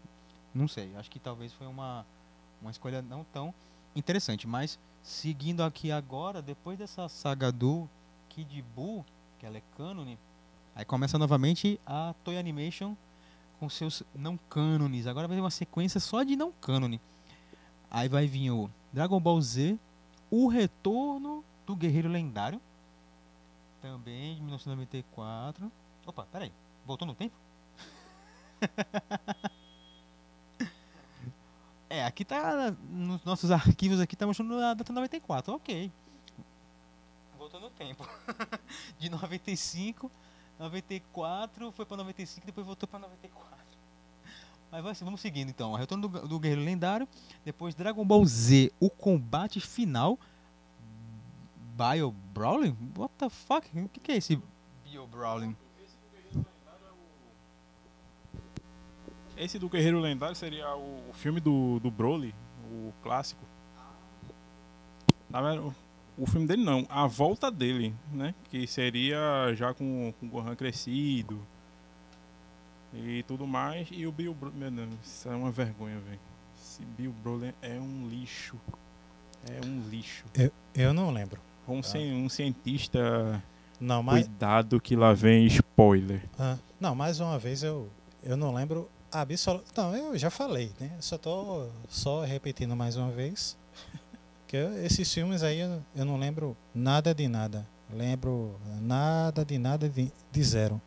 não 0.53 0.67
sei. 0.67 0.95
Acho 0.95 1.11
que 1.11 1.19
talvez 1.19 1.53
foi 1.53 1.67
uma, 1.67 2.03
uma 2.59 2.71
escolha 2.71 3.01
não 3.01 3.23
tão 3.23 3.53
interessante. 3.95 4.47
Mas 4.47 4.79
seguindo 5.03 5.61
aqui 5.61 5.91
agora, 5.91 6.41
depois 6.41 6.77
dessa 6.77 7.07
saga 7.07 7.51
do 7.51 7.87
Kid 8.29 8.63
Buu, 8.75 9.05
que 9.37 9.45
ela 9.45 9.57
é 9.57 9.63
cânone, 9.77 10.17
aí 10.75 10.85
começa 10.85 11.17
novamente 11.17 11.79
a 11.85 12.13
Toy 12.23 12.37
Animation 12.37 12.95
com 13.59 13.69
seus 13.69 14.03
não 14.15 14.37
cânones. 14.37 15.07
Agora 15.07 15.27
vai 15.27 15.37
ter 15.37 15.41
uma 15.41 15.51
sequência 15.51 15.99
só 15.99 16.23
de 16.23 16.35
não 16.35 16.51
cânone. 16.51 17.01
Aí 17.91 18.07
vai 18.07 18.27
vir 18.27 18.51
o 18.51 18.69
Dragon 18.93 19.19
Ball 19.19 19.41
Z, 19.41 19.77
o 20.31 20.47
retorno 20.47 21.43
do 21.65 21.75
Guerreiro 21.75 22.07
Lendário, 22.07 22.61
também 23.81 24.35
de 24.35 24.41
1994. 24.41 25.71
Opa, 26.05 26.27
peraí. 26.31 26.51
Voltou 26.85 27.07
no 27.07 27.15
tempo? 27.15 27.35
é, 31.89 32.05
aqui 32.05 32.25
tá. 32.25 32.75
Nos 32.89 33.23
nossos 33.23 33.51
arquivos 33.51 33.99
aqui 33.99 34.15
tá 34.15 34.27
mostrando 34.27 34.57
a 34.59 34.73
data 34.73 34.91
94. 34.91 35.53
Ok. 35.53 35.91
Voltou 37.37 37.59
no 37.59 37.69
tempo. 37.69 38.07
De 38.99 39.09
95, 39.09 40.11
94, 40.59 41.71
foi 41.71 41.85
pra 41.85 41.95
95, 41.95 42.45
depois 42.45 42.67
voltou 42.67 42.87
pra 42.87 42.99
94. 42.99 43.57
Mas 44.71 44.99
vamos 44.99 45.21
seguindo 45.21 45.49
então. 45.49 45.73
Retorno 45.73 46.07
do, 46.07 46.27
do 46.27 46.39
Guerreiro 46.39 46.61
Lendário. 46.61 47.07
Depois 47.43 47.73
Dragon 47.73 48.05
Ball 48.05 48.23
Z, 48.25 48.71
o 48.79 48.89
combate 48.89 49.59
final. 49.59 50.19
Bio 51.75 52.11
Brawling? 52.33 52.77
What 52.97 53.13
the 53.17 53.29
fuck? 53.29 53.67
O 53.79 53.89
que, 53.89 53.99
que 53.99 54.11
é 54.11 54.17
esse 54.17 54.39
Bio 54.83 55.07
Brawling? 55.07 55.55
Esse 59.37 59.57
do 59.57 59.69
Guerreiro 59.69 60.01
Lendário 60.01 60.35
seria 60.35 60.75
o, 60.75 61.09
o 61.09 61.13
filme 61.13 61.39
do, 61.39 61.79
do 61.79 61.89
Broly, 61.89 62.35
o 62.69 62.93
clássico. 63.01 63.41
Na 65.29 65.41
verdade, 65.41 65.73
o, 66.19 66.25
filme 66.25 66.45
dele 66.47 66.63
não, 66.63 66.85
a 66.89 67.07
volta 67.07 67.49
dele, 67.51 67.93
né? 68.11 68.33
Que 68.49 68.65
seria 68.67 69.53
já 69.55 69.73
com, 69.73 70.13
com 70.19 70.25
o 70.25 70.29
Gohan 70.29 70.55
crescido 70.55 71.39
e 72.93 73.23
tudo 73.23 73.45
mais. 73.47 73.87
E 73.91 74.05
o 74.05 74.11
Bill 74.11 74.33
Broly, 74.33 74.55
meu 74.55 74.71
Deus, 74.71 74.89
isso 75.03 75.29
é 75.29 75.35
uma 75.35 75.51
vergonha, 75.51 75.99
velho. 75.99 76.19
Esse 76.61 76.83
Bill 76.83 77.13
Broly 77.23 77.53
é 77.61 77.79
um 77.79 78.07
lixo. 78.09 78.55
É 79.49 79.65
um 79.65 79.81
lixo. 79.89 80.25
Eu 80.75 80.93
não 80.93 81.11
lembro. 81.11 81.39
Um, 81.67 81.83
cien- 81.83 82.13
um 82.13 82.27
cientista, 82.29 83.41
Não, 83.79 84.01
mas. 84.01 84.25
cuidado 84.25 84.79
que 84.81 84.95
lá 84.95 85.13
vem 85.13 85.45
spoiler. 85.45 86.21
Ah, 86.37 86.57
não, 86.79 86.95
mais 86.95 87.19
uma 87.19 87.37
vez 87.37 87.61
eu, 87.63 87.87
eu 88.23 88.35
não 88.35 88.53
lembro 88.53 88.89
absolutamente. 89.11 89.77
Não, 89.77 90.13
eu 90.13 90.17
já 90.17 90.29
falei, 90.29 90.71
né? 90.79 90.91
Só 90.99 91.17
tô 91.17 91.67
só 91.87 92.23
repetindo 92.23 92.75
mais 92.75 92.95
uma 92.95 93.11
vez. 93.11 93.55
Que 94.49 94.57
esses 94.83 95.13
filmes 95.13 95.43
aí 95.43 95.59
eu, 95.59 95.79
eu 95.95 96.03
não 96.03 96.17
lembro 96.17 96.57
nada 96.73 97.13
de 97.13 97.27
nada. 97.27 97.67
Lembro 97.87 98.59
nada 98.81 99.45
de 99.45 99.59
nada 99.59 99.87
de, 99.87 100.11
de 100.31 100.43
zero. 100.43 100.81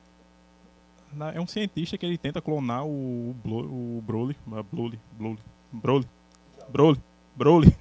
É 1.32 1.40
um 1.40 1.46
cientista 1.46 1.96
que 1.96 2.04
ele 2.04 2.18
tenta 2.18 2.42
clonar 2.42 2.84
o, 2.84 3.36
Blo, 3.44 3.98
o 3.98 4.02
Broly. 4.02 4.36
ah, 4.50 4.64
Broly. 4.64 4.98
Broly. 5.12 5.38
Broly. 5.72 6.08
Broly. 6.72 7.00
Broly. 7.36 7.76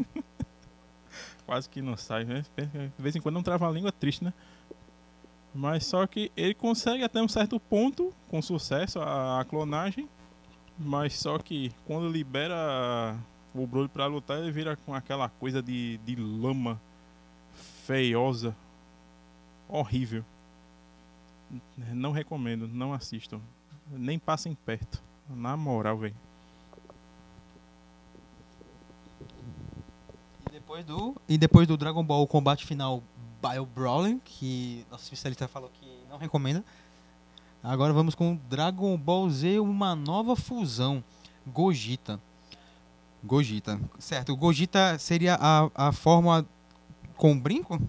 Quase 1.48 1.68
que 1.68 1.82
não 1.82 1.98
sai, 1.98 2.26
né? 2.26 2.46
De 2.56 3.02
vez 3.02 3.16
em 3.16 3.20
quando 3.20 3.34
não 3.36 3.44
trava 3.44 3.68
a 3.68 3.72
língua 3.72 3.92
triste, 3.92 4.24
né? 4.24 4.32
Mas 5.52 5.88
só 5.88 6.06
que 6.06 6.32
ele 6.38 6.54
consegue 6.54 7.04
até 7.04 7.20
um 7.24 7.28
certo 7.28 7.60
ponto, 7.60 8.14
com 8.30 8.40
sucesso, 8.40 9.00
a, 9.00 9.42
a 9.42 9.46
clonagem. 9.46 10.08
Mas 10.78 11.16
só 11.16 11.40
que 11.40 11.72
quando 11.88 12.08
libera 12.08 13.18
o 13.54 13.68
Broly 13.68 13.90
pra 13.90 14.08
lutar, 14.08 14.38
ele 14.40 14.52
vira 14.52 14.76
com 14.76 14.94
aquela 14.94 15.30
coisa 15.30 15.62
de, 15.62 15.98
de 16.00 16.16
lama 16.16 16.80
feiosa. 17.86 18.56
Horrível. 19.68 20.24
Não 21.78 22.12
recomendo, 22.12 22.68
não 22.68 22.94
assistam. 22.94 23.42
Nem 23.90 24.18
passem 24.18 24.56
perto. 24.56 25.02
Na 25.30 25.56
moral, 25.56 25.98
velho. 25.98 26.16
E 30.48 30.52
depois 30.52 30.86
do, 30.86 31.16
e 31.28 31.38
depois 31.38 31.68
do 31.68 31.78
Dragon 31.78 32.04
Ball 32.04 32.22
o 32.22 32.28
combate 32.28 32.66
final 32.66 33.02
Bio 33.42 33.66
Brawling, 33.66 34.20
que 34.20 34.86
nosso 34.92 35.04
especialista 35.04 35.48
falou 35.48 35.70
que 35.80 35.88
não 36.10 36.18
recomenda. 36.18 36.64
Agora 37.64 37.94
vamos 37.94 38.16
com 38.16 38.40
Dragon 38.50 38.98
Ball 38.98 39.30
Z, 39.30 39.60
uma 39.60 39.96
nova 39.96 40.36
fusão. 40.36 41.04
Gogeta. 41.46 42.20
Gogeta. 43.24 43.80
Certo, 44.00 44.32
o 44.34 44.36
Gogeta 44.38 44.98
seria 45.00 45.38
a, 45.40 45.70
a 45.90 45.92
forma 45.92 46.46
com 47.16 47.38
brinco? 47.40 47.80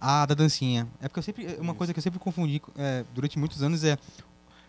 Ah, 0.00 0.26
da 0.26 0.34
dancinha. 0.34 0.86
É 1.00 1.08
porque 1.08 1.18
eu 1.20 1.22
sempre. 1.22 1.46
Uma 1.58 1.74
coisa 1.74 1.92
que 1.92 1.98
eu 1.98 2.02
sempre 2.02 2.18
confundi 2.18 2.60
é, 2.76 3.04
durante 3.14 3.38
muitos 3.38 3.62
anos 3.62 3.84
é 3.84 3.96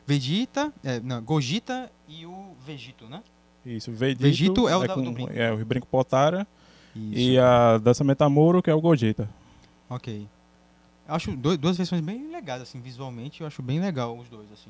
Vegeta, 0.07 0.71
é, 0.83 0.99
não, 0.99 1.21
Gogeta 1.21 1.91
e 2.07 2.25
o 2.25 2.53
Vegito, 2.65 3.05
né? 3.07 3.21
Isso, 3.65 3.91
Vegito, 3.91 4.21
Vegito 4.21 4.69
é 4.69 4.77
o 4.77 4.87
da- 4.87 4.93
com, 4.93 5.11
brinco. 5.13 5.31
É, 5.33 5.51
o 5.51 5.65
brinco 5.65 5.87
Potara. 5.87 6.47
Isso. 6.95 7.19
E 7.19 7.37
a 7.39 7.77
Dança 7.79 8.03
Metamoro, 8.03 8.61
que 8.63 8.69
é 8.69 8.73
o 8.73 8.79
Gogeta. 8.79 9.27
Ok. 9.89 10.25
Eu 11.07 11.13
acho 11.15 11.35
doi- 11.35 11.57
duas 11.57 11.75
versões 11.75 12.01
bem 12.01 12.31
legais, 12.31 12.61
assim, 12.61 12.79
visualmente, 12.79 13.41
eu 13.41 13.47
acho 13.47 13.61
bem 13.61 13.79
legal 13.81 14.17
os 14.17 14.29
dois, 14.29 14.47
assim. 14.53 14.69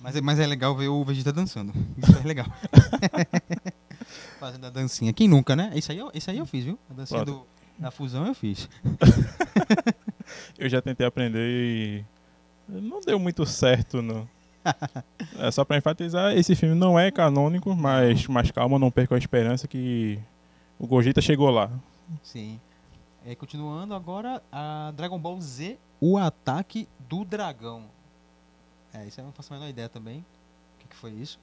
Mas 0.00 0.16
é, 0.16 0.20
mas 0.20 0.38
é 0.38 0.46
legal 0.46 0.76
ver 0.76 0.88
o 0.88 1.04
Vegeta 1.04 1.32
dançando. 1.32 1.72
Isso 1.96 2.18
é 2.18 2.26
legal. 2.26 2.46
Fazendo 4.38 4.66
a 4.66 4.70
dancinha. 4.70 5.12
Quem 5.12 5.28
nunca, 5.28 5.56
né? 5.56 5.70
Isso 5.74 5.90
aí 5.92 5.98
eu, 5.98 6.10
isso 6.14 6.30
aí 6.30 6.38
eu 6.38 6.46
fiz, 6.46 6.64
viu? 6.64 6.78
A 6.90 6.94
dancinha 6.94 7.24
do, 7.24 7.46
da 7.78 7.90
fusão 7.90 8.26
eu 8.26 8.34
fiz. 8.34 8.68
Eu 10.58 10.68
já 10.68 10.80
tentei 10.80 11.04
aprender 11.04 11.40
e 11.40 12.04
não 12.68 13.00
deu 13.00 13.18
muito 13.18 13.44
certo, 13.44 14.00
não. 14.00 14.28
É 15.38 15.50
só 15.50 15.64
pra 15.64 15.78
enfatizar, 15.78 16.36
esse 16.36 16.54
filme 16.54 16.74
não 16.74 16.98
é 16.98 17.10
canônico, 17.10 17.74
mas, 17.74 18.26
mas 18.26 18.50
calma, 18.50 18.78
não 18.78 18.90
perca 18.90 19.14
a 19.14 19.18
esperança 19.18 19.66
que 19.66 20.20
o 20.78 20.86
Gogeta 20.86 21.20
chegou 21.20 21.50
lá. 21.50 21.70
Sim. 22.22 22.60
É, 23.24 23.34
continuando 23.34 23.94
agora, 23.94 24.42
a 24.52 24.92
Dragon 24.94 25.18
Ball 25.18 25.40
Z, 25.40 25.78
o 26.00 26.18
ataque 26.18 26.88
do 27.08 27.24
dragão. 27.24 27.84
É, 28.92 29.06
isso 29.06 29.20
eu 29.20 29.24
não 29.24 29.32
faço 29.32 29.52
a 29.52 29.56
menor 29.56 29.68
ideia 29.68 29.88
também. 29.88 30.20
O 30.20 30.78
que, 30.80 30.88
que 30.88 30.96
foi 30.96 31.10
isso? 31.12 31.38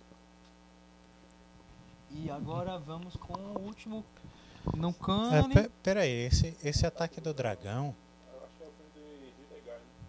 E 2.12 2.30
agora 2.30 2.78
vamos 2.78 3.16
com 3.16 3.34
o 3.34 3.60
último. 3.66 4.04
Não 4.76 4.90
É, 4.90 4.94
cânone. 4.94 5.54
pe- 5.54 5.70
peraí, 5.84 6.10
esse, 6.12 6.58
esse 6.64 6.86
ataque 6.86 7.22
do 7.22 7.34
dragão. 7.34 7.96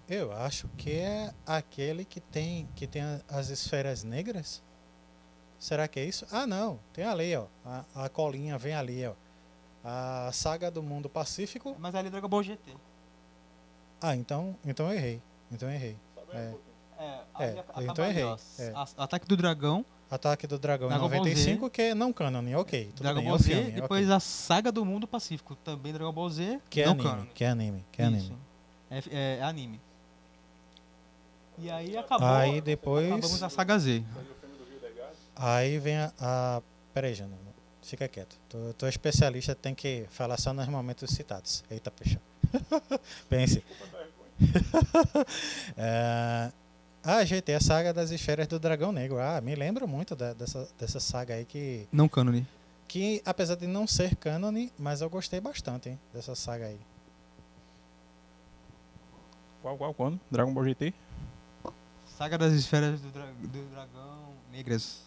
Eu 0.08 0.32
acho 0.32 0.66
que 0.68 0.92
é 0.92 1.34
aquele 1.46 2.02
que 2.04 2.18
tem, 2.18 2.66
que 2.74 2.86
tem 2.86 3.02
as 3.28 3.50
esferas 3.50 4.02
negras. 4.02 4.62
Será 5.58 5.86
que 5.86 6.00
é 6.00 6.04
isso? 6.04 6.26
Ah, 6.32 6.46
não. 6.46 6.80
Tem 6.94 7.04
ali, 7.04 7.36
ó. 7.36 7.46
A, 7.64 7.84
a 8.06 8.08
colinha 8.08 8.56
vem 8.56 8.74
ali, 8.74 9.06
ó. 9.06 9.12
A 9.84 10.30
saga 10.32 10.70
do 10.70 10.82
mundo 10.82 11.08
pacífico. 11.10 11.76
Mas 11.78 11.94
ali 11.94 12.08
é 12.08 12.10
Dragon 12.10 12.28
Ball 12.28 12.42
GT. 12.42 12.74
Ah, 14.00 14.16
então, 14.16 14.56
então 14.64 14.86
eu 14.90 14.94
errei. 14.96 15.20
Então 15.52 15.68
eu 15.68 15.74
errei. 15.74 15.96
É. 16.32 16.54
É, 17.38 17.64
então 17.82 18.04
errei. 18.04 18.24
É. 18.58 18.72
Ataque 18.96 19.26
do 19.26 19.36
dragão, 19.36 19.84
Ataque 20.10 20.46
do 20.46 20.58
dragão 20.58 20.86
em 20.86 20.90
Dragon 20.90 21.08
Ball 21.08 21.18
95, 21.18 21.68
que 21.70 21.82
é 21.82 21.94
não 21.94 22.12
canon, 22.12 22.42
ok. 22.58 22.86
Tudo 22.94 23.02
Dragon 23.02 23.20
bem, 23.20 23.28
Ball 23.28 23.38
Z, 23.38 23.44
filme, 23.54 23.70
depois 23.72 24.04
ok. 24.06 24.16
a 24.16 24.20
saga 24.20 24.72
do 24.72 24.84
mundo 24.84 25.06
pacífico, 25.06 25.54
também 25.56 25.92
Dragon 25.92 26.12
Ball 26.12 26.30
Z, 26.30 26.60
Que 26.70 26.80
é 26.82 26.84
não 26.86 26.92
anime, 26.92 27.08
cânone. 27.10 27.30
que 27.34 27.44
é 27.44 27.48
anime, 27.48 27.84
que 27.92 28.02
é 28.02 28.04
anime. 28.06 28.36
É, 28.90 28.98
é- 28.98 29.38
é 29.38 29.42
anime. 29.42 29.80
E 31.58 31.70
aí 31.70 31.96
acabou. 31.96 32.26
Aí 32.28 32.60
depois- 32.60 33.06
Acabamos 33.12 33.42
a 33.42 33.48
saga 33.50 33.78
Z. 33.78 34.02
Aí 35.36 35.78
vem 35.78 35.96
a. 35.98 36.12
a... 36.20 36.62
Peraí, 36.94 37.14
Jana. 37.14 37.36
Fica 37.82 38.06
quieto. 38.06 38.36
Tu, 38.50 38.74
tu 38.76 38.86
é 38.86 38.88
especialista, 38.90 39.54
tem 39.54 39.74
que 39.74 40.04
falar 40.10 40.36
só 40.38 40.52
nos 40.52 40.68
momentos 40.68 41.10
citados. 41.10 41.64
Eita, 41.70 41.90
puxa. 41.90 42.20
Pense. 43.28 43.62
É, 45.76 46.52
Ah, 47.02 47.24
GT, 47.24 47.54
a 47.54 47.60
saga 47.60 47.92
das 47.92 48.10
esferas 48.10 48.46
do 48.46 48.58
Dragão 48.58 48.92
Negro. 48.92 49.18
Ah, 49.18 49.40
me 49.40 49.54
lembro 49.54 49.86
muito 49.88 50.14
da- 50.16 50.32
dessa, 50.34 50.68
dessa 50.78 51.00
saga 51.00 51.34
aí 51.34 51.44
que, 51.44 51.86
Não 51.92 52.08
cânone. 52.08 52.46
que, 52.86 53.22
apesar 53.24 53.54
de 53.54 53.66
não 53.66 53.86
ser 53.86 54.16
cânone, 54.16 54.72
mas 54.78 55.00
eu 55.00 55.08
gostei 55.08 55.40
bastante 55.40 55.90
hein, 55.90 55.98
dessa 56.12 56.34
saga 56.34 56.66
aí. 56.66 56.78
Qual, 59.62 59.76
qual, 59.76 59.94
quando? 59.94 60.20
Dragon 60.30 60.52
Ball 60.52 60.64
GT? 60.64 60.92
Saga 62.04 62.36
das 62.36 62.52
esferas 62.52 63.00
do, 63.00 63.10
dra- 63.10 63.26
do 63.40 63.64
dragão 63.70 64.32
negras. 64.52 65.00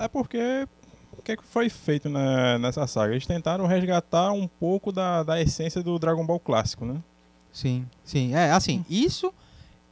É 0.00 0.08
porque 0.08 0.66
o 1.12 1.22
que, 1.22 1.32
é 1.32 1.36
que 1.36 1.44
foi 1.44 1.68
feito 1.68 2.08
na- 2.08 2.58
nessa 2.58 2.86
saga? 2.86 3.12
Eles 3.12 3.26
tentaram 3.26 3.66
resgatar 3.66 4.32
um 4.32 4.46
pouco 4.48 4.90
da, 4.92 5.22
da 5.22 5.40
essência 5.40 5.82
do 5.82 5.98
Dragon 5.98 6.24
Ball 6.24 6.40
clássico, 6.40 6.84
né? 6.84 7.02
Sim, 7.52 7.86
sim. 8.04 8.34
É, 8.34 8.50
assim, 8.52 8.84
isso 8.88 9.32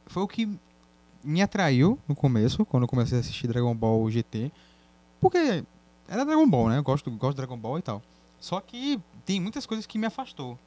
foi 0.07 0.23
o 0.23 0.27
que 0.27 0.49
me 1.23 1.41
atraiu 1.41 1.97
no 2.07 2.15
começo, 2.15 2.65
quando 2.65 2.83
eu 2.83 2.87
comecei 2.87 3.17
a 3.17 3.21
assistir 3.21 3.47
Dragon 3.47 3.75
Ball 3.75 4.09
GT. 4.11 4.51
Porque 5.19 5.63
era 6.07 6.23
Dragon 6.25 6.47
Ball, 6.47 6.69
né? 6.69 6.77
Eu 6.77 6.83
gosto, 6.83 7.09
gosto 7.11 7.31
de 7.31 7.37
Dragon 7.37 7.57
Ball 7.57 7.79
e 7.79 7.81
tal. 7.81 8.01
Só 8.39 8.59
que 8.61 8.99
tem 9.25 9.39
muitas 9.39 9.65
coisas 9.65 9.85
que 9.85 9.97
me 9.97 10.05
afastou. 10.05 10.57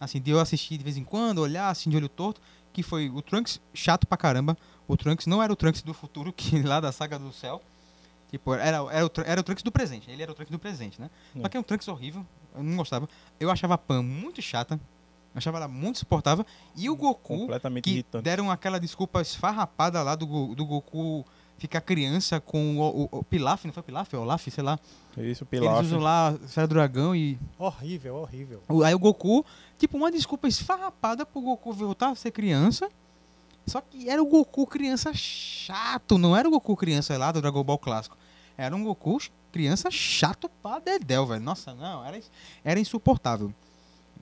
Assim, 0.00 0.20
de 0.20 0.30
eu 0.32 0.40
assistir 0.40 0.76
de 0.76 0.82
vez 0.82 0.96
em 0.96 1.04
quando, 1.04 1.38
olhar 1.38 1.68
assim 1.68 1.88
de 1.88 1.96
olho 1.96 2.08
torto, 2.08 2.40
que 2.72 2.82
foi 2.82 3.08
o 3.10 3.22
Trunks 3.22 3.60
chato 3.72 4.06
pra 4.06 4.16
caramba. 4.18 4.56
O 4.88 4.96
Trunks 4.96 5.26
não 5.26 5.40
era 5.42 5.52
o 5.52 5.56
Trunks 5.56 5.82
do 5.82 5.94
futuro, 5.94 6.32
que 6.36 6.60
lá 6.62 6.80
da 6.80 6.90
saga 6.90 7.18
do 7.18 7.32
céu. 7.32 7.62
Tipo, 8.30 8.54
era, 8.54 8.64
era, 8.90 9.06
o, 9.06 9.10
era 9.24 9.40
o 9.40 9.44
Trunks 9.44 9.62
do 9.62 9.70
presente. 9.70 10.10
Ele 10.10 10.22
era 10.22 10.32
o 10.32 10.34
Trunks 10.34 10.50
do 10.50 10.58
presente, 10.58 11.00
né? 11.00 11.08
Só 11.38 11.46
É. 11.46 11.48
que 11.50 11.56
é 11.56 11.60
um 11.60 11.62
Trunks 11.62 11.86
horrível. 11.86 12.26
Eu 12.56 12.62
não 12.64 12.76
gostava. 12.76 13.08
Eu 13.38 13.50
achava 13.50 13.74
a 13.74 13.78
Pan 13.78 14.02
muito 14.02 14.40
chata. 14.42 14.80
Achava 15.34 15.56
ela 15.58 15.68
muito 15.68 15.98
suportável. 15.98 16.44
E 16.76 16.88
o 16.90 16.96
Goku, 16.96 17.38
Completamente 17.38 17.84
que 17.84 17.90
irritante. 17.90 18.22
deram 18.24 18.50
aquela 18.50 18.78
desculpa 18.78 19.20
esfarrapada 19.22 20.02
lá 20.02 20.14
do, 20.14 20.54
do 20.54 20.64
Goku 20.66 21.24
ficar 21.58 21.80
criança 21.80 22.40
com 22.40 22.76
o, 22.78 23.02
o, 23.04 23.18
o 23.20 23.22
Pilaf, 23.24 23.64
não 23.64 23.72
foi 23.72 23.82
Pilaf? 23.82 24.12
É 24.12 24.18
Olaf, 24.18 24.46
sei 24.48 24.62
lá. 24.64 24.78
Isso, 25.16 25.20
Eles 25.22 25.48
Pilaf. 25.48 25.84
usam 25.86 26.00
lá 26.00 26.30
a 26.30 26.44
esfera 26.44 26.66
do 26.66 26.74
dragão 26.74 27.14
e... 27.14 27.38
Horrível, 27.58 28.16
horrível. 28.16 28.62
o- 28.68 28.82
Aí 28.82 28.94
o 28.94 28.98
Goku, 28.98 29.44
tipo, 29.78 29.96
uma 29.96 30.10
desculpa 30.10 30.48
esfarrapada 30.48 31.24
pro 31.24 31.40
Goku 31.40 31.72
voltar 31.72 32.08
a 32.10 32.14
ser 32.14 32.30
criança. 32.32 32.88
Só 33.66 33.80
que 33.80 34.10
era 34.10 34.20
o 34.20 34.26
Goku 34.26 34.66
criança 34.66 35.12
chato, 35.14 36.18
não 36.18 36.36
era 36.36 36.48
o 36.48 36.50
Goku 36.50 36.76
criança 36.76 37.16
lá 37.16 37.30
do 37.30 37.40
Dragon 37.40 37.62
Ball 37.62 37.78
clássico. 37.78 38.16
Era 38.58 38.74
um 38.74 38.82
Goku 38.82 39.18
criança 39.52 39.88
chato 39.90 40.48
pra 40.62 40.78
dedéu, 40.80 41.26
velho. 41.26 41.40
Nossa, 41.42 41.72
não, 41.74 42.04
era, 42.04 42.20
era 42.64 42.80
insuportável. 42.80 43.54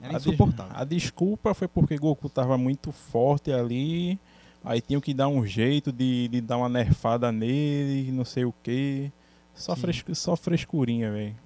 Era 0.01 0.14
insuportável. 0.16 0.72
A 0.76 0.84
desculpa 0.84 1.53
foi 1.55 1.68
porque 1.68 1.96
Goku 1.96 2.28
tava 2.28 2.57
muito 2.57 2.90
forte 2.92 3.53
ali. 3.53 4.18
Aí 4.64 4.80
tinham 4.80 5.01
que 5.01 5.14
dar 5.14 5.28
um 5.28 5.46
jeito 5.46 5.90
de, 5.90 6.28
de 6.28 6.40
dar 6.40 6.57
uma 6.59 6.68
nerfada 6.68 7.30
nele, 7.32 8.11
não 8.12 8.24
sei 8.24 8.44
o 8.44 8.53
que. 8.62 9.11
Só, 9.55 9.74
Sim. 9.74 9.80
frescu- 9.82 10.14
só 10.14 10.36
frescurinha, 10.36 11.11
velho. 11.11 11.36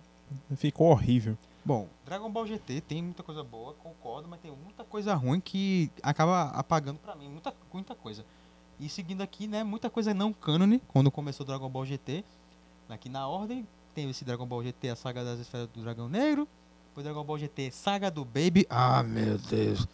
Ficou 0.57 0.89
horrível. 0.91 1.37
Bom, 1.65 1.89
Dragon 2.05 2.31
Ball 2.31 2.47
GT 2.47 2.81
tem 2.83 3.03
muita 3.03 3.23
coisa 3.23 3.43
boa, 3.43 3.73
concordo, 3.75 4.29
mas 4.29 4.39
tem 4.41 4.51
muita 4.53 4.85
coisa 4.85 5.15
ruim 5.15 5.41
que 5.41 5.91
acaba 6.03 6.51
apagando 6.51 6.99
pra 6.99 7.15
mim, 7.15 7.29
muita, 7.29 7.55
muita 7.73 7.95
coisa. 7.95 8.25
E 8.79 8.89
seguindo 8.89 9.23
aqui, 9.23 9.47
né, 9.47 9.65
muita 9.65 9.89
coisa 9.89 10.13
não 10.13 10.33
cânone, 10.33 10.83
quando 10.89 11.11
começou 11.11 11.47
Dragon 11.47 11.69
Ball 11.69 11.87
GT. 11.87 12.25
Aqui 12.89 13.09
na 13.09 13.27
ordem, 13.27 13.67
tem 13.95 14.11
esse 14.11 14.25
Dragon 14.25 14.45
Ball 14.47 14.63
GT, 14.63 14.91
a 14.91 14.97
saga 14.97 15.25
das 15.25 15.39
esferas 15.41 15.69
do 15.69 15.81
Dragão 15.81 16.09
Negro. 16.09 16.47
Depois 16.95 17.05
Dragon 17.05 17.25
Ball 17.25 17.39
GT, 17.39 17.73
saga 17.73 18.09
do 18.09 18.25
Baby. 18.25 18.65
Ah, 18.71 19.03
meu 19.03 19.37
Deus. 19.37 19.85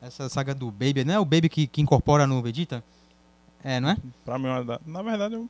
Essa 0.00 0.26
saga 0.30 0.54
do 0.54 0.70
Baby, 0.70 1.04
não 1.04 1.12
é 1.14 1.18
o 1.20 1.24
Baby 1.24 1.50
que, 1.50 1.66
que 1.66 1.82
incorpora 1.82 2.26
no 2.26 2.40
Vegeta? 2.42 2.82
É, 3.62 3.78
não 3.78 3.90
é? 3.90 3.96
Pra 4.24 4.38
mim, 4.38 4.46
é 4.48 4.78
na 4.86 5.02
verdade, 5.02 5.34
eu- 5.34 5.48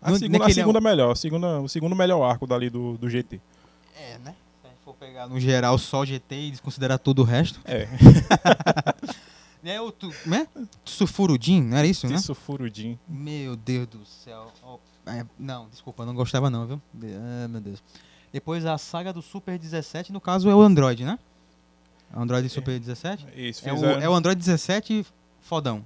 a 0.00 0.10
Não- 0.10 0.18
segunda, 0.18 0.36
a 0.36 0.40
naquele 0.40 0.60
é 0.60 0.62
segunda 0.62 0.80
melhor. 0.80 1.10
a 1.12 1.14
segunda, 1.16 1.60
o 1.60 1.68
segundo 1.68 1.94
melhor 1.94 2.22
arco 2.22 2.46
dali 2.46 2.70
do, 2.70 2.96
do 2.96 3.08
GT. 3.10 3.38
É, 3.98 4.16
né? 4.18 4.34
Se 4.62 4.66
a 4.66 4.70
gente 4.70 4.78
for 4.84 4.94
pegar 4.94 5.26
no 5.26 5.38
geral 5.40 5.76
só 5.78 6.04
GT 6.06 6.34
e 6.34 6.50
desconsiderar 6.50 6.98
todo 6.98 7.18
o 7.20 7.24
resto. 7.24 7.60
É, 7.66 7.86
É 9.66 9.80
o 9.80 9.90
tu, 9.90 10.12
né? 10.26 10.46
Sulfurudin, 10.84 11.62
não 11.62 11.78
era 11.78 11.86
isso, 11.86 12.06
né? 12.06 12.16
isso 12.16 12.34
furudinho. 12.34 12.98
Meu 13.08 13.56
Deus 13.56 13.86
do 13.86 14.04
céu. 14.04 14.52
Ó, 14.62 14.76
é, 15.06 15.24
não, 15.38 15.68
desculpa, 15.70 16.04
não 16.04 16.14
gostava 16.14 16.50
não, 16.50 16.66
viu? 16.66 16.82
Ah, 17.02 17.48
meu 17.48 17.62
Deus. 17.62 17.82
Depois 18.34 18.66
a 18.66 18.76
saga 18.76 19.12
do 19.12 19.22
Super 19.22 19.56
17, 19.56 20.12
no 20.12 20.20
caso 20.20 20.50
é 20.50 20.54
o 20.56 20.60
Android, 20.60 21.04
né? 21.04 21.20
Android 22.12 22.48
Super 22.48 22.80
17? 22.80 23.28
Isso, 23.32 23.68
É 23.68 23.72
o, 23.72 23.76
fizeram, 23.76 24.02
é 24.02 24.08
o 24.08 24.12
Android 24.12 24.36
17 24.36 25.06
fodão. 25.40 25.84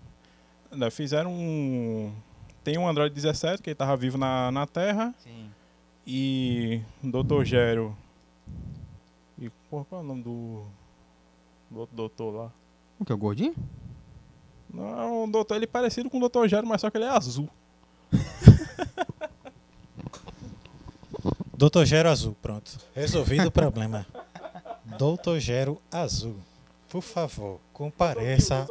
não, 0.73 0.91
fizeram 0.91 1.31
um... 1.31 2.11
Tem 2.65 2.79
um 2.79 2.89
Android 2.89 3.15
17 3.15 3.63
que 3.63 3.69
ele 3.69 3.75
tava 3.75 3.95
vivo 3.99 4.17
na, 4.17 4.51
na 4.51 4.67
Terra. 4.67 5.15
Sim. 5.23 5.51
E 6.07 6.81
Dr. 7.03 7.45
Gero. 7.45 7.95
E 9.39 9.51
porra, 9.69 9.85
qual 9.85 10.01
é 10.01 10.05
o 10.05 10.07
nome 10.07 10.23
do. 10.23 10.65
Do 11.71 11.81
outro 11.81 11.95
doutor 11.97 12.35
lá? 12.35 12.53
O 12.99 13.05
que, 13.05 13.13
é 13.13 13.15
o 13.15 13.19
gordinho? 13.19 13.55
Não, 14.73 15.01
é 15.01 15.05
um 15.07 15.31
doutor, 15.31 15.57
ele 15.57 15.65
é 15.65 15.69
parecido 15.69 16.09
com 16.09 16.19
o 16.19 16.27
Dr. 16.27 16.49
Gero, 16.49 16.67
mas 16.67 16.81
só 16.81 16.91
que 16.91 16.97
ele 16.97 17.05
é 17.05 17.11
azul. 17.11 17.49
Doutor 21.59 21.85
Gero 21.85 22.09
Azul, 22.09 22.37
pronto. 22.41 22.71
Resolvido 22.95 23.49
o 23.49 23.51
problema. 23.51 24.07
Doutor 24.97 25.41
Gero 25.41 25.83
Azul. 25.91 26.37
Por 26.89 27.03
favor, 27.03 27.59
compareça, 27.73 28.65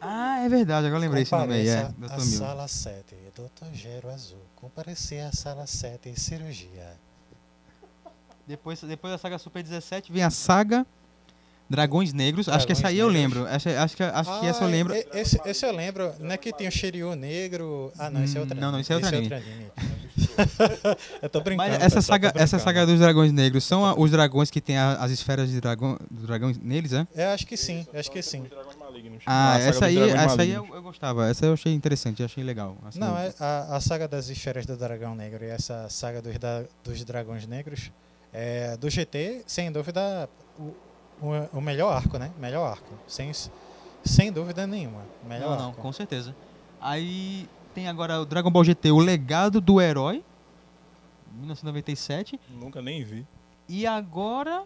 Ah, 0.00 0.40
é 0.44 0.48
verdade, 0.48 0.88
agora 0.88 0.98
lembrei 1.00 1.22
esse 1.22 1.30
nome 1.30 1.54
aí. 1.54 1.68
É, 1.68 1.84
Dr. 1.84 2.10
Mil. 2.16 2.20
sala 2.20 2.66
7. 2.66 3.14
Doutor 3.36 3.68
Gero 3.72 4.10
Azul. 4.10 4.40
Comparecer 4.56 5.24
à 5.24 5.30
sala 5.30 5.68
7, 5.68 6.18
cirurgia. 6.18 6.96
Depois, 8.44 8.80
depois 8.82 9.12
da 9.12 9.18
saga 9.18 9.38
Super 9.38 9.62
17 9.62 10.10
vem 10.12 10.24
a 10.24 10.30
saga 10.30 10.84
Dragões 11.72 12.12
Negros. 12.12 12.48
acho 12.48 12.64
que 12.66 12.72
essa 12.72 12.86
aí 12.88 12.98
eu 12.98 13.06
Dragões 13.10 13.22
Negros. 13.32 13.42
lembro. 13.44 13.54
Essa, 13.56 13.82
acho 13.82 13.96
que, 13.96 14.02
acho 14.04 14.40
que 14.40 14.46
essa 14.46 14.62
eu 14.62 14.68
Ah, 14.68 14.70
lembro. 14.70 14.94
Esse, 15.12 15.40
esse 15.44 15.66
eu 15.66 15.72
lembro. 15.72 16.12
Não 16.20 16.30
é 16.32 16.36
que 16.36 16.52
tem 16.52 16.68
o 16.68 16.70
Shiryu 16.70 17.14
negro. 17.16 17.92
Ah, 17.98 18.08
não, 18.10 18.22
esse 18.22 18.36
é 18.36 18.40
outro 18.40 18.56
Hum, 18.56 18.60
não, 18.60 18.70
não, 18.72 18.78
esse 18.80 18.92
é 18.92 18.96
outro 18.96 19.08
anime. 19.08 19.30
Eu 21.22 21.28
tô 21.28 21.40
brincando. 21.40 21.68
Mas 21.70 21.82
essa 21.82 21.96
pessoal, 21.96 22.02
saga, 22.02 22.32
tô 22.32 22.38
essa 22.38 22.56
brincando. 22.56 22.62
saga 22.78 22.86
dos 22.86 23.00
dragões 23.00 23.32
negros 23.32 23.64
são 23.64 23.84
a- 23.84 23.94
os 23.98 24.10
dragões 24.10 24.50
que 24.50 24.60
tem 24.60 24.76
a- 24.76 24.94
as 24.94 25.10
esferas 25.10 25.50
de 25.50 25.60
dragão, 25.60 25.98
do 26.10 26.26
dragão 26.26 26.52
neles, 26.62 26.92
é? 26.92 27.06
Eu 27.14 27.28
acho 27.30 27.46
que 27.46 27.56
sim, 27.56 27.86
eu 27.92 28.00
acho 28.00 28.10
que 28.10 28.22
sim. 28.22 28.42
Os 28.42 28.48
dragões 28.50 28.76
malignos. 28.76 29.22
Ah, 29.26 29.52
A 29.54 29.58
saga 29.58 29.64
essa 29.70 29.86
aí, 29.86 29.94
dragões 29.96 30.20
essa 30.32 30.42
aí 30.42 30.50
eu, 30.50 30.68
eu 30.74 30.82
gostava. 30.82 31.28
Essa 31.28 31.46
eu 31.46 31.52
achei 31.54 31.72
interessante, 31.74 32.22
achei 32.22 32.42
legal. 32.44 32.76
Essa 32.88 32.98
Não, 32.98 33.08
eu- 33.18 33.28
é 33.30 33.34
a, 33.40 33.76
a 33.76 33.80
saga 33.80 34.06
das 34.08 34.28
esferas 34.28 34.66
do 34.66 34.76
dragão 34.76 35.14
negro 35.14 35.44
e 35.44 35.48
essa 35.48 35.88
saga 35.88 36.20
dos, 36.22 36.38
da- 36.38 36.64
dos 36.84 37.04
dragões 37.04 37.46
negros 37.46 37.90
é 38.32 38.76
do 38.76 38.88
GT, 38.88 39.42
sem 39.46 39.70
dúvida, 39.70 40.28
o, 40.58 40.74
o, 41.22 41.58
o 41.58 41.60
melhor 41.60 41.92
arco, 41.92 42.18
né? 42.18 42.30
Melhor 42.38 42.64
arco. 42.70 42.94
Sem, 43.06 43.30
sem 44.04 44.32
dúvida 44.32 44.66
nenhuma. 44.66 45.02
Melhor 45.26 45.50
Não, 45.50 45.58
não, 45.58 45.68
arco. 45.70 45.80
com 45.80 45.92
certeza. 45.92 46.34
Aí 46.80 47.48
tem 47.74 47.88
agora 47.88 48.20
o 48.20 48.26
Dragon 48.26 48.50
Ball 48.50 48.64
GT, 48.64 48.90
o 48.90 48.98
legado 48.98 49.60
do 49.60 49.80
herói, 49.80 50.22
1997. 51.34 52.38
Nunca 52.60 52.82
nem 52.82 53.02
vi. 53.04 53.26
E 53.68 53.86
agora 53.86 54.64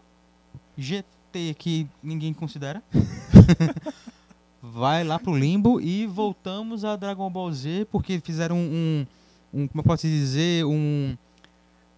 GT, 0.76 1.54
que 1.58 1.86
ninguém 2.02 2.32
considera. 2.32 2.82
Vai 4.62 5.04
lá 5.04 5.18
pro 5.18 5.36
limbo 5.36 5.80
e 5.80 6.06
voltamos 6.06 6.84
a 6.84 6.96
Dragon 6.96 7.30
Ball 7.30 7.52
Z, 7.52 7.86
porque 7.90 8.18
fizeram 8.20 8.56
um. 8.56 9.06
um, 9.54 9.60
um- 9.62 9.68
como 9.68 9.80
eu 9.80 9.84
posso 9.84 10.06
dizer? 10.06 10.64
Um. 10.64 11.16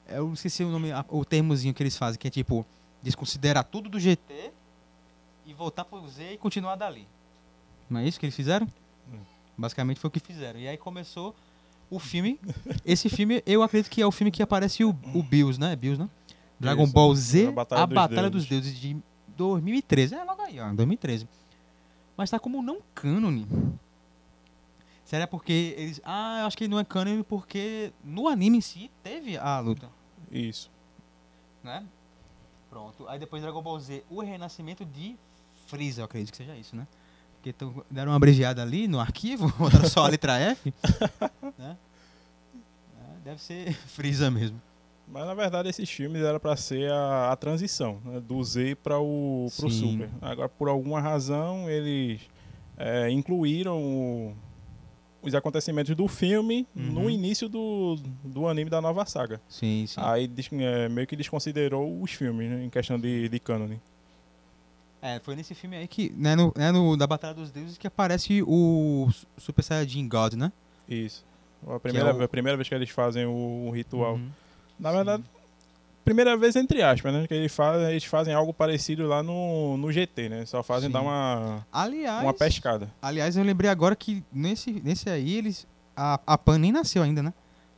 Eu 0.06 0.32
esqueci 0.32 0.64
o 0.64 0.70
nome, 0.70 0.88
o 1.08 1.24
termozinho 1.24 1.72
que 1.72 1.82
eles 1.82 1.96
fazem, 1.96 2.18
que 2.18 2.28
é 2.28 2.30
tipo, 2.30 2.64
desconsiderar 3.08 3.64
tudo 3.64 3.88
do 3.88 3.98
GT 3.98 4.52
e 5.46 5.54
voltar 5.54 5.84
pro 5.84 6.06
Z 6.08 6.34
e 6.34 6.38
continuar 6.38 6.76
dali. 6.76 7.08
Não 7.88 8.00
é 8.00 8.06
isso 8.06 8.20
que 8.20 8.26
eles 8.26 8.36
fizeram? 8.36 8.66
Hum. 9.10 9.18
Basicamente 9.56 9.98
foi 9.98 10.08
o 10.08 10.10
que 10.10 10.20
fizeram. 10.20 10.60
E 10.60 10.68
aí 10.68 10.76
começou 10.76 11.34
o 11.90 11.98
filme. 11.98 12.38
Esse 12.84 13.08
filme, 13.08 13.42
eu 13.46 13.62
acredito 13.62 13.90
que 13.90 14.02
é 14.02 14.06
o 14.06 14.12
filme 14.12 14.30
que 14.30 14.42
aparece 14.42 14.84
o, 14.84 14.90
o 15.14 15.22
Bills, 15.22 15.58
né? 15.58 15.74
Bills, 15.74 16.00
né? 16.00 16.08
Dragon 16.60 16.84
Isso. 16.84 16.92
Ball 16.92 17.14
Z, 17.14 17.46
A 17.46 17.48
A 17.48 17.52
Batalha 17.52 17.86
Batalha, 17.86 18.30
dos 18.30 18.42
dos, 18.42 18.50
Deuses. 18.50 18.78
de 18.78 18.96
2013. 19.36 20.14
É 20.14 20.24
logo 20.24 20.42
aí, 20.42 20.60
ó, 20.60 20.72
2013. 20.72 21.28
Mas 22.16 22.30
tá 22.30 22.38
como 22.38 22.62
não 22.62 22.80
cânone. 22.94 23.46
Será 25.04 25.26
porque 25.26 25.74
eles. 25.78 26.00
Ah, 26.04 26.40
eu 26.40 26.46
acho 26.46 26.58
que 26.58 26.68
não 26.68 26.78
é 26.78 26.84
cânone 26.84 27.22
porque 27.22 27.92
no 28.04 28.28
anime 28.28 28.58
em 28.58 28.60
si 28.60 28.90
teve 29.02 29.38
a 29.38 29.58
luta, 29.60 29.88
Isso. 30.30 30.70
né? 31.62 31.86
Pronto. 32.70 33.06
Aí 33.08 33.18
depois 33.18 33.42
Dragon 33.42 33.62
Ball 33.62 33.78
Z, 33.80 34.04
o 34.10 34.20
renascimento 34.22 34.84
de 34.84 35.16
Freeza, 35.66 36.00
eu 36.00 36.04
acredito 36.04 36.30
que 36.30 36.36
seja 36.36 36.54
isso, 36.56 36.74
né? 36.76 36.86
Porque 37.36 37.52
tão- 37.52 37.84
deram 37.90 38.10
uma 38.12 38.16
abreviada 38.16 38.62
ali 38.62 38.88
no 38.88 38.98
arquivo, 39.00 39.52
botaram 39.58 39.88
só 39.88 40.04
a 40.04 40.08
letra 40.08 40.38
F. 40.38 40.72
né? 41.58 41.76
É, 43.00 43.20
Deve 43.24 43.40
ser 43.40 43.72
Freeza 43.88 44.30
mesmo. 44.30 44.60
Mas 45.10 45.24
na 45.26 45.32
verdade 45.32 45.68
esses 45.70 45.88
filmes 45.88 46.20
era 46.22 46.38
pra 46.38 46.54
ser 46.56 46.92
a, 46.92 47.32
a 47.32 47.36
transição 47.36 47.98
né, 48.04 48.20
do 48.20 48.42
Z 48.44 48.74
para 48.82 48.98
o. 49.00 49.48
Super. 49.50 50.10
Agora 50.20 50.48
por 50.50 50.68
alguma 50.68 51.00
razão 51.00 51.68
eles 51.70 52.20
é, 52.76 53.10
incluíram 53.10 53.78
o- 53.82 54.36
os 55.22 55.34
acontecimentos 55.34 55.94
do 55.96 56.06
filme 56.08 56.66
Uhum. 56.76 56.82
no 56.82 57.10
início 57.10 57.48
do, 57.48 57.96
do 58.24 58.46
anime 58.46 58.70
da 58.70 58.80
nova 58.80 59.04
saga. 59.04 59.40
Sim, 59.48 59.84
sim. 59.86 60.00
Aí 60.02 60.30
é, 60.60 60.88
meio 60.88 61.06
que 61.06 61.16
desconsiderou 61.16 62.00
os 62.00 62.12
filmes 62.12 62.48
né, 62.50 62.64
em 62.64 62.70
questão 62.70 62.98
de, 62.98 63.28
de 63.28 63.38
cânone. 63.40 63.80
É, 65.00 65.20
foi 65.20 65.36
nesse 65.36 65.54
filme 65.54 65.76
aí 65.76 65.86
que, 65.86 66.10
né, 66.16 66.34
no, 66.34 66.52
né, 66.56 66.72
no 66.72 66.96
da 66.96 67.06
Batalha 67.06 67.34
dos 67.34 67.50
Deuses 67.52 67.78
que 67.78 67.86
aparece 67.86 68.42
o 68.44 69.08
Su- 69.12 69.26
Super 69.38 69.62
Saiyajin 69.62 70.08
God, 70.08 70.34
né? 70.34 70.52
Isso. 70.88 71.24
A 71.66 71.78
primeira, 71.78 72.14
o- 72.14 72.22
a 72.22 72.28
primeira 72.28 72.56
vez 72.56 72.68
que 72.68 72.74
eles 72.74 72.90
fazem 72.90 73.24
o, 73.26 73.66
o 73.68 73.70
ritual. 73.70 74.14
Uhum. 74.14 74.28
Na 74.78 74.90
verdade, 74.92 75.22
primeira 76.08 76.36
vez 76.36 76.56
entre 76.56 76.82
aspas, 76.82 77.12
né? 77.12 77.26
Que 77.26 77.34
eles 77.34 77.54
fazem, 77.54 77.88
eles 77.90 78.04
fazem 78.04 78.32
algo 78.34 78.52
parecido 78.54 79.06
lá 79.06 79.22
no, 79.22 79.76
no 79.76 79.92
GT, 79.92 80.28
né? 80.28 80.46
Só 80.46 80.62
fazem 80.62 80.88
Sim. 80.88 80.92
dar 80.92 81.02
uma, 81.02 81.66
Aliás, 81.72 82.22
uma 82.22 82.32
pescada. 82.34 82.90
aliás, 83.02 83.36
eu 83.36 83.44
lembrei 83.44 83.70
agora 83.70 83.94
que 83.94 84.24
nesse, 84.32 84.72
nesse 84.82 85.08
aí 85.10 85.36
eles 85.36 85.66
a, 85.96 86.18
a 86.26 86.38
Pan 86.38 86.58
nem 86.58 86.72
nasceu 86.72 87.02
ainda, 87.02 87.22
né? 87.22 87.32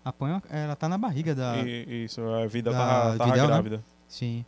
A 0.04 0.12
Pan 0.12 0.40
ela 0.48 0.76
tá 0.76 0.88
na 0.88 0.96
barriga 0.96 1.34
da 1.34 1.56
E- 1.58 2.04
isso, 2.04 2.20
a 2.22 2.46
vida 2.46 2.70
da 2.70 3.16
tava 3.18 3.24
Videl, 3.32 3.42
né? 3.46 3.46
grávida. 3.52 3.84
Sim. 4.08 4.44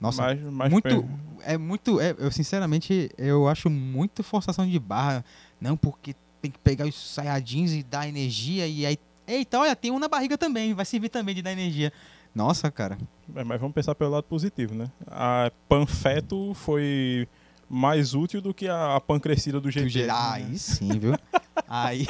Nossa, 0.00 0.22
mas, 0.22 0.40
mas 0.40 0.70
muito 0.72 0.82
per- 0.82 1.04
é 1.44 1.56
muito 1.56 2.00
é, 2.00 2.14
eu 2.18 2.30
sinceramente 2.30 3.10
eu 3.16 3.46
acho 3.48 3.70
muito 3.70 4.22
forçação 4.22 4.66
de 4.68 4.78
barra, 4.78 5.24
não 5.60 5.76
porque 5.76 6.14
tem 6.42 6.50
que 6.50 6.58
pegar 6.58 6.86
os 6.86 6.94
Saiyajins 7.14 7.72
e 7.72 7.82
dar 7.82 8.08
energia 8.08 8.66
e 8.66 8.84
aí 8.84 8.98
eita, 9.26 9.58
olha, 9.58 9.74
tem 9.74 9.90
um 9.90 9.98
na 9.98 10.08
barriga 10.08 10.36
também, 10.36 10.74
vai 10.74 10.84
servir 10.84 11.08
também 11.08 11.34
de 11.34 11.40
dar 11.42 11.52
energia. 11.52 11.92
Nossa, 12.34 12.70
cara. 12.70 12.98
É, 13.34 13.44
mas 13.44 13.60
vamos 13.60 13.74
pensar 13.74 13.94
pelo 13.94 14.10
lado 14.10 14.24
positivo, 14.24 14.74
né? 14.74 14.90
A 15.06 15.50
panfeto 15.68 16.52
foi 16.54 17.28
mais 17.68 18.12
útil 18.14 18.40
do 18.42 18.52
que 18.52 18.68
a, 18.68 18.96
a 18.96 19.00
pan 19.00 19.18
crescida 19.20 19.60
do 19.60 19.70
GT. 19.70 19.84
Do 19.84 19.88
Ge- 19.88 20.08
Ah, 20.10 20.32
aí 20.34 20.58
sim, 20.58 20.98
viu? 20.98 21.14
aí. 21.68 22.06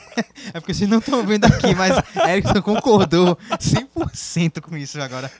é 0.52 0.60
porque 0.60 0.74
vocês 0.74 0.88
não 0.88 0.98
estão 0.98 1.24
vendo 1.26 1.46
aqui, 1.46 1.74
mas 1.74 1.94
Erickson 2.28 2.60
concordou 2.62 3.36
100% 3.36 4.60
com 4.60 4.76
isso 4.76 5.00
agora. 5.00 5.30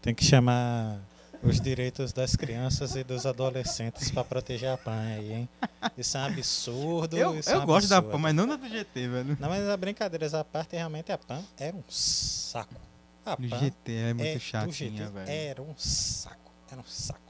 Tem 0.00 0.14
que 0.14 0.24
chamar 0.24 1.00
os 1.44 1.60
direitos 1.60 2.12
das 2.12 2.34
crianças 2.34 2.96
e 2.96 3.04
dos 3.04 3.26
adolescentes 3.26 4.10
para 4.10 4.24
proteger 4.24 4.70
a 4.70 4.76
PAN 4.76 5.00
aí, 5.00 5.32
hein? 5.32 5.48
Isso 5.96 6.16
é 6.16 6.20
um 6.20 6.24
absurdo. 6.24 7.16
Eu, 7.16 7.38
isso 7.38 7.50
é 7.50 7.54
eu 7.54 7.60
um 7.60 7.66
gosto 7.66 7.88
da 7.88 7.98
absurdo. 7.98 8.12
PAN, 8.12 8.18
mas 8.18 8.34
não 8.34 8.48
da 8.48 8.56
do 8.56 8.68
GT, 8.68 9.08
velho. 9.08 9.36
Não, 9.38 9.48
mas 9.48 9.68
a 9.68 9.76
brincadeira 9.76 10.40
à 10.40 10.44
parte, 10.44 10.74
realmente 10.76 11.12
a 11.12 11.18
PAN 11.18 11.42
era 11.58 11.76
um 11.76 11.82
saco. 11.88 12.74
A 13.24 13.36
Do 13.36 13.48
PAN 13.48 13.58
GT 13.58 13.92
é 13.92 14.14
muito 14.14 14.36
é, 14.36 14.38
chatinha, 14.38 15.08
velho. 15.08 15.30
Era 15.30 15.62
um 15.62 15.74
saco. 15.76 16.50
Era 16.70 16.80
um 16.80 16.86
saco. 16.86 17.20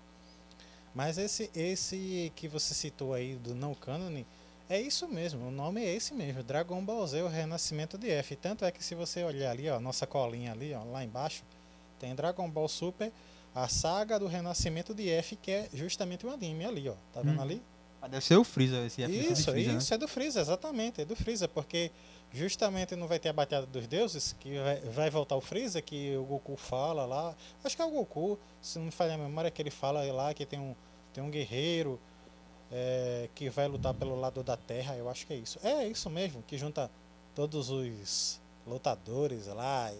Mas 0.95 1.19
esse, 1.19 1.51
esse 1.55 2.33
que 2.37 2.47
você 2.47 2.73
citou 2.73 3.15
aí 3.15 3.35
do 3.35 3.55
não 3.55 3.75
cânone, 3.75 4.25
é 4.69 4.81
isso 4.81 5.09
mesmo. 5.09 5.49
O 5.49 5.51
nome 5.51 5.85
é 5.85 5.93
esse 5.93 6.15
mesmo. 6.15 6.43
Dragon 6.43 6.83
Ball 6.85 7.07
Z, 7.07 7.23
o 7.23 7.29
Renascimento 7.29 7.99
de 7.99 8.11
F. 8.11 8.37
Tanto 8.37 8.65
é 8.65 8.71
que 8.71 8.83
se 8.83 8.95
você 8.95 9.25
olhar 9.25 9.51
ali, 9.51 9.69
ó, 9.69 9.81
nossa 9.81 10.07
colinha 10.07 10.53
ali, 10.53 10.73
ó, 10.73 10.85
lá 10.85 11.03
embaixo, 11.05 11.43
tem 11.99 12.15
Dragon 12.15 12.49
Ball 12.49 12.69
Super, 12.69 13.12
a 13.55 13.69
saga 13.69 14.19
do 14.19 14.27
Renascimento 14.27 14.93
de 14.95 15.09
F, 15.11 15.37
que 15.37 15.51
é 15.51 15.69
justamente 15.73 16.27
o 16.27 16.31
anime 16.31 16.65
ali, 16.65 16.89
ó. 16.89 16.95
Tá 17.13 17.21
vendo 17.23 17.39
Hum. 17.39 17.43
ali? 17.43 17.63
Ah, 18.03 18.09
Deve 18.09 18.25
ser 18.25 18.37
o 18.37 18.45
Freeza, 18.45 18.85
esse 18.85 19.03
F 19.03 19.13
Isso, 19.33 19.51
Freeza, 19.51 19.73
né? 19.73 19.79
isso, 19.79 19.95
é 19.95 19.99
do 19.99 20.09
Freeza, 20.09 20.41
exatamente, 20.41 21.01
é 21.01 21.05
do 21.07 21.17
Freeza, 21.17 21.49
porque 21.49 21.91
justamente 22.33 22.95
não 22.97 23.07
vai 23.07 23.19
ter 23.19 23.29
a 23.31 23.33
Batalha 23.33 23.65
dos 23.65 23.87
Deuses, 23.87 24.35
que 24.41 24.59
vai, 24.59 24.81
vai 24.81 25.11
voltar 25.11 25.37
o 25.37 25.41
Freeza, 25.41 25.81
que 25.81 26.15
o 26.17 26.25
Goku 26.25 26.57
fala 26.57 27.07
lá, 27.07 27.35
acho 27.63 27.75
que 27.77 27.81
é 27.81 27.85
o 27.85 27.91
Goku, 27.91 28.39
se 28.61 28.79
não 28.79 28.87
me 28.87 28.91
falha 28.91 29.15
a 29.15 29.19
memória, 29.19 29.51
que 29.51 29.63
ele 29.63 29.71
fala 29.71 30.03
lá 30.13 30.35
que 30.35 30.45
tem 30.45 30.59
um, 30.59 30.75
tem 31.15 31.23
um 31.25 31.31
guerreiro 31.31 31.99
é, 32.71 33.29
que 33.35 33.49
vai 33.49 33.69
lutar 33.69 33.95
pelo 33.95 34.19
lado 34.21 34.43
da 34.43 34.57
Terra, 34.57 34.97
eu 34.97 35.09
acho 35.09 35.27
que 35.27 35.33
é 35.33 35.37
isso. 35.37 35.59
É 35.63 35.87
isso 35.87 36.11
mesmo, 36.11 36.43
que 36.43 36.59
junta 36.59 36.91
todos 37.35 37.71
os 37.71 38.41
lutadores 38.67 39.47
lá, 39.47 39.91
e 39.93 39.99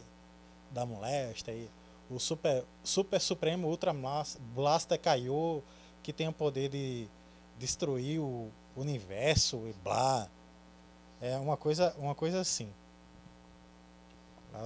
da 0.75 0.85
molesta, 0.85 1.53
e 1.53 1.71
o 2.11 2.19
Super, 2.19 2.65
super 2.83 3.21
Supremo 3.21 3.69
Ultra 3.69 3.93
Blaster 4.55 5.01
Kaiô, 5.01 5.63
que 6.03 6.13
tem 6.13 6.29
o 6.29 6.33
poder 6.33 6.69
de 6.69 7.09
destruir 7.59 8.21
o 8.21 8.51
universo 8.77 9.67
e 9.69 9.73
blá. 9.83 10.29
É 11.21 11.37
uma 11.39 11.57
coisa, 11.57 11.95
uma 11.99 12.15
coisa 12.15 12.41
assim. 12.41 12.71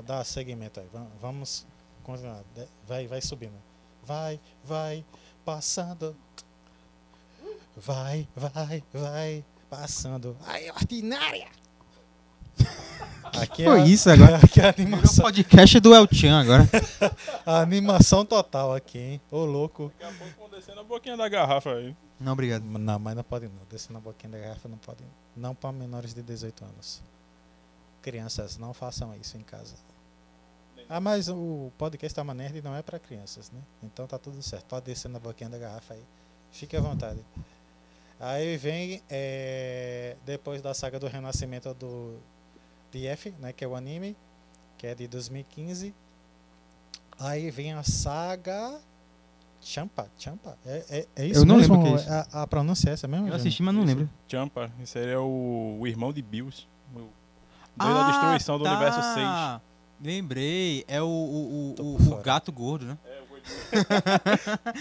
Dar 0.05 0.25
segmento 0.25 0.81
aí. 0.81 0.87
va- 0.93 1.07
Vamos 1.21 1.67
continuar. 2.05 2.43
Vai, 2.87 3.07
vai 3.07 3.21
subindo. 3.23 3.55
Vai, 4.05 4.41
vai 4.65 5.05
passando. 5.45 6.17
Vai, 7.77 8.29
vai, 8.35 8.83
vai 8.93 9.45
passando. 9.71 10.37
Aí, 10.47 10.71
ordinária! 10.71 11.49
Aqui 13.41 13.65
Foi 13.65 13.81
a- 13.83 13.85
isso 13.87 14.11
agora? 14.11 14.37
Aqui 14.43 14.61
é 14.61 14.67
a 14.67 14.71
animação, 14.71 15.25
podcast 15.25 15.81
do 15.81 15.95
El 15.95 16.09
Chan 16.13 16.41
agora. 16.41 16.69
a 17.45 17.61
animação 17.61 18.25
total 18.25 18.75
aqui, 18.75 18.99
hein? 18.99 19.21
Ô 19.31 19.45
louco. 19.45 19.93
Daqui 19.99 20.15
a 20.15 20.19
pouco 20.19 20.35
vão 20.41 20.51
descendo 20.59 20.81
a 20.81 20.85
boquinha 20.85 21.17
da 21.17 21.29
garrafa 21.29 21.71
aí. 21.75 21.95
Não, 22.19 22.33
obrigado. 22.33 22.65
Não, 22.65 22.99
mas 22.99 23.15
não 23.15 23.23
pode 23.23 23.47
não. 23.47 23.63
Descer 23.71 23.93
na 23.93 24.01
boquinha 24.01 24.33
da 24.33 24.39
garrafa 24.39 24.69
não 24.69 24.79
pode. 24.79 25.05
Não 25.37 25.55
para 25.55 25.71
menores 25.73 26.15
de 26.15 26.23
18 26.23 26.65
anos. 26.65 27.03
Crianças, 28.03 28.57
não 28.57 28.73
façam 28.73 29.15
isso 29.21 29.37
em 29.37 29.43
casa. 29.43 29.75
Ah, 30.89 31.01
mas 31.01 31.29
o 31.29 31.71
podcast 31.77 32.17
da 32.17 32.35
Nerd 32.35 32.63
não 32.63 32.75
é 32.75 32.81
para 32.81 32.99
crianças, 32.99 33.51
né? 33.51 33.61
Então 33.83 34.07
tá 34.07 34.19
tudo 34.19 34.43
certo. 34.43 34.65
Pode 34.65 34.87
descer 34.87 35.09
na 35.11 35.19
boquinha 35.19 35.51
da 35.51 35.59
garrafa 35.59 35.93
aí. 35.95 36.03
Fique 36.51 36.75
à 36.77 36.81
vontade. 36.81 37.21
Aí 38.19 38.57
vem, 38.57 39.03
é, 39.11 40.17
depois 40.25 40.63
da 40.63 40.73
saga 40.73 40.99
do 40.99 41.07
renascimento 41.07 41.73
do 41.75 42.19
DF, 42.93 43.35
né, 43.39 43.53
que 43.53 43.65
é 43.65 43.69
o 43.69 43.75
anime, 43.77 44.17
que 44.77 44.87
é 44.87 44.95
de 44.95 45.07
2015. 45.09 45.95
Aí 47.19 47.51
vem 47.51 47.73
a 47.73 47.83
saga 47.83 48.79
Champa, 49.61 50.09
Champa. 50.17 50.57
É, 50.65 50.85
é, 50.89 51.07
é 51.17 51.27
isso 51.27 51.41
Eu 51.41 51.45
não 51.45 51.57
mesmo? 51.57 51.75
lembro 51.77 51.93
o 51.93 51.97
que 51.97 52.01
é 52.01 52.05
isso. 52.05 52.13
A, 52.37 52.43
a 52.43 52.47
pronúncia 52.47 52.91
é 52.91 52.93
essa 52.93 53.09
mesmo? 53.09 53.27
Eu 53.27 53.35
assisti, 53.35 53.61
mas 53.63 53.75
não 53.75 53.83
lembro. 53.85 54.09
Champa, 54.29 54.71
esse 54.81 54.99
aí 54.99 55.11
é 55.11 55.19
o, 55.19 55.79
o 55.81 55.87
irmão 55.87 56.13
de 56.13 56.23
Bills. 56.23 56.67
O 56.95 57.09
Desde 57.77 57.99
a 58.01 58.11
destruição 58.11 58.57
do 58.59 58.65
tá. 58.65 58.71
universo 58.71 59.01
6. 59.15 59.27
Lembrei, 60.01 60.85
é 60.87 61.03
o, 61.03 61.07
o, 61.07 61.75
o, 61.79 62.13
o- 62.13 62.23
gato 62.23 62.53
gordo, 62.53 62.85
né? 62.87 62.99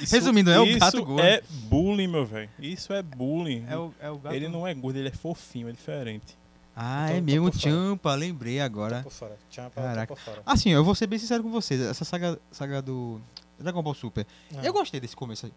Isso- 0.02 0.14
Resumindo, 0.16 0.52
é 0.52 0.60
o 0.60 0.66
isso 0.66 0.80
gato 0.80 1.04
gordo. 1.04 1.22
é 1.24 1.42
bullying, 1.70 2.08
meu 2.08 2.26
velho. 2.26 2.50
Isso 2.60 2.94
é 2.94 3.02
bullying. 3.02 3.66
É 3.68 3.78
o, 3.78 3.94
é 4.00 4.10
o 4.12 4.18
gato 4.20 4.36
Ele 4.36 4.48
não 4.48 4.66
é 4.68 4.74
gordo, 4.76 4.98
ele 4.98 5.08
é 5.10 5.12
fofinho, 5.12 5.70
é 5.70 5.72
diferente. 5.72 6.38
Ah, 6.80 7.08
Tô- 7.10 7.14
é 7.14 7.18
tô 7.20 7.24
mesmo. 7.24 7.54
Champa, 7.60 8.14
lembrei 8.14 8.58
Tô 8.60 8.64
agora. 8.64 9.02
por 9.02 9.12
fora. 9.12 9.36
Champa, 9.50 9.82
Caraca. 9.82 10.08
tô 10.08 10.16
por 10.16 10.22
fora. 10.24 10.44
Assim, 10.46 10.70
eu 10.70 10.84
vou 10.84 10.94
ser 10.94 11.08
bem 11.08 11.18
sincero 11.18 11.42
com 11.42 11.50
vocês, 11.50 11.82
essa 11.82 12.06
saga, 12.06 12.40
saga 12.52 12.82
do 12.84 13.20
Dragon 13.58 13.82
Ball 13.82 13.96
Super. 13.96 14.28
Não. 14.52 14.64
Eu 14.64 14.72
gostei 14.72 15.00
desse 15.00 15.16
começo 15.16 15.48
aí. 15.48 15.54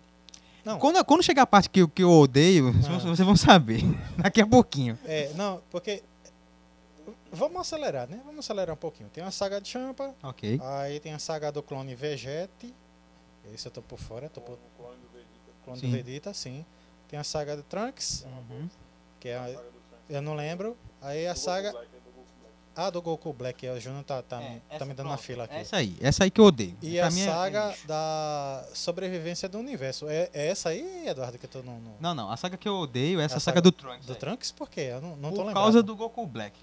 Não. 0.64 0.78
Quando, 0.78 1.04
quando 1.04 1.22
chegar 1.22 1.42
a 1.42 1.46
parte 1.46 1.68
que, 1.68 1.80
eu- 1.82 1.88
que 1.88 2.02
eu 2.02 2.10
odeio, 2.10 2.72
vocês 2.72 2.86
vão- 2.86 2.96
Ah. 2.96 3.00
vocês 3.16 3.26
vão 3.26 3.36
saber. 3.36 3.82
Daqui 4.16 4.40
a 4.40 4.46
pouquinho. 4.46 4.98
É, 5.04 5.30
não, 5.34 5.60
porque. 5.70 6.02
Vamos 7.32 7.60
acelerar, 7.60 8.08
né? 8.08 8.20
Vamos 8.24 8.40
acelerar 8.40 8.74
um 8.74 8.78
pouquinho. 8.78 9.08
Tem 9.10 9.22
a 9.22 9.30
saga 9.30 9.60
de 9.60 9.68
Champa, 9.68 10.14
Ok. 10.22 10.58
aí 10.62 10.98
tem 11.00 11.12
a 11.12 11.18
saga 11.18 11.52
do 11.52 11.62
clone 11.62 11.94
Vegete. 11.94 12.74
Esse 13.54 13.66
eu 13.68 13.72
tô 13.72 13.82
por 13.82 13.98
fora, 13.98 14.28
tô 14.28 14.40
por. 14.40 14.58
Clone 15.64 15.80
Sim. 15.80 15.90
do 15.90 15.92
Vegeta, 15.92 16.32
sim. 16.34 16.64
Tem 17.08 17.18
a 17.18 17.24
saga 17.24 17.56
do 17.56 17.62
Trunks, 17.62 18.26
que 19.20 19.28
é. 19.28 19.36
a- 19.36 19.60
Eu 20.10 20.20
não 20.20 20.34
lembro. 20.34 20.76
Aí 21.00 21.26
a 21.26 21.34
saga. 21.34 21.72
Ah, 22.76 22.88
do 22.88 23.02
Goku 23.02 23.32
Black, 23.32 23.68
o 23.68 23.80
Júnior 23.80 24.04
tá, 24.04 24.22
tá, 24.22 24.38
me, 24.38 24.62
tá 24.78 24.84
me 24.84 24.94
dando 24.94 25.08
na 25.10 25.16
fila 25.16 25.44
aqui. 25.44 25.54
Essa 25.56 25.76
aí, 25.76 25.96
essa 26.00 26.24
aí 26.24 26.30
que 26.30 26.40
eu 26.40 26.44
odeio. 26.46 26.76
E 26.80 26.96
Pra 26.96 27.06
a 27.08 27.10
mim 27.10 27.20
é- 27.20 27.24
é 27.24 27.26
saga 27.26 27.66
lixo. 27.68 27.86
da 27.86 28.64
sobrevivência 28.72 29.48
do 29.48 29.58
universo. 29.58 30.08
É, 30.08 30.30
é 30.32 30.46
essa 30.48 30.68
aí, 30.70 31.06
Eduardo, 31.08 31.36
que 31.36 31.44
eu 31.46 31.50
tô 31.50 31.62
no. 31.62 31.78
no- 31.78 31.94
Não, 32.00 32.14
não, 32.14 32.30
a 32.30 32.36
saga 32.36 32.56
que 32.56 32.68
eu 32.68 32.74
odeio 32.76 33.20
é 33.20 33.24
essa 33.24 33.36
A 33.36 33.40
saga, 33.40 33.56
saga 33.56 33.60
do 33.62 33.72
Trunks. 33.72 34.06
do 34.06 34.12
aí. 34.12 34.18
Trunks? 34.18 34.52
Por 34.52 34.70
quê? 34.70 34.82
Eu 34.92 35.00
não, 35.00 35.10
não 35.16 35.30
tô 35.30 35.36
Por 35.36 35.46
lembrando. 35.46 35.54
causa 35.54 35.82
do 35.82 35.94
Goku 35.96 36.26
Black. 36.26 36.58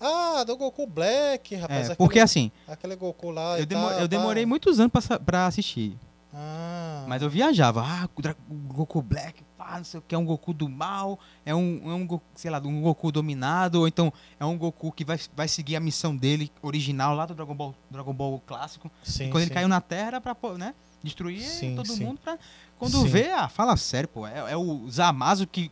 Ah, 0.00 0.42
do 0.44 0.56
Goku 0.56 0.86
Black, 0.86 1.54
rapaz. 1.54 1.78
É, 1.78 1.82
aquele, 1.84 1.96
porque 1.96 2.18
assim, 2.18 2.50
aquele 2.66 2.96
Goku 2.96 3.30
lá. 3.30 3.56
eu, 3.58 3.62
e 3.62 3.66
demo- 3.66 3.88
tal, 3.88 4.00
eu 4.00 4.08
demorei 4.08 4.42
pá. 4.42 4.48
muitos 4.48 4.80
anos 4.80 4.92
pra, 4.92 5.18
pra 5.20 5.46
assistir. 5.46 5.96
Ah, 6.34 7.04
Mas 7.06 7.22
eu 7.22 7.30
viajava. 7.30 7.82
Ah, 7.86 8.08
o 8.48 8.54
Goku 8.74 9.00
Black, 9.00 9.42
pá, 9.64 9.76
não 9.78 9.84
sei 9.84 9.98
o 10.00 10.02
que, 10.06 10.14
é 10.14 10.18
um 10.18 10.24
Goku 10.24 10.52
do 10.52 10.68
mal, 10.68 11.18
é 11.46 11.54
um, 11.54 11.80
é 11.90 11.94
um 11.94 12.06
Goku, 12.06 12.24
sei 12.34 12.50
lá, 12.50 12.58
um 12.58 12.80
Goku 12.82 13.12
dominado, 13.12 13.80
ou 13.80 13.88
então 13.88 14.12
é 14.38 14.44
um 14.44 14.56
Goku 14.58 14.90
que 14.92 15.04
vai, 15.04 15.18
vai 15.36 15.46
seguir 15.48 15.76
a 15.76 15.80
missão 15.80 16.16
dele 16.16 16.50
original 16.60 17.14
lá 17.14 17.26
do 17.26 17.34
Dragon 17.34 17.54
Ball, 17.54 17.74
Dragon 17.90 18.12
Ball 18.12 18.42
clássico. 18.46 18.90
sim, 19.02 19.26
E 19.26 19.30
quando 19.30 19.42
ele 19.42 19.48
sim. 19.50 19.54
caiu 19.54 19.68
na 19.68 19.80
Terra 19.80 20.20
pô, 20.20 20.52
né, 20.58 20.74
destruir 21.02 21.40
Sim, 21.42 21.76
todo 21.76 21.96
mundo 21.96 22.18
pra... 22.22 22.38
Quando 22.78 23.04
vê, 23.06 23.30
ah, 23.30 23.48
fala 23.48 23.76
sério, 23.76 24.08
pô, 24.08 24.26
é, 24.26 24.52
é 24.52 24.56
o 24.56 24.88
Zamasu 24.90 25.46
que 25.46 25.70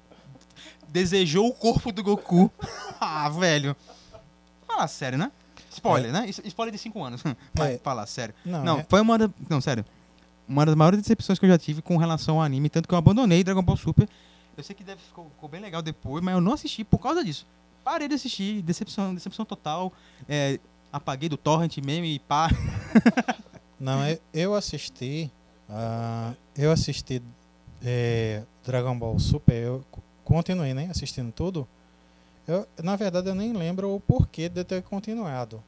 desejou 0.88 1.48
o 1.48 1.52
corpo 1.54 1.90
do 1.92 2.02
Goku. 2.02 2.50
ah, 3.00 3.28
velho. 3.28 3.76
Fala 4.66 4.86
sério, 4.86 5.18
né? 5.18 5.30
Spoiler, 5.70 6.12
né? 6.12 6.28
Is- 6.28 6.40
Spoiler 6.44 6.72
de 6.72 6.78
5 6.78 7.02
anos. 7.02 7.22
Vai 7.54 7.74
É. 7.74 7.78
falar 7.78 8.06
sério. 8.06 8.34
Não, 8.44 8.64
Não, 8.64 8.78
é- 8.80 8.86
foi 8.88 9.00
uma 9.00 9.16
Não, 9.48 9.60
sério. 9.60 9.84
Uma 10.50 10.66
das 10.66 10.74
maiores 10.74 11.00
decepções 11.00 11.38
que 11.38 11.44
eu 11.44 11.48
já 11.48 11.56
tive 11.56 11.80
com 11.80 11.96
relação 11.96 12.36
ao 12.38 12.42
anime, 12.42 12.68
tanto 12.68 12.88
que 12.88 12.92
eu 12.94 12.98
abandonei 12.98 13.44
Dragon 13.44 13.62
Ball 13.62 13.76
Super. 13.76 14.08
Eu 14.56 14.64
sei 14.64 14.74
que 14.74 14.82
deve 14.82 15.00
ficou, 15.00 15.30
ficou 15.30 15.48
bem 15.48 15.60
legal 15.60 15.80
depois, 15.80 16.22
mas 16.24 16.34
eu 16.34 16.40
não 16.40 16.54
assisti 16.54 16.82
por 16.82 16.98
causa 16.98 17.24
disso. 17.24 17.46
Parei 17.84 18.08
de 18.08 18.14
assistir, 18.16 18.60
decepção, 18.62 19.14
decepção 19.14 19.44
total. 19.44 19.92
É, 20.28 20.58
apaguei 20.92 21.28
do 21.28 21.36
torrent 21.36 21.78
mesmo 21.78 22.04
e 22.04 22.18
pá. 22.18 22.48
Não, 23.78 24.04
eu, 24.06 24.18
eu 24.34 24.54
assisti. 24.54 25.30
ah, 25.68 26.32
eu 26.56 26.70
assisti 26.72 27.22
é, 27.82 28.42
Dragon 28.66 28.98
Ball 28.98 29.18
Super, 29.20 29.54
eu 29.54 29.84
co- 29.90 30.02
continuei, 30.24 30.74
né? 30.74 30.88
Assistindo 30.90 31.30
tudo. 31.32 31.66
Eu, 32.46 32.66
na 32.82 32.96
verdade, 32.96 33.28
eu 33.28 33.34
nem 33.36 33.52
lembro 33.52 33.94
o 33.94 34.00
porquê 34.00 34.48
de 34.48 34.60
eu 34.60 34.64
ter 34.64 34.82
continuado. 34.82 35.62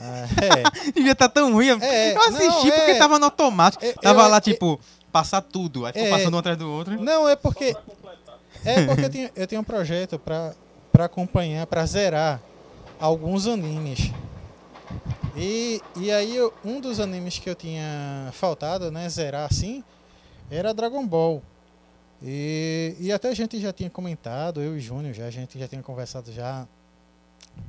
É, 0.00 0.90
Devia 0.94 1.12
estar 1.12 1.28
tão 1.28 1.52
ruim. 1.52 1.68
É, 1.80 2.14
eu 2.14 2.20
assisti 2.22 2.46
não, 2.46 2.76
porque 2.76 2.90
é. 2.92 2.98
tava 2.98 3.18
no 3.18 3.24
automático. 3.26 3.84
É, 3.84 3.92
Tava 3.92 4.22
eu- 4.22 4.28
lá, 4.28 4.36
é- 4.36 4.40
tipo, 4.40 4.78
passar 5.12 5.40
tudo. 5.42 5.84
Aí 5.86 5.92
ficou 5.92 6.08
É. 6.08 6.10
passando 6.10 6.34
um 6.34 6.38
atrás 6.38 6.56
do 6.58 6.70
outro. 6.70 7.00
Não, 7.02 7.28
é 7.28 7.36
porque. 7.36 7.76
É 8.64 8.84
porque 8.86 9.04
eu 9.04 9.10
tenho, 9.10 9.30
eu 9.36 9.46
tenho 9.46 9.60
um 9.60 9.64
projeto 9.64 10.18
pra, 10.18 10.54
pra 10.92 11.04
acompanhar, 11.04 11.66
pra 11.66 11.84
zerar 11.86 12.40
alguns 12.98 13.46
animes. 13.46 14.10
E, 15.36 15.80
e 15.96 16.10
aí, 16.10 16.34
eu- 16.34 16.52
um 16.64 16.80
dos 16.80 16.98
animes 16.98 17.38
que 17.38 17.48
eu 17.48 17.54
tinha 17.54 18.28
faltado, 18.32 18.90
né, 18.90 19.08
zerar 19.08 19.46
assim, 19.50 19.84
era 20.50 20.74
Dragon 20.74 21.06
Ball. 21.06 21.42
E, 22.20 22.96
e 22.98 23.12
até 23.12 23.28
a 23.28 23.34
gente 23.34 23.60
já 23.60 23.72
tinha 23.72 23.88
comentado, 23.88 24.60
eu 24.60 24.76
e 24.76 24.80
Júnior, 24.80 25.14
já, 25.14 25.26
a 25.26 25.30
gente 25.30 25.56
já 25.56 25.68
tinha 25.68 25.82
conversado 25.82 26.32
já 26.32 26.66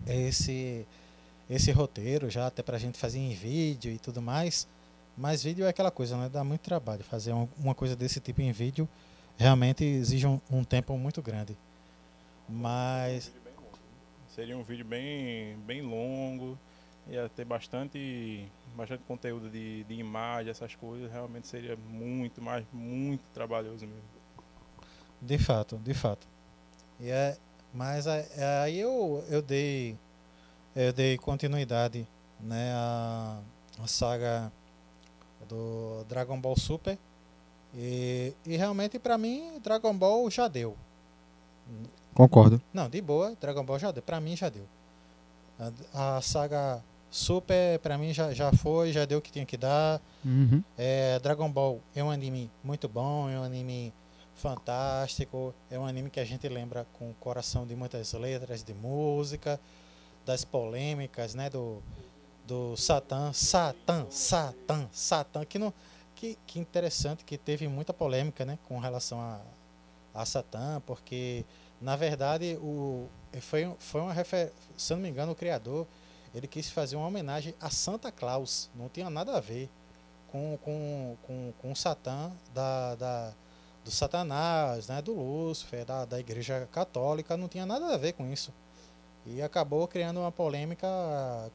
esse, 0.08 0.88
esse 1.50 1.72
roteiro, 1.72 2.30
já 2.30 2.48
até 2.48 2.62
pra 2.62 2.78
gente 2.78 2.98
fazer 2.98 3.18
em 3.20 3.34
vídeo 3.34 3.92
e 3.92 3.98
tudo 3.98 4.22
mais. 4.22 4.68
Mas 5.18 5.44
vídeo 5.44 5.66
é 5.66 5.70
aquela 5.70 5.92
coisa, 5.92 6.16
né? 6.18 6.30
Dá 6.30 6.44
muito 6.44 6.62
trabalho 6.62 7.04
fazer 7.04 7.34
um- 7.34 7.48
uma 7.58 7.76
coisa 7.76 7.96
desse 7.96 8.20
tipo 8.20 8.42
em 8.42 8.52
vídeo 8.52 8.88
realmente 9.38 9.84
exige 9.86 10.28
um, 10.28 10.40
um 10.52 10.64
tempo 10.64 10.98
muito 10.98 11.22
grande. 11.22 11.58
Mas 12.48 13.32
Seria 14.36 14.58
um 14.58 14.64
vídeo 14.64 14.86
bem, 14.86 15.58
bem 15.66 15.82
longo, 15.82 16.58
ia 17.08 17.28
ter 17.30 17.44
bastante, 17.44 18.46
bastante 18.76 19.04
conteúdo 19.06 19.50
de, 19.50 19.84
de 19.84 19.94
imagem, 19.96 20.52
essas 20.52 20.76
coisas, 20.76 21.12
realmente 21.12 21.48
seria 21.48 21.76
muito, 21.90 22.42
mas 22.42 22.64
muito 22.72 23.22
trabalhoso 23.34 23.86
mesmo. 23.86 24.02
de 25.22 25.38
fato, 25.38 25.78
de 25.78 25.94
fato. 25.94 26.26
E 27.00 27.10
é, 27.10 27.38
mas 27.74 28.08
a- 28.08 28.24
aí 28.64 28.80
eu, 28.80 29.24
eu 29.30 29.42
dei 29.42 29.98
eu 30.80 30.94
dei 30.94 31.18
continuidade, 31.18 32.08
né, 32.40 32.72
à, 32.74 33.40
à 33.84 33.88
saga 33.88 34.52
do 35.48 36.06
Dragon 36.08 36.40
Ball 36.40 36.58
Super 36.58 36.98
e, 37.76 38.34
e 38.46 38.56
realmente 38.56 38.98
pra 38.98 39.18
mim 39.18 39.60
Dragon 39.62 39.94
Ball 39.96 40.30
já 40.32 40.48
deu. 40.48 40.78
Concordo. 42.14 42.62
Não, 42.74 42.90
de 42.90 43.02
boa, 43.02 43.36
Dragon 43.40 43.64
Ball 43.64 43.78
já 43.78 43.92
deu. 43.92 44.02
Pra 44.02 44.20
mim 44.20 44.36
já 44.36 44.50
deu. 44.50 44.66
A, 45.94 46.18
a 46.18 46.22
saga 46.22 46.82
Super 47.12 47.80
pra 47.80 47.98
mim 47.98 48.14
já, 48.14 48.34
já 48.34 48.52
foi, 48.52 48.92
já 48.92 49.04
deu 49.04 49.20
o 49.20 49.22
que 49.22 49.32
tinha 49.32 49.46
que 49.46 49.58
dar. 49.58 50.02
Uhum. 50.24 50.64
É, 50.78 51.20
Dragon 51.20 51.52
Ball 51.52 51.82
é 51.94 52.04
um 52.04 52.10
anime 52.10 52.50
muito 52.64 52.88
bom, 52.88 53.30
é 53.30 53.38
um 53.38 53.44
anime 53.44 53.94
fantástico, 54.36 55.54
é 55.70 55.78
um 55.78 55.86
anime 55.86 56.10
que 56.10 56.20
a 56.20 56.26
gente 56.26 56.48
lembra 56.48 56.86
com 56.94 57.10
o 57.10 57.14
coração 57.16 57.68
de 57.68 57.76
muitas 57.76 58.14
letras, 58.14 58.64
de 58.64 58.74
música, 58.74 59.60
das 60.30 60.46
polêmicas, 60.46 61.34
né, 61.34 61.50
do 61.50 61.82
do 62.46 62.76
Satã, 62.76 63.32
Satã, 63.34 64.08
Satã, 64.10 64.88
Satã, 64.92 65.44
que 65.44 65.58
não 65.58 65.74
que, 66.16 66.38
que 66.46 66.60
interessante 66.60 67.24
que 67.24 67.38
teve 67.38 67.68
muita 67.68 67.94
polêmica, 67.94 68.46
né, 68.46 68.60
com 68.68 68.78
relação 68.80 69.20
a 69.20 69.42
a 70.14 70.26
Satã, 70.26 70.82
porque 70.86 71.46
na 71.82 71.96
verdade 71.96 72.58
o 72.62 73.08
foi 73.42 73.74
foi 73.80 74.02
uma 74.02 74.14
refer, 74.14 74.52
se 74.78 74.94
não 74.94 75.02
me 75.02 75.10
engano 75.10 75.32
o 75.32 75.36
criador 75.36 75.88
ele 76.34 76.48
quis 76.48 76.70
fazer 76.70 76.96
uma 76.96 77.08
homenagem 77.08 77.56
a 77.60 77.72
Santa 77.72 78.12
Claus, 78.12 78.70
não 78.76 78.88
tinha 78.88 79.10
nada 79.10 79.36
a 79.36 79.40
ver 79.40 79.68
com, 80.32 80.60
com, 80.62 81.18
com, 81.24 81.54
com 81.60 81.72
o 81.72 81.76
Satã 81.76 82.32
da, 82.54 82.94
da, 82.96 83.34
do 83.84 83.90
Satanás, 83.90 84.88
né, 84.90 85.02
do 85.02 85.14
Lúcifer, 85.14 85.86
da, 85.86 86.06
da 86.06 86.20
Igreja 86.20 86.68
Católica, 86.72 87.36
não 87.36 87.48
tinha 87.48 87.66
nada 87.66 87.94
a 87.96 87.98
ver 87.98 88.14
com 88.14 88.32
isso. 88.32 88.54
E 89.36 89.42
acabou 89.42 89.88
criando 89.88 90.20
uma 90.20 90.32
polêmica 90.32 90.88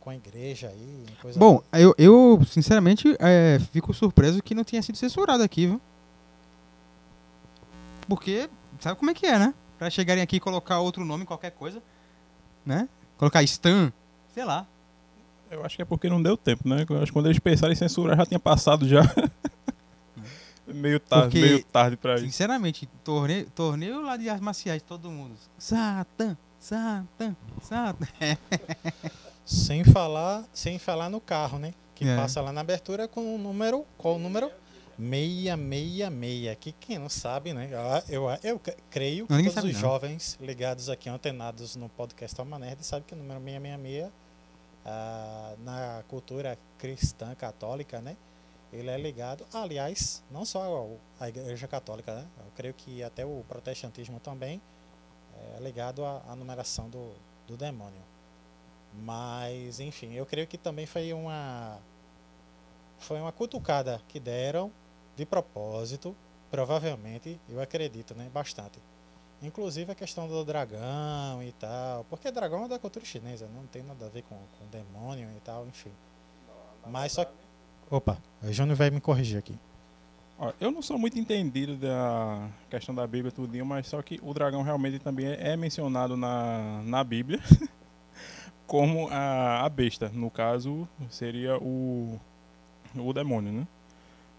com 0.01 0.11
a 0.11 0.15
igreja 0.15 0.69
aí. 0.69 1.07
Coisa 1.21 1.39
Bom, 1.39 1.63
eu, 1.73 1.95
eu 1.99 2.41
sinceramente 2.47 3.17
é, 3.19 3.59
fico 3.73 3.93
surpreso 3.93 4.43
que 4.43 4.55
não 4.55 4.65
tenha 4.65 4.83
sido 4.83 4.97
censurado 4.97 5.43
aqui, 5.43 5.67
viu? 5.67 5.81
Porque, 8.09 8.49
sabe 8.81 8.99
como 8.99 9.11
é 9.11 9.15
que 9.15 9.27
é, 9.27 9.39
né? 9.39 9.55
Pra 9.79 9.91
chegarem 9.91 10.23
aqui 10.23 10.37
e 10.37 10.41
colocar 10.41 10.79
outro 10.81 11.05
nome, 11.05 11.25
qualquer 11.25 11.51
coisa, 11.51 11.83
né? 12.65 12.89
Colocar 13.17 13.43
Stan, 13.43 13.93
sei 14.33 14.45
lá. 14.45 14.67
Eu 15.51 15.65
acho 15.65 15.77
que 15.77 15.83
é 15.83 15.85
porque 15.85 16.09
não 16.09 16.23
deu 16.23 16.37
tempo, 16.37 16.69
né? 16.69 16.85
Eu 16.89 16.97
acho 16.97 17.07
que 17.07 17.13
quando 17.13 17.27
eles 17.27 17.39
pensaram 17.39 17.73
em 17.73 17.77
censurar 17.77 18.17
já 18.17 18.27
tinha 18.27 18.41
passado 18.41 18.87
já. 18.89 19.03
meio 20.67 20.99
tarde, 21.01 21.25
Porque, 21.27 21.41
meio 21.41 21.65
tarde 21.65 21.97
pra 21.97 22.15
isso. 22.15 22.25
Sinceramente, 22.25 22.89
torneio, 23.03 23.49
torneio 23.51 24.03
lá 24.03 24.17
de 24.17 24.29
artes 24.29 24.45
marciais, 24.45 24.83
todo 24.83 25.11
mundo. 25.11 25.35
Satan, 25.59 26.37
Satan, 26.69 27.37
Satan. 27.63 28.07
Sem 29.45 29.85
falar, 29.85 30.43
sem 30.55 30.79
falar 30.79 31.11
no 31.11 31.21
carro, 31.21 31.59
né? 31.59 31.75
Que 31.95 32.09
É. 32.09 32.17
passa 32.17 32.41
lá 32.41 32.51
na 32.51 32.63
abertura 32.63 33.07
com 33.07 33.35
o 33.35 33.39
número. 33.39 33.85
Qual 33.99 34.15
o 34.17 34.19
número? 34.19 34.51
666. 34.99 36.57
Que 36.59 36.73
quem 36.73 36.99
não 36.99 37.11
sabe, 37.11 37.53
né? 37.53 37.69
Eu, 38.09 38.25
eu 38.43 38.59
c- 38.65 38.75
creio 38.89 39.27
que 39.27 39.35
todos 39.51 39.57
os 39.65 39.73
não. 39.75 39.81
jovens 39.81 40.39
ligados 40.41 40.89
aqui, 40.89 41.11
antenados 41.11 41.77
no 41.77 41.91
podcast 41.91 42.41
Alma 42.41 42.59
Nerd, 42.59 42.83
sabem 42.83 43.05
que 43.07 43.13
o 43.15 43.19
número 43.19 43.39
666, 43.41 44.11
ah, 44.87 45.55
na 45.63 46.03
cultura 46.09 46.59
cristã 46.79 47.35
católica, 47.35 48.01
né? 48.01 48.17
Ele 48.73 48.89
é 48.89 48.97
ligado, 48.97 49.45
aliás, 49.53 50.23
não 50.31 50.47
só 50.47 50.89
à 51.21 51.29
Igreja 51.29 51.69
Católica, 51.69 52.15
né? 52.15 52.25
Eu 52.39 52.51
creio 52.57 52.73
que 52.75 53.03
até 53.03 53.27
o 53.27 53.45
protestantismo 53.47 54.19
também 54.19 54.59
é 55.57 55.61
ligado 55.61 56.05
à, 56.05 56.23
à 56.29 56.37
numeração 56.37 56.89
do, 56.89 57.13
do 57.47 57.57
demônio. 57.57 58.03
Mas, 58.93 59.81
enfim, 59.81 60.13
eu 60.15 60.25
creio 60.25 60.47
que 60.47 60.57
também 60.57 60.87
foi 60.87 61.13
uma 61.13 61.79
foi 62.99 63.21
uma 63.21 63.33
cutucada 63.33 64.01
que 64.09 64.19
deram 64.19 64.71
de 65.17 65.27
propósito, 65.27 66.17
provavelmente, 66.51 67.39
eu 67.49 67.61
acredito, 67.61 68.15
né, 68.15 68.31
bastante. 68.33 68.79
Inclusive 69.43 69.93
a 69.93 69.95
questão 69.95 70.27
do 70.27 70.45
dragão 70.45 71.43
e 71.43 71.53
tal, 71.53 72.05
porque 72.05 72.31
dragão 72.31 72.65
é 72.65 72.69
da 72.69 72.79
cultura 72.79 73.05
chinesa, 73.05 73.47
não 73.55 73.67
tem 73.67 73.83
nada 73.83 74.07
a 74.07 74.09
ver 74.09 74.23
com, 74.23 74.37
com 74.37 74.67
demônio 74.71 75.29
e 75.37 75.41
tal, 75.41 75.67
enfim. 75.67 75.93
Mas 76.87 77.13
só 77.13 77.27
Opa, 77.91 78.17
o 78.43 78.53
Júnior 78.53 78.77
vai 78.77 78.91
me 78.91 79.01
corrigir 79.01 79.39
aqui. 79.39 79.59
Eu 80.61 80.71
não 80.71 80.83
sou 80.83 80.99
muito 80.99 81.19
entendido 81.19 81.77
da 81.77 82.49
questão 82.69 82.95
da 82.95 83.07
Bíblia 83.07 83.31
tudinho, 83.31 83.65
mas 83.65 83.87
só 83.87 84.03
que 84.03 84.19
o 84.23 84.35
dragão 84.35 84.63
realmente 84.63 84.99
também 84.99 85.27
é 85.27 85.57
mencionado 85.57 86.17
na, 86.17 86.83
na 86.85 87.05
Bíblia 87.05 87.41
como 88.67 89.09
a, 89.11 89.65
a 89.65 89.69
besta. 89.69 90.09
No 90.13 90.31
caso, 90.31 90.89
seria 91.11 91.57
o, 91.59 92.19
o 92.97 93.13
demônio, 93.13 93.53
né? 93.53 93.69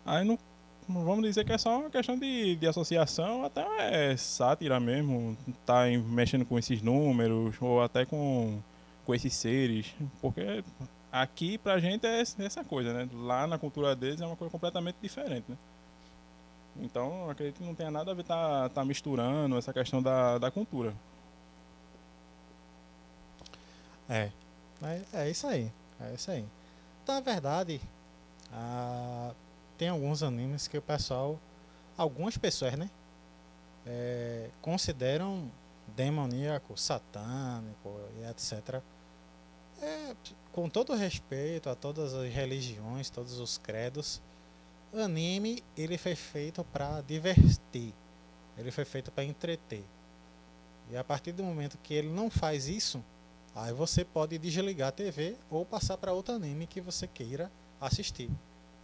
Aí 0.06 0.26
não, 0.26 0.40
vamos 0.88 1.24
dizer 1.24 1.46
que 1.46 1.54
é 1.54 1.58
só 1.58 1.80
uma 1.80 1.90
questão 1.92 2.18
de, 2.20 2.56
de 2.58 2.68
associação, 2.68 3.46
até 3.46 4.12
é 4.14 4.18
sátira 4.18 4.80
mesmo, 4.80 5.38
tá 5.66 5.90
em- 5.90 6.00
mexendo 6.00 6.46
com 6.46 6.60
esses 6.60 6.82
números, 6.82 7.56
ou 7.62 7.82
até 7.84 8.06
com, 8.06 8.60
com 9.06 9.16
esses 9.16 9.34
seres, 9.36 9.96
porque 10.22 10.64
aqui 11.12 11.58
pra 11.58 11.80
gente 11.80 12.06
é 12.08 12.22
essa 12.22 12.64
coisa, 12.64 12.94
né? 12.94 13.10
Lá 13.14 13.48
na 13.48 13.60
cultura 13.60 13.96
deles 13.96 14.22
é 14.22 14.26
uma 14.28 14.38
coisa 14.38 14.52
completamente 14.52 14.98
diferente, 15.02 15.46
né? 15.50 15.58
Então, 16.78 17.30
acredito 17.30 17.58
que 17.58 17.64
não 17.64 17.76
tenha 17.76 17.90
nada 17.90 18.12
a 18.12 18.14
ver 18.14 18.24
tá, 18.24 18.70
tá 18.70 18.84
misturando 18.84 19.58
essa 19.58 19.72
questão 19.72 20.02
da, 20.02 20.38
da 20.38 20.52
cultura. 20.52 20.94
É, 24.10 24.30
é 25.14 25.30
isso 25.30 25.48
aí, 25.48 25.72
é 26.00 26.14
isso 26.14 26.30
aí. 26.30 26.46
Então, 27.04 27.16
na 27.16 27.22
verdade, 27.22 27.82
ah, 28.52 29.34
tem 29.78 29.90
alguns 29.90 30.22
animes 30.22 30.68
que 30.68 30.78
o 30.78 30.82
pessoal, 30.82 31.40
algumas 31.98 32.38
pessoas, 32.38 32.74
né, 32.76 32.90
é, 33.86 34.50
consideram 34.62 35.50
demoníaco, 35.96 36.78
satânico 36.78 38.00
e 38.20 38.30
etc. 38.30 38.82
É, 39.82 40.16
com 40.52 40.70
todo 40.70 40.94
respeito 40.96 41.70
a 41.70 41.76
todas 41.76 42.14
as 42.14 42.32
religiões, 42.32 43.10
todos 43.10 43.40
os 43.40 43.58
credos, 43.58 44.22
anime 45.02 45.64
ele 45.76 45.98
foi 45.98 46.16
feito 46.16 46.64
para 46.64 47.02
divertir, 47.02 47.94
ele 48.58 48.72
foi 48.72 48.86
feito 48.86 49.12
para 49.12 49.24
entreter. 49.24 49.84
E 50.90 50.98
a 50.98 51.04
partir 51.04 51.32
do 51.32 51.44
momento 51.44 51.78
que 51.82 51.94
ele 51.94 52.10
não 52.10 52.30
faz 52.30 52.68
isso, 52.68 53.04
Aí 53.56 53.72
você 53.72 54.04
pode 54.04 54.38
desligar 54.38 54.90
a 54.90 54.92
TV 54.92 55.38
ou 55.50 55.66
passar 55.66 55.96
para 55.98 56.12
outro 56.12 56.36
anime 56.36 56.68
que 56.68 56.82
você 56.82 57.08
queira 57.08 57.50
assistir. 57.80 58.30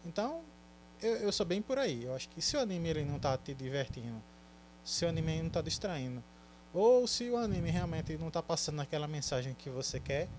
Então, 0.05 0.41
eu, 1.01 1.18
eu 1.18 1.32
sou 1.34 1.45
bem 1.45 1.62
por 1.62 1.78
aí. 1.78 2.05
Eu 2.05 2.16
acho 2.16 2.30
que 2.30 2.41
se 2.41 2.55
o 2.55 2.59
anime 2.62 2.88
ele 2.88 3.03
não 3.03 3.18
está 3.18 3.38
te 3.38 3.53
divertindo, 3.53 4.24
se 4.82 5.03
o 5.03 5.09
anime 5.09 5.39
não 5.39 5.47
está 5.47 5.62
distraindo, 5.62 6.24
ou 6.74 7.05
se 7.05 7.30
o 7.30 7.36
anime 7.36 7.70
realmente 7.70 8.18
não 8.18 8.30
está 8.30 8.41
passando 8.41 8.82
aquela 8.82 9.09
mensagem 9.09 9.53
que 9.53 9.70
você 9.70 9.99
quer, 9.99 10.30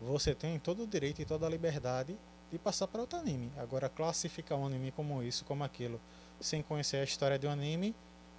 você 0.00 0.36
tem 0.36 0.56
todo 0.60 0.84
o 0.84 0.86
direito 0.86 1.20
e 1.20 1.24
toda 1.24 1.44
a 1.44 1.50
liberdade 1.50 2.16
de 2.50 2.58
passar 2.58 2.88
para 2.88 3.00
outro 3.00 3.18
anime. 3.18 3.50
Agora, 3.56 3.88
classificar 3.88 4.58
um 4.58 4.66
anime 4.66 4.90
como 4.90 5.22
isso, 5.22 5.44
como 5.44 5.62
aquilo, 5.62 6.00
sem 6.40 6.62
conhecer 6.62 6.98
a 6.98 7.04
história 7.04 7.38
do 7.38 7.48
anime, 7.48 7.94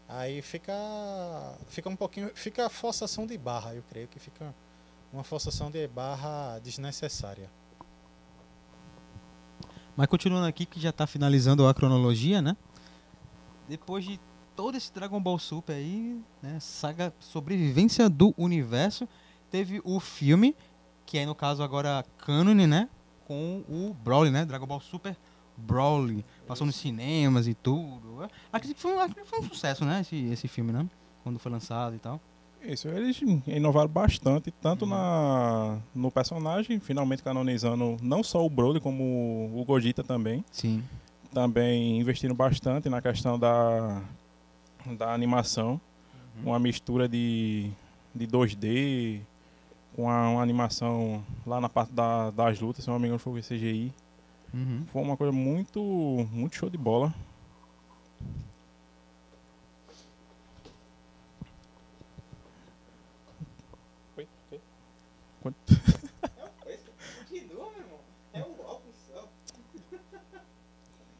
aí 0.07 0.41
fica 0.41 0.74
fica 1.68 1.89
um 1.89 1.95
pouquinho, 1.95 2.32
fica 2.36 2.66
a 2.66 2.70
forçação 2.70 3.26
de 3.26 3.38
barra, 3.38 3.74
eu 3.74 3.84
creio 3.89 4.07
que 4.07 4.20
fica 4.20 4.53
uma 5.12 5.24
forçação 5.24 5.72
de 5.72 5.88
barra 5.88 6.59
desnecessária. 6.59 7.49
Mas 9.95 10.07
continuando 10.07 10.47
aqui, 10.47 10.66
que 10.66 10.80
já 10.80 10.89
está 10.89 11.05
finalizando 11.05 11.68
a 11.68 11.74
cronologia, 11.74 12.41
né? 12.41 12.55
Depois 13.68 14.05
de 14.05 14.20
todo 14.55 14.76
esse 14.76 14.91
Dragon 14.93 15.22
Ball 15.22 15.38
Super 15.38 15.74
aí, 15.74 16.20
né? 16.41 16.59
Saga 16.59 17.14
Sobrevivência 17.20 18.09
do 18.09 18.34
Universo, 18.38 19.07
teve 19.49 19.82
o 19.84 19.99
filme, 19.99 20.55
que 21.05 21.18
é 21.18 21.26
no 21.26 21.36
caso 21.36 21.62
agora 21.62 22.05
cânone, 22.18 22.68
né? 22.68 22.89
Com 23.32 23.64
o 23.70 23.94
Broly, 24.04 24.30
né? 24.30 24.44
Dragon 24.44 24.66
Ball 24.68 24.82
Super 24.82 25.16
Broly. 25.56 26.26
Passou 26.46 26.68
nos 26.68 26.76
cinemas 26.76 27.48
e 27.48 27.54
tudo. 27.54 28.28
Acredito 28.52 28.76
que 28.76 28.82
foi, 28.82 28.92
um- 28.94 29.26
foi 29.26 29.40
um 29.40 29.44
sucesso, 29.44 29.86
né? 29.86 30.02
Esse, 30.02 30.18
esse 30.34 30.48
filme, 30.50 30.74
né? 30.74 30.86
Quando 31.24 31.40
foi 31.40 31.50
lançado 31.50 31.96
e 31.96 32.00
tal. 32.00 32.20
Isso, 32.62 32.90
eles 32.90 33.22
inovaram 33.48 33.88
bastante, 33.90 34.52
tanto 34.52 34.86
na, 34.86 35.80
no 35.96 36.12
personagem, 36.12 36.78
finalmente 36.82 37.24
canonizando 37.24 37.96
não 38.02 38.22
só 38.22 38.46
o 38.46 38.50
Broly, 38.50 38.82
como 38.82 39.50
o 39.56 39.64
Gogeta 39.66 40.04
também. 40.04 40.44
Sim. 40.52 40.84
Também 41.34 42.02
investiram 42.02 42.36
bastante 42.36 42.90
na 42.90 43.02
questão 43.02 43.40
da, 43.40 44.02
da 44.98 45.14
animação. 45.14 45.80
Uma 46.44 46.60
mistura 46.60 47.08
de, 47.08 47.72
de 48.14 48.28
2D 48.28 49.22
com 49.96 50.10
a, 50.10 50.30
uma 50.30 50.42
animação 50.42 51.24
lá 51.46 51.60
na 51.62 51.70
parte 51.70 51.92
da- 51.94 52.32
das 52.32 52.60
lutas, 52.60 52.84
se 52.84 52.89
não 52.89 52.98
me 53.00 53.06
engano 53.08 53.20
foi 53.20 53.39
o 53.39 53.44
CGI. 53.44 53.94
Uhum. 54.54 54.86
Foi 54.92 55.02
uma 55.02 55.16
coisa 55.18 55.32
muito, 55.32 55.80
muito 56.32 56.56
show 56.56 56.70
de 56.70 56.78
bola. 56.78 57.14
Oi? 64.18 64.28
Quanto? 65.42 65.58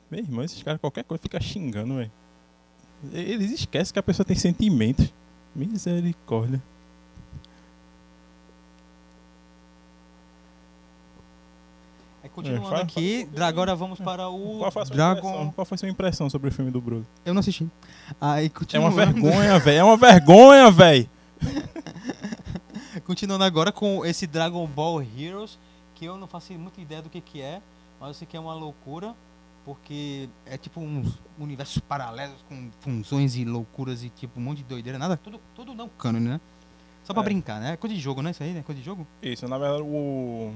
Meu 0.10 0.20
irmão, 0.20 0.44
esses 0.44 0.62
caras 0.62 0.80
qualquer 0.82 1.04
coisa 1.04 1.22
fica 1.22 1.40
xingando, 1.40 1.96
velho. 1.96 2.12
Eles 3.14 3.52
esquecem 3.52 3.94
que 3.94 4.00
a 4.00 4.04
pessoa 4.04 4.26
tem 4.26 4.36
sentimentos. 4.36 5.14
Misericórdia. 5.56 6.62
Continuando 12.34 12.76
É, 12.76 12.82
aqui, 12.82 13.28
agora 13.40 13.76
vamos 13.76 14.00
para 14.00 14.28
o 14.30 14.60
Qual 14.60 14.72
foi, 14.72 14.82
a 14.82 14.86
sua 14.86 14.96
impressão? 14.96 15.14
Dragon. 15.14 15.52
Qual 15.54 15.66
foi 15.66 15.78
sua 15.78 15.90
impressão 15.90 16.30
sobre 16.30 16.50
o 16.50 16.52
filme 16.52 16.72
do 16.72 16.80
Bruno? 16.82 17.06
Eu 17.26 17.34
não 17.34 17.40
assisti. 17.40 17.68
Aí 18.20 18.52
É 18.74 18.80
uma 18.80 18.92
vergonha, 18.92 19.60
velho. 19.60 19.78
É 19.80 19.84
uma 19.84 19.98
vergonha, 19.98 20.72
velho. 20.72 21.10
Continuando 23.06 23.44
agora 23.44 23.72
com 23.72 24.06
esse 24.06 24.28
Dragon 24.28 24.66
Ball 24.68 25.02
Heroes, 25.02 25.58
que 25.96 26.06
eu 26.06 26.18
não 26.18 26.28
faço 26.28 26.54
muita 26.54 26.80
ideia 26.82 27.02
do 27.02 27.10
que, 27.10 27.22
que 27.22 27.42
é, 27.42 27.62
mas 28.00 28.10
eu 28.10 28.14
sei 28.16 28.28
que 28.28 28.36
é 28.38 28.40
uma 28.40 28.54
loucura, 28.54 29.14
porque 29.66 30.30
é 30.46 30.58
tipo 30.58 30.80
uns 30.80 31.20
universos 31.40 31.80
paralelos 31.80 32.44
com 32.48 32.70
funções 32.80 33.36
e 33.36 33.46
loucuras 33.46 34.04
e 34.04 34.10
tipo 34.10 34.40
um 34.40 34.44
monte 34.44 34.58
de 34.60 34.64
doideira, 34.66 34.98
nada, 34.98 35.18
tudo, 35.18 35.40
tudo 35.56 35.74
não 35.74 35.88
cânone, 35.90 36.28
né? 36.28 36.42
Só 37.04 37.14
pra 37.14 37.22
É. 37.24 37.26
brincar, 37.26 37.60
né? 37.60 37.74
É 37.74 37.78
coisa 37.78 37.96
de 37.96 38.02
jogo, 38.02 38.22
né? 38.22 38.32
Isso 38.32 38.44
aí, 38.44 38.54
né? 38.54 38.64
Coisa 38.64 38.80
de 38.80 38.86
jogo? 38.86 39.06
Isso, 39.22 39.48
na 39.48 39.58
verdade, 39.58 39.84
o- 39.84 40.54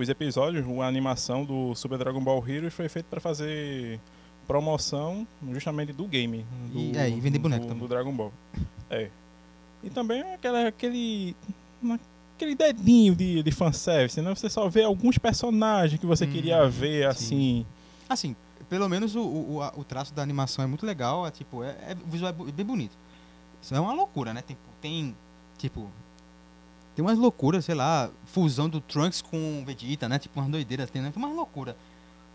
os 0.00 0.08
episódios, 0.08 0.64
a 0.80 0.86
animação 0.86 1.44
do 1.44 1.74
Super 1.74 1.98
Dragon 1.98 2.20
Ball 2.22 2.42
Heroes 2.48 2.72
foi 2.74 2.88
feito 2.88 3.06
para 3.06 3.20
fazer 3.20 4.00
promoção 4.46 5.26
justamente 5.52 5.92
do 5.92 6.06
game. 6.06 6.44
Do, 6.72 6.78
E- 6.78 6.96
é, 6.96 7.08
e 7.08 7.20
vender 7.20 7.38
boneco 7.38 7.62
do, 7.64 7.68
também. 7.68 7.82
do 7.82 7.88
Dragon 7.88 8.12
Ball. 8.12 8.32
É. 8.90 9.08
E 9.82 9.90
também 9.90 10.22
aquela, 10.34 10.66
aquele. 10.68 11.34
Aquele 12.36 12.54
dedinho 12.54 13.14
de, 13.14 13.42
de 13.42 13.50
fanservice, 13.52 14.20
né? 14.22 14.34
Você 14.34 14.48
só 14.48 14.66
vê 14.68 14.82
alguns 14.82 15.18
personagens 15.18 16.00
que 16.00 16.06
você 16.06 16.24
Hum, 16.24 16.30
queria 16.30 16.66
ver, 16.68 17.02
sim. 17.14 17.66
assim. 17.66 17.66
Assim, 18.08 18.36
pelo 18.68 18.88
menos 18.88 19.14
o, 19.14 19.20
o, 19.20 19.54
o- 19.56 19.62
a- 19.62 19.72
o 19.76 19.84
traço 19.84 20.14
da 20.14 20.22
animação 20.22 20.64
é 20.64 20.66
muito 20.66 20.86
legal, 20.86 21.26
é 21.26 21.30
tipo, 21.30 21.62
é, 21.62 21.68
é- 21.68 21.96
o 22.02 22.10
visual 22.10 22.34
é 22.48 22.52
bem 22.52 22.64
bonito. 22.64 22.96
Isso 23.62 23.74
é 23.74 23.80
uma 23.80 23.92
loucura, 23.92 24.32
né? 24.32 24.40
Tem, 24.42 24.56
tem 24.80 25.14
tipo, 25.58 25.86
tem 27.00 27.06
umas 27.06 27.18
loucuras, 27.18 27.64
sei 27.64 27.74
lá, 27.74 28.10
fusão 28.26 28.68
do 28.68 28.78
Trunks 28.80 29.22
com 29.22 29.64
Vegeta, 29.66 30.06
né? 30.08 30.18
Tipo, 30.18 30.38
umas 30.38 30.50
doideiras, 30.50 30.90
tem, 30.90 31.00
né? 31.00 31.10
Tem 31.10 31.22
umas 31.22 31.34
loucuras. 31.34 31.74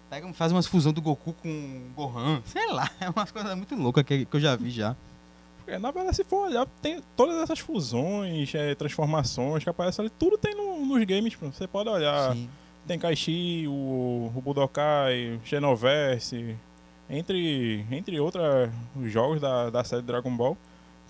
Pega, 0.10 0.32
faz 0.34 0.52
umas 0.52 0.66
fusão 0.66 0.92
do 0.92 1.02
Goku 1.02 1.34
com 1.34 1.82
Gohan, 1.96 2.42
sei 2.46 2.72
lá, 2.72 2.90
é 3.00 3.10
umas 3.10 3.32
coisas 3.32 3.56
muito 3.56 3.76
loucas 3.76 4.04
que, 4.04 4.26
que 4.26 4.36
eu 4.36 4.40
já 4.40 4.56
vi 4.56 4.72
já. 4.72 4.96
Porque, 5.64 5.78
na 5.80 5.92
verdade, 5.92 6.16
se 6.16 6.24
for 6.24 6.48
olhar, 6.48 6.66
tem 6.82 7.02
todas 7.16 7.38
essas 7.44 7.60
fusões, 7.60 8.54
é, 8.56 8.74
transformações 8.76 9.64
que 9.64 9.70
aparecem 9.70 10.04
ali, 10.06 10.12
tudo 10.18 10.36
tem 10.38 10.56
no- 10.56 10.84
nos 10.86 11.04
games. 11.06 11.36
pô. 11.36 11.46
Você 11.52 11.68
pode 11.68 11.90
olhar. 11.90 12.34
Sim. 12.34 12.50
Tem 12.88 12.98
Kaishi, 13.00 13.66
o, 13.68 14.32
o 14.36 14.42
Budokai, 14.44 15.40
o 15.44 15.48
Xenoverse, 15.48 16.56
entre, 17.10 17.86
entre 17.92 18.20
outros 18.20 18.44
jogos 19.04 19.40
da, 19.42 19.70
da 19.72 19.84
série 19.84 20.02
Dragon 20.04 20.36
Ball. 20.36 20.56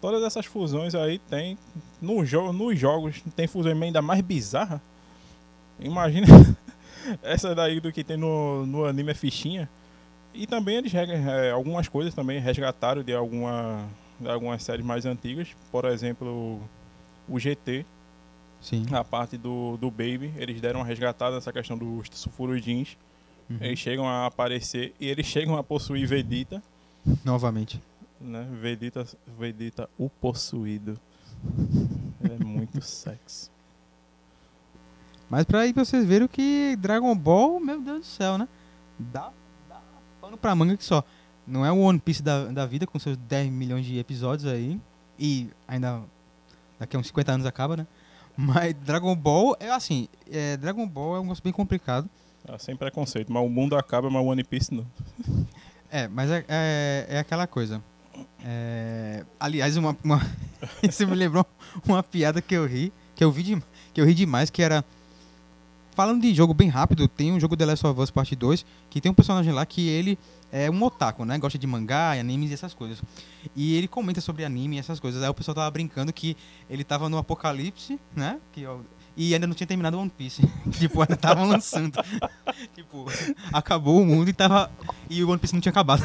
Todas 0.05 0.21
essas 0.21 0.45
fusões 0.45 0.93
aí 0.93 1.17
tem. 1.17 1.57
No 1.99 2.23
jo 2.23 2.53
nos 2.53 2.79
jogos 2.79 3.23
tem 3.35 3.47
fusão 3.47 3.71
ainda 3.71 4.03
mais 4.03 4.21
bizarra. 4.21 4.79
Imagina 5.79 6.27
essa 7.23 7.55
daí 7.55 7.79
do 7.79 7.91
que 7.91 8.03
tem 8.03 8.15
no, 8.15 8.67
no 8.67 8.85
anime 8.85 9.09
é 9.09 9.15
fichinha. 9.15 9.67
E 10.31 10.45
também 10.45 10.75
eles 10.75 10.93
é, 10.93 11.49
algumas 11.49 11.87
coisas 11.87 12.13
também 12.13 12.39
resgataram 12.39 13.01
de, 13.01 13.15
alguma, 13.15 13.83
de 14.19 14.29
algumas 14.29 14.61
séries 14.61 14.85
mais 14.85 15.07
antigas. 15.07 15.47
Por 15.71 15.85
exemplo, 15.85 16.61
o 17.27 17.39
GT. 17.39 17.83
Sim. 18.61 18.85
a 18.91 19.03
parte 19.03 19.37
do, 19.37 19.75
do 19.77 19.89
Baby, 19.89 20.31
eles 20.37 20.61
deram 20.61 20.81
uma 20.81 20.85
resgatada 20.85 21.33
nessa 21.33 21.51
questão 21.51 21.75
dos 21.75 22.07
sulfurudins. 22.11 22.95
Uhum. 23.49 23.57
Eles 23.59 23.79
chegam 23.79 24.07
a 24.07 24.27
aparecer 24.27 24.93
e 24.99 25.07
eles 25.07 25.25
chegam 25.25 25.57
a 25.57 25.63
possuir 25.63 26.05
Vegeta, 26.05 26.61
Novamente. 27.23 27.79
Né? 28.25 28.47
Vegeta, 28.61 29.05
Vegeta 29.37 29.89
o 29.97 30.09
possuído. 30.09 30.99
É 32.23 32.43
muito 32.43 32.81
sexy. 32.83 33.49
Mas 35.29 35.45
pra 35.45 35.61
aí 35.61 35.73
vocês 35.73 36.05
verem 36.05 36.27
que 36.27 36.75
Dragon 36.77 37.15
Ball, 37.15 37.59
meu 37.59 37.81
Deus 37.81 37.99
do 37.99 38.05
céu, 38.05 38.37
né? 38.37 38.47
Dá, 38.97 39.31
dá 39.67 39.81
pano 40.21 40.37
pra 40.37 40.55
manga 40.55 40.77
que 40.77 40.83
só. 40.83 41.03
Não 41.47 41.65
é 41.65 41.71
o 41.71 41.79
One 41.79 41.99
Piece 41.99 42.23
da, 42.23 42.45
da 42.45 42.65
vida 42.65 42.87
com 42.87 42.97
seus 42.97 43.17
10 43.17 43.51
milhões 43.51 43.85
de 43.85 43.97
episódios 43.99 44.51
aí. 44.51 44.79
E 45.17 45.49
ainda 45.67 46.03
daqui 46.79 46.95
a 46.95 46.99
uns 46.99 47.07
50 47.07 47.31
anos 47.31 47.45
acaba, 47.45 47.77
né? 47.77 47.87
Mas 48.35 48.73
Dragon 48.73 49.15
Ball 49.15 49.55
é 49.59 49.71
assim, 49.71 50.09
é, 50.29 50.57
Dragon 50.57 50.87
Ball 50.87 51.15
é 51.15 51.19
um 51.19 51.23
negócio 51.23 51.43
bem 51.43 51.53
complicado. 51.53 52.09
Ah, 52.47 52.59
sem 52.59 52.75
preconceito, 52.75 53.31
mas 53.31 53.43
o 53.43 53.49
mundo 53.49 53.75
acaba, 53.75 54.09
mas 54.09 54.21
o 54.21 54.25
One 54.25 54.43
Piece 54.43 54.73
não. 54.73 54.85
É, 55.87 56.09
mas 56.09 56.29
é, 56.29 56.43
é, 56.49 57.05
é 57.09 57.19
aquela 57.19 57.47
coisa. 57.47 57.81
É, 58.43 59.25
aliás, 59.39 59.75
uma, 59.77 59.97
uma 60.03 60.21
isso 60.83 61.07
me 61.07 61.15
lembrou 61.15 61.45
uma 61.87 62.03
piada 62.03 62.41
que 62.41 62.53
eu 62.53 62.65
ri, 62.65 62.93
que 63.15 63.23
eu 63.23 63.31
vi 63.31 63.43
de, 63.43 63.63
que 63.93 64.01
eu 64.01 64.05
ri 64.05 64.13
demais, 64.13 64.49
que 64.49 64.61
era 64.61 64.83
falando 65.95 66.21
de 66.21 66.33
jogo 66.33 66.53
bem 66.53 66.67
rápido, 66.67 67.07
tem 67.07 67.31
um 67.31 67.39
jogo 67.39 67.55
The 67.55 67.65
Last 67.65 67.87
of 67.87 67.99
Us 67.99 68.11
Parte 68.11 68.35
2, 68.35 68.65
que 68.89 68.99
tem 68.99 69.11
um 69.11 69.15
personagem 69.15 69.53
lá 69.53 69.65
que 69.65 69.87
ele 69.87 70.19
é 70.51 70.69
um 70.69 70.83
otaku, 70.83 71.25
né? 71.25 71.37
Gosta 71.37 71.57
de 71.57 71.65
mangá, 71.65 72.11
animes 72.11 72.51
e 72.51 72.53
essas 72.53 72.73
coisas. 72.73 73.01
E 73.55 73.75
ele 73.75 73.87
comenta 73.87 74.21
sobre 74.21 74.45
anime 74.45 74.75
e 74.75 74.79
essas 74.79 74.99
coisas. 74.99 75.23
Aí 75.23 75.29
o 75.29 75.33
pessoal 75.33 75.55
tava 75.55 75.71
brincando 75.71 76.11
que 76.11 76.35
ele 76.69 76.83
tava 76.83 77.09
no 77.09 77.17
apocalipse, 77.17 77.99
né? 78.15 78.39
Que, 78.51 78.65
ó, 78.65 78.79
e 79.17 79.33
ainda 79.33 79.47
não 79.47 79.55
tinha 79.55 79.67
terminado 79.67 79.97
One 79.97 80.09
Piece. 80.09 80.41
tipo, 80.77 81.01
ainda 81.01 81.13
estavam 81.13 81.47
lançando. 81.47 81.97
tipo, 82.75 83.05
acabou 83.53 84.01
o 84.01 84.05
mundo 84.05 84.29
e 84.29 84.33
tava. 84.33 84.69
E 85.09 85.23
o 85.23 85.29
One 85.29 85.39
Piece 85.39 85.53
não 85.53 85.61
tinha 85.61 85.71
acabado. 85.71 86.03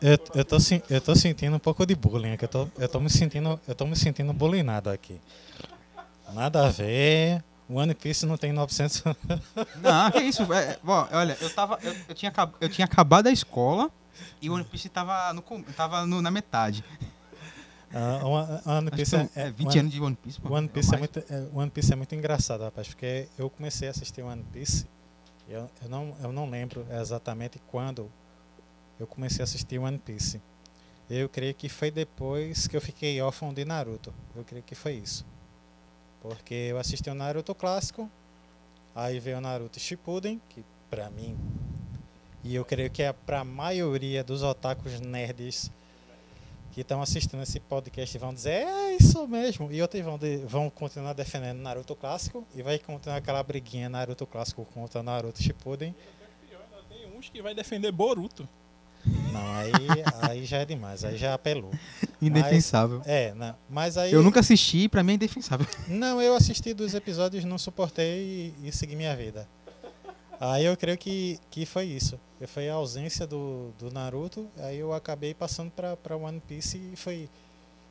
Eu, 0.00 0.18
eu, 0.34 0.44
tô, 0.44 0.56
eu 0.90 1.00
tô 1.00 1.14
sentindo 1.14 1.56
um 1.56 1.58
pouco 1.58 1.84
de 1.84 1.94
bullying 1.94 2.32
aqui. 2.32 2.44
Eu 2.44 2.48
tô, 2.48 2.68
eu 2.78 2.88
tô 2.88 3.00
me 3.00 3.10
sentindo. 3.10 3.60
Eu 3.66 3.74
tô 3.74 3.86
me 3.86 3.96
sentindo 3.96 4.32
bullyingado 4.32 4.90
aqui. 4.90 5.20
Nada 6.32 6.66
a 6.66 6.70
ver. 6.70 7.42
One 7.70 7.94
Piece 7.94 8.24
não 8.24 8.36
tem 8.38 8.52
900. 8.52 9.02
Não, 9.82 10.10
que 10.10 10.20
isso. 10.20 10.50
É, 10.52 10.78
ó, 10.86 11.06
olha, 11.12 11.36
eu 11.40 11.50
tava. 11.50 11.78
Eu, 11.82 11.94
eu 12.08 12.14
tinha, 12.14 12.32
eu 12.60 12.68
tinha 12.68 12.84
acabado 12.86 13.26
a 13.26 13.30
escola 13.30 13.90
e 14.40 14.48
o 14.48 14.54
One 14.54 14.64
Piece 14.64 14.88
tava, 14.88 15.32
no, 15.34 15.42
tava 15.76 16.06
no- 16.06 16.22
na 16.22 16.30
metade. 16.30 16.82
Ah, 17.92 18.20
One- 18.24 18.60
One 18.64 18.90
Piece 18.90 19.16
é, 19.16 19.28
é, 19.34 19.50
20 19.50 19.66
One- 19.68 19.78
anos 19.80 19.92
de 19.92 20.00
One 20.00 20.16
Piece. 20.16 20.40
pô. 20.40 20.54
One 20.54 20.68
Piece, 20.68 20.94
é 20.94 20.98
muito, 20.98 21.18
é, 21.18 21.46
One 21.54 21.70
Piece 21.70 21.92
é 21.92 21.96
muito 21.96 22.14
engraçado, 22.14 22.62
rapaz, 22.64 22.88
porque 22.88 23.28
eu 23.38 23.48
comecei 23.50 23.88
a 23.88 23.90
assistir 23.90 24.22
One 24.22 24.42
Piece, 24.52 24.86
eu, 25.48 25.70
eu, 25.82 25.88
não, 25.88 26.14
eu 26.22 26.32
não 26.32 26.48
lembro 26.48 26.86
exatamente 26.90 27.58
quando 27.66 28.10
eu 28.98 29.06
comecei 29.06 29.42
a 29.42 29.44
assistir 29.44 29.78
One 29.78 29.98
Piece. 29.98 30.40
Eu 31.08 31.28
creio 31.28 31.54
que 31.54 31.68
foi 31.68 31.90
depois 31.90 32.66
que 32.66 32.76
eu 32.76 32.80
fiquei 32.80 33.20
órfão 33.20 33.52
de 33.54 33.64
Naruto. 33.64 34.12
Eu 34.36 34.44
creio 34.44 34.62
que 34.62 34.74
foi 34.74 34.94
isso. 34.94 35.24
Porque 36.20 36.54
eu 36.54 36.78
assisti 36.78 37.08
o 37.08 37.14
Naruto 37.14 37.54
clássico, 37.54 38.10
aí 38.94 39.18
veio 39.20 39.38
o 39.38 39.40
Naruto 39.40 39.78
Shippuden, 39.80 40.40
que 40.48 40.64
pra 40.90 41.08
mim, 41.10 41.36
e 42.42 42.54
eu 42.54 42.64
creio 42.64 42.90
que 42.90 43.02
é 43.02 43.12
pra 43.12 43.44
maioria 43.44 44.22
dos 44.24 44.42
otakus 44.42 45.00
nerds 45.00 45.70
que 46.72 46.80
estão 46.82 47.00
assistindo 47.02 47.42
esse 47.42 47.58
podcast 47.60 48.16
vão 48.18 48.32
dizer 48.34 48.50
é 48.66 48.94
isso 48.96 49.26
mesmo. 49.26 49.70
E 49.72 49.80
outros 49.82 50.02
vão, 50.04 50.18
de- 50.18 50.38
vão 50.38 50.68
continuar 50.70 51.12
defendendo 51.12 51.58
Naruto 51.58 51.94
clássico 51.96 52.46
e 52.54 52.62
vai 52.62 52.78
continuar 52.78 53.16
aquela 53.16 53.42
briguinha 53.42 53.88
Naruto 53.88 54.26
clássico 54.26 54.64
contra 54.66 55.02
Naruto 55.02 55.42
Shippuden. 55.42 55.94
Tem 56.88 57.16
uns 57.18 57.28
que 57.28 57.40
vai 57.42 57.54
defender 57.54 57.90
Boruto. 57.92 58.48
Não, 59.04 59.52
aí, 59.54 59.72
aí 60.22 60.44
já 60.44 60.58
é 60.58 60.64
demais, 60.64 61.04
aí 61.04 61.16
já 61.16 61.34
apelou. 61.34 61.70
Indefensável. 62.20 63.00
É, 63.04 63.32
não, 63.34 63.54
mas 63.68 63.96
aí 63.96 64.12
Eu 64.12 64.22
nunca 64.22 64.40
assisti, 64.40 64.88
pra 64.88 65.02
mim 65.02 65.12
é 65.12 65.14
indefensável. 65.14 65.66
Não, 65.86 66.20
eu 66.20 66.34
assisti 66.34 66.74
dos 66.74 66.94
episódios, 66.94 67.44
não 67.44 67.56
suportei 67.58 68.54
e, 68.62 68.68
e 68.68 68.72
segui 68.72 68.96
minha 68.96 69.14
vida. 69.14 69.48
Aí 70.40 70.64
eu 70.64 70.76
creio 70.76 70.96
que, 70.96 71.38
que 71.50 71.66
foi 71.66 71.84
isso. 71.84 72.18
Foi 72.46 72.68
a 72.68 72.74
ausência 72.74 73.26
do, 73.26 73.72
do 73.78 73.90
Naruto, 73.90 74.48
aí 74.58 74.78
eu 74.78 74.92
acabei 74.92 75.34
passando 75.34 75.72
pra 75.72 76.16
One 76.16 76.40
Piece 76.46 76.80
e 76.92 76.96
foi. 76.96 77.28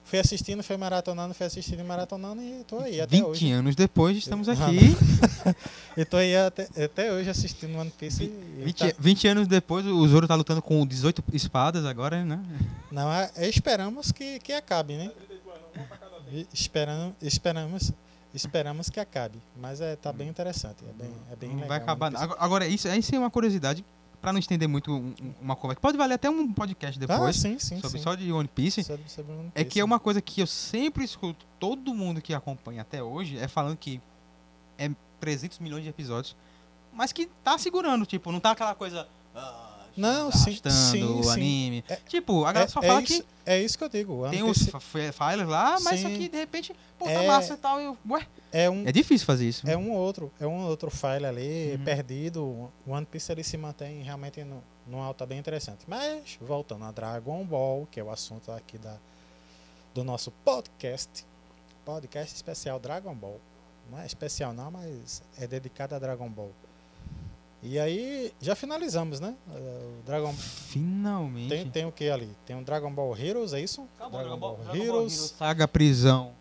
Fui 0.08 0.20
assistindo, 0.20 0.64
fui 0.64 0.78
maratonando, 0.78 1.34
fui 1.34 1.46
assistindo 1.46 1.82
e 1.82 1.84
maratonando 1.84 2.42
e 2.42 2.64
tô 2.66 2.80
aí 2.80 3.02
até 3.02 3.18
20 3.18 3.26
hoje. 3.26 3.52
anos 3.52 3.76
depois, 3.76 4.18
estamos 4.18 4.48
aqui. 4.50 4.96
E 5.98 6.06
tô 6.06 6.18
aí 6.18 6.36
até, 6.36 6.68
até 6.84 7.12
hoje 7.12 7.28
assistindo 7.30 7.76
One 7.78 7.90
Piece. 7.90 8.24
e 8.26 8.64
20, 8.64 8.78
tá- 8.78 8.94
20 9.00 9.28
anos 9.30 9.48
depois, 9.48 9.84
o 9.86 10.08
Zoro 10.08 10.28
tá 10.28 10.36
lutando 10.36 10.62
com 10.62 10.86
18 10.86 11.24
espadas 11.34 11.86
agora, 11.86 12.24
né? 12.24 12.40
Não, 12.92 13.12
é- 13.12 13.32
é- 13.36 13.50
esperamos 13.50 14.12
que, 14.12 14.38
que 14.40 14.54
acabe, 14.54 14.96
né? 14.96 15.12
E 16.32 16.46
Esperando, 16.54 17.16
esperamos, 17.22 17.92
esperamos 18.34 18.90
que 18.90 19.00
acabe. 19.00 19.40
Mas 19.60 19.82
é, 19.82 19.96
tá 19.96 20.14
bem 20.14 20.28
interessante. 20.30 20.84
É 20.88 20.94
bem, 21.04 21.12
é 21.32 21.36
bem 21.36 21.50
não 21.50 21.56
legal. 21.56 21.70
vai 21.70 21.78
acabar. 21.80 22.12
Piece. 22.12 22.24
Agora, 22.24 22.40
agora, 22.42 22.68
isso, 22.68 22.88
isso 22.90 23.16
é 23.16 23.20
uma 23.20 23.32
curiosidade, 23.32 23.84
pra 24.28 24.34
não 24.34 24.40
estender 24.40 24.68
muito 24.68 24.92
um- 24.92 25.14
um- 25.22 25.34
uma 25.42 25.56
conversa. 25.56 25.80
Pode 25.80 25.98
valer 25.98 26.16
até 26.16 26.30
um 26.30 26.52
podcast 26.52 26.98
Ah, 27.02 27.08
depois, 27.08 27.36
sim, 27.38 27.58
sim, 27.60 27.80
sobre, 27.80 27.98
sim. 27.98 28.04
só 28.04 28.14
de 28.14 28.30
One 28.30 28.48
Piece. 28.50 28.84
Sobre- 28.84 29.10
sobre 29.10 29.32
One 29.32 29.48
É 29.56 29.64
Piece. 29.64 29.70
que 29.70 29.80
é 29.80 29.84
uma 29.86 30.00
coisa 30.02 30.22
que 30.22 30.42
eu 30.42 30.48
sempre 30.48 31.06
escuto, 31.06 31.46
todo 31.58 31.94
mundo 31.96 32.22
que 32.22 32.34
acompanha 32.34 32.82
até 32.82 33.02
hoje, 33.02 33.38
é 33.38 33.48
falando 33.48 33.78
que 33.78 34.02
é 34.78 34.92
300 35.22 35.60
milhões 35.60 35.84
de 35.84 35.90
episódios, 35.90 36.36
mas 36.92 37.14
que 37.14 37.28
tá 37.42 37.58
segurando, 37.58 38.06
tipo, 38.06 38.30
não 38.32 38.40
tá 38.42 38.52
aquela 38.52 38.76
coisa... 38.76 39.08
ah, 39.34 39.76
Não, 39.96 40.30
sim, 40.32 40.60
sim, 40.70 41.04
o 41.04 41.30
anime. 41.30 41.84
É- 41.88 41.96
tipo, 41.96 42.44
a 42.44 42.52
galera 42.52 42.66
é, 42.70 42.72
só 42.72 42.82
é 42.82 42.88
fala 42.88 43.02
isso, 43.02 43.22
que 43.24 43.28
é 43.46 43.64
isso 43.64 43.78
que 43.78 43.84
eu 43.86 43.90
digo. 43.90 44.26
One 44.26 44.30
tem 44.30 44.44
os 44.44 44.58
Piece 44.58 45.12
files 45.14 45.48
lá, 45.48 45.78
mas 45.82 46.00
isso 46.02 46.08
Sim. 46.10 46.16
aqui, 46.16 46.28
de 46.30 46.38
repente, 46.38 46.76
pô, 47.00 47.06
tá 47.06 47.12
É- 47.12 47.28
massa 47.28 47.54
e 47.54 47.58
tal. 47.58 47.80
Eu, 47.80 47.98
ué, 48.10 48.28
é 48.52 48.70
um 48.70 48.88
é 48.88 48.92
difícil 48.92 49.26
fazer 49.26 49.48
isso. 49.48 49.70
é 49.70 49.76
um 49.78 49.92
outro, 49.92 50.32
é 50.40 50.48
um 50.48 50.66
outro 50.68 50.90
file 50.90 51.26
ali 51.26 51.74
Uhum. 51.78 51.84
perdido. 51.84 52.44
O 52.44 52.72
One 52.88 53.06
Piece 53.06 53.32
ele 53.32 53.44
se 53.44 53.58
mantém 53.58 54.02
realmente 54.04 54.44
no, 54.44 54.64
num 54.86 55.02
alta 55.02 55.26
bem 55.26 55.38
interessante. 55.40 55.80
Mas 55.88 56.38
voltando 56.42 56.86
a 56.86 56.92
Dragon 56.92 57.44
Ball, 57.46 57.88
que 57.92 58.00
é 58.00 58.04
o 58.04 58.10
assunto 58.10 58.52
aqui 58.52 58.78
da 58.78 58.96
do 59.94 60.04
nosso 60.04 60.30
podcast, 60.46 61.26
podcast 61.84 62.36
especial 62.36 62.80
Dragon 62.80 63.16
Ball. 63.16 63.40
Não 63.90 64.00
é 64.00 64.06
especial 64.06 64.54
não, 64.54 64.70
mas 64.70 65.24
é 65.40 65.48
dedicado 65.48 65.96
a 65.96 66.00
Dragon 66.00 66.30
Ball. 66.30 66.52
E 67.64 67.80
aí 67.80 68.32
já 68.40 68.56
finalizamos, 68.56 69.20
né? 69.20 69.34
Eh, 69.56 70.00
O 70.00 70.06
Dragon 70.06 70.32
Finalmente. 70.34 71.50
tem, 71.50 71.70
tem 71.72 71.86
o 71.86 71.92
que 71.92 72.08
ali? 72.10 72.30
Tem 72.46 72.56
um 72.56 72.62
Dragon 72.62 72.92
Ball 72.94 73.18
Heroes, 73.18 73.54
é 73.54 73.60
isso? 73.60 73.88
Dragon 73.98 74.38
Ball 74.38 74.60
Heroes. 74.74 75.34
Saga 75.38 75.68
Prisão. 75.68 76.32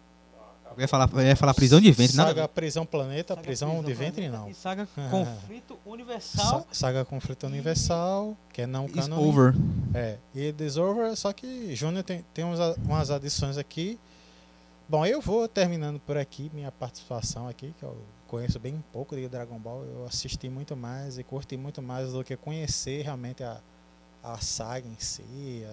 Eu 0.76 0.82
ia 0.82 0.88
falar, 0.88 1.08
eu 1.12 1.20
ia 1.22 1.36
falar 1.36 1.54
prisão 1.54 1.80
de 1.80 1.90
ventre, 1.90 2.16
nada 2.16 2.28
Saga 2.30 2.42
ver. 2.42 2.48
Prisão 2.48 2.84
Planeta, 2.84 3.34
Saga 3.34 3.46
prisão, 3.46 3.82
de 3.82 3.94
ventre 3.94 4.28
não. 4.28 4.50
E 4.50 4.54
Saga 4.54 4.86
Conflito 5.10 5.78
Universal. 5.86 6.60
Sa- 6.60 6.66
Saga 6.70 7.04
Conflito 7.04 7.46
Universal, 7.46 8.36
que 8.52 8.62
é 8.62 8.66
não 8.66 8.86
is 8.86 8.92
canon. 8.92 9.18
over. 9.26 9.54
É, 9.94 10.18
e 10.34 10.52
Disover, 10.52 11.16
só 11.16 11.32
que 11.32 11.74
Júnior 11.74 12.04
tem, 12.04 12.24
tem 12.34 12.44
uns 12.44 12.58
umas 12.84 13.10
adições 13.10 13.56
aqui. 13.56 13.98
Bom, 14.88 15.04
eu 15.06 15.20
vou 15.20 15.48
terminando 15.48 15.98
por 15.98 16.16
aqui 16.16 16.50
minha 16.54 16.70
participação 16.70 17.48
aqui, 17.48 17.74
que 17.78 17.82
eu 17.84 17.96
conheço 18.28 18.58
bem 18.60 18.82
pouco 18.92 19.16
de 19.16 19.26
Dragon 19.28 19.58
Ball. 19.58 19.82
Eu 19.84 20.04
assisti 20.06 20.48
muito 20.48 20.76
mais 20.76 21.18
e 21.18 21.24
curti 21.24 21.56
muito 21.56 21.80
mais 21.82 22.12
do 22.12 22.22
que 22.22 22.36
conhecer 22.36 23.02
realmente 23.02 23.42
a, 23.42 23.58
a 24.22 24.36
saga 24.38 24.86
em 24.86 24.96
si, 24.98 25.64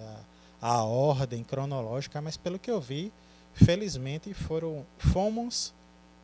a, 0.62 0.68
a 0.78 0.82
ordem 0.82 1.44
cronológica, 1.44 2.20
mas 2.22 2.36
pelo 2.36 2.58
que 2.58 2.70
eu 2.70 2.80
vi, 2.80 3.12
felizmente 3.54 4.34
foram 4.34 4.84
fomos 4.98 5.72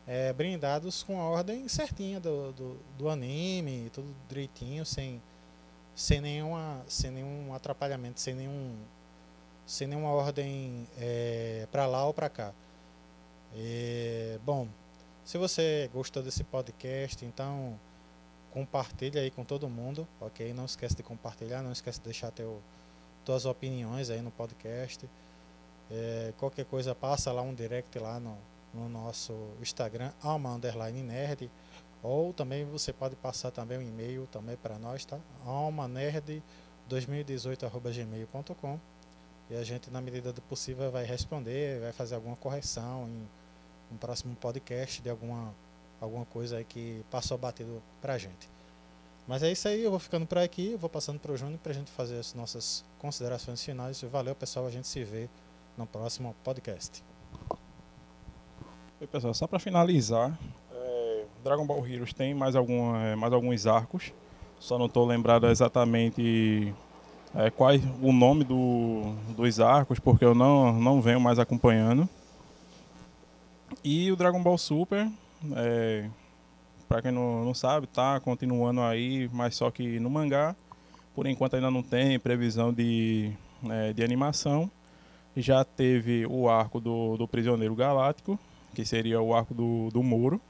é, 0.05 0.33
brindados 0.33 1.03
com 1.03 1.19
a 1.19 1.23
ordem 1.23 1.67
certinha 1.67 2.19
do, 2.19 2.51
do, 2.51 2.77
do 2.97 3.09
anime, 3.09 3.89
tudo 3.93 4.13
direitinho, 4.27 4.85
sem, 4.85 5.21
sem, 5.95 6.19
nenhuma, 6.21 6.83
sem 6.87 7.11
nenhum 7.11 7.53
atrapalhamento, 7.53 8.19
sem 8.19 8.35
nenhum 8.35 8.75
sem 9.65 9.87
nenhuma 9.87 10.09
ordem 10.09 10.85
é, 10.99 11.65
para 11.71 11.85
lá 11.85 12.05
ou 12.05 12.13
para 12.13 12.27
cá. 12.27 12.51
É, 13.55 14.37
bom, 14.45 14.67
se 15.23 15.37
você 15.37 15.89
gostou 15.93 16.21
desse 16.21 16.43
podcast, 16.43 17.23
então 17.23 17.79
compartilha 18.51 19.21
aí 19.21 19.31
com 19.31 19.45
todo 19.45 19.69
mundo, 19.69 20.05
ok? 20.19 20.53
Não 20.53 20.65
esquece 20.65 20.95
de 20.95 21.03
compartilhar, 21.03 21.61
não 21.61 21.71
esquece 21.71 21.99
de 21.99 22.05
deixar 22.05 22.31
teu, 22.31 22.61
tuas 23.23 23.45
opiniões 23.45 24.09
aí 24.09 24.21
no 24.21 24.31
podcast. 24.31 25.07
É, 25.91 26.33
qualquer 26.37 26.65
coisa 26.65 26.95
passa 26.95 27.31
lá 27.33 27.41
um 27.41 27.53
direct 27.53 27.99
lá 27.99 28.17
no, 28.19 28.37
no 28.73 28.87
nosso 28.87 29.33
Instagram, 29.61 30.11
alma 30.23 30.53
underline 30.53 31.03
nerd, 31.03 31.51
ou 32.01 32.33
também 32.33 32.63
você 32.63 32.93
pode 32.93 33.15
passar 33.17 33.51
também 33.51 33.77
um 33.77 33.81
e-mail 33.81 34.25
também 34.31 34.55
para 34.55 34.79
nós, 34.79 35.03
tá? 35.03 35.19
alma 35.45 35.87
nerd 35.87 36.41
2018@gmail.com 36.89 38.79
e 39.49 39.55
a 39.55 39.63
gente 39.63 39.91
na 39.91 39.99
medida 39.99 40.31
do 40.31 40.41
possível 40.41 40.89
vai 40.89 41.03
responder, 41.03 41.81
vai 41.81 41.91
fazer 41.91 42.15
alguma 42.15 42.37
correção 42.37 43.05
em 43.09 43.93
um 43.93 43.97
próximo 43.97 44.33
podcast 44.37 45.01
de 45.01 45.09
alguma, 45.09 45.53
alguma 45.99 46.23
coisa 46.25 46.57
aí 46.57 46.63
que 46.63 47.03
passou 47.11 47.37
batido 47.37 47.83
pra 48.01 48.17
gente. 48.17 48.49
Mas 49.27 49.43
é 49.43 49.51
isso 49.51 49.67
aí, 49.67 49.83
eu 49.83 49.91
vou 49.91 49.99
ficando 49.99 50.25
por 50.25 50.37
aqui, 50.37 50.75
vou 50.75 50.89
passando 50.89 51.19
pro 51.19 51.35
Júnior 51.35 51.59
pra 51.59 51.73
gente 51.73 51.91
fazer 51.91 52.17
as 52.17 52.33
nossas 52.33 52.83
considerações 52.97 53.61
finais. 53.61 54.01
Valeu, 54.01 54.33
pessoal, 54.33 54.65
a 54.65 54.71
gente 54.71 54.87
se 54.87 55.03
vê 55.03 55.29
no 55.81 55.87
próximo 55.87 56.35
podcast. 56.43 57.03
Oi, 58.99 59.07
pessoal, 59.07 59.33
só 59.33 59.47
para 59.47 59.57
finalizar, 59.57 60.37
é, 60.71 61.25
Dragon 61.43 61.65
Ball 61.65 61.87
Heroes 61.87 62.13
tem 62.13 62.35
mais, 62.35 62.55
algum, 62.55 62.95
é, 62.95 63.15
mais 63.15 63.33
alguns 63.33 63.65
arcos, 63.65 64.13
só 64.59 64.77
não 64.77 64.85
estou 64.85 65.07
lembrado 65.07 65.47
exatamente 65.47 66.71
é, 67.33 67.49
qual 67.49 67.71
o 67.99 68.13
nome 68.13 68.43
do, 68.43 69.15
dos 69.35 69.59
arcos, 69.59 69.97
porque 69.97 70.23
eu 70.23 70.35
não, 70.35 70.71
não 70.71 71.01
venho 71.01 71.19
mais 71.19 71.39
acompanhando. 71.39 72.07
E 73.83 74.11
o 74.11 74.15
Dragon 74.15 74.43
Ball 74.43 74.59
Super, 74.59 75.09
é, 75.55 76.07
para 76.87 77.01
quem 77.01 77.11
não, 77.11 77.43
não 77.43 77.55
sabe, 77.55 77.87
tá 77.87 78.19
continuando 78.19 78.81
aí, 78.81 79.27
mas 79.33 79.55
só 79.55 79.71
que 79.71 79.99
no 79.99 80.11
mangá, 80.11 80.55
por 81.15 81.25
enquanto 81.25 81.55
ainda 81.55 81.71
não 81.71 81.81
tem 81.81 82.19
previsão 82.19 82.71
de, 82.71 83.33
é, 83.67 83.93
de 83.93 84.03
animação. 84.03 84.69
Já 85.35 85.63
teve 85.63 86.25
o 86.25 86.49
arco 86.49 86.79
do, 86.79 87.17
do 87.17 87.27
Prisioneiro 87.27 87.75
Galáctico, 87.75 88.39
que 88.73 88.85
seria 88.85 89.21
o 89.21 89.33
arco 89.33 89.53
do, 89.53 89.89
do 89.91 90.03
Moro. 90.03 90.41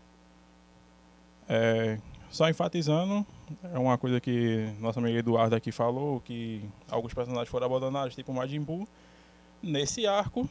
É, 1.47 1.99
só 2.29 2.49
enfatizando, 2.49 3.25
é 3.73 3.77
uma 3.77 3.97
coisa 3.97 4.19
que 4.21 4.73
nosso 4.79 4.99
amigo 4.99 5.17
Eduardo 5.17 5.55
aqui 5.55 5.71
falou, 5.71 6.21
que 6.21 6.63
alguns 6.89 7.13
personagens 7.13 7.49
foram 7.49 7.65
abandonados, 7.65 8.15
tipo 8.15 8.33
Majin 8.33 8.61
Buu. 8.61 8.87
Nesse 9.61 10.07
arco, 10.07 10.49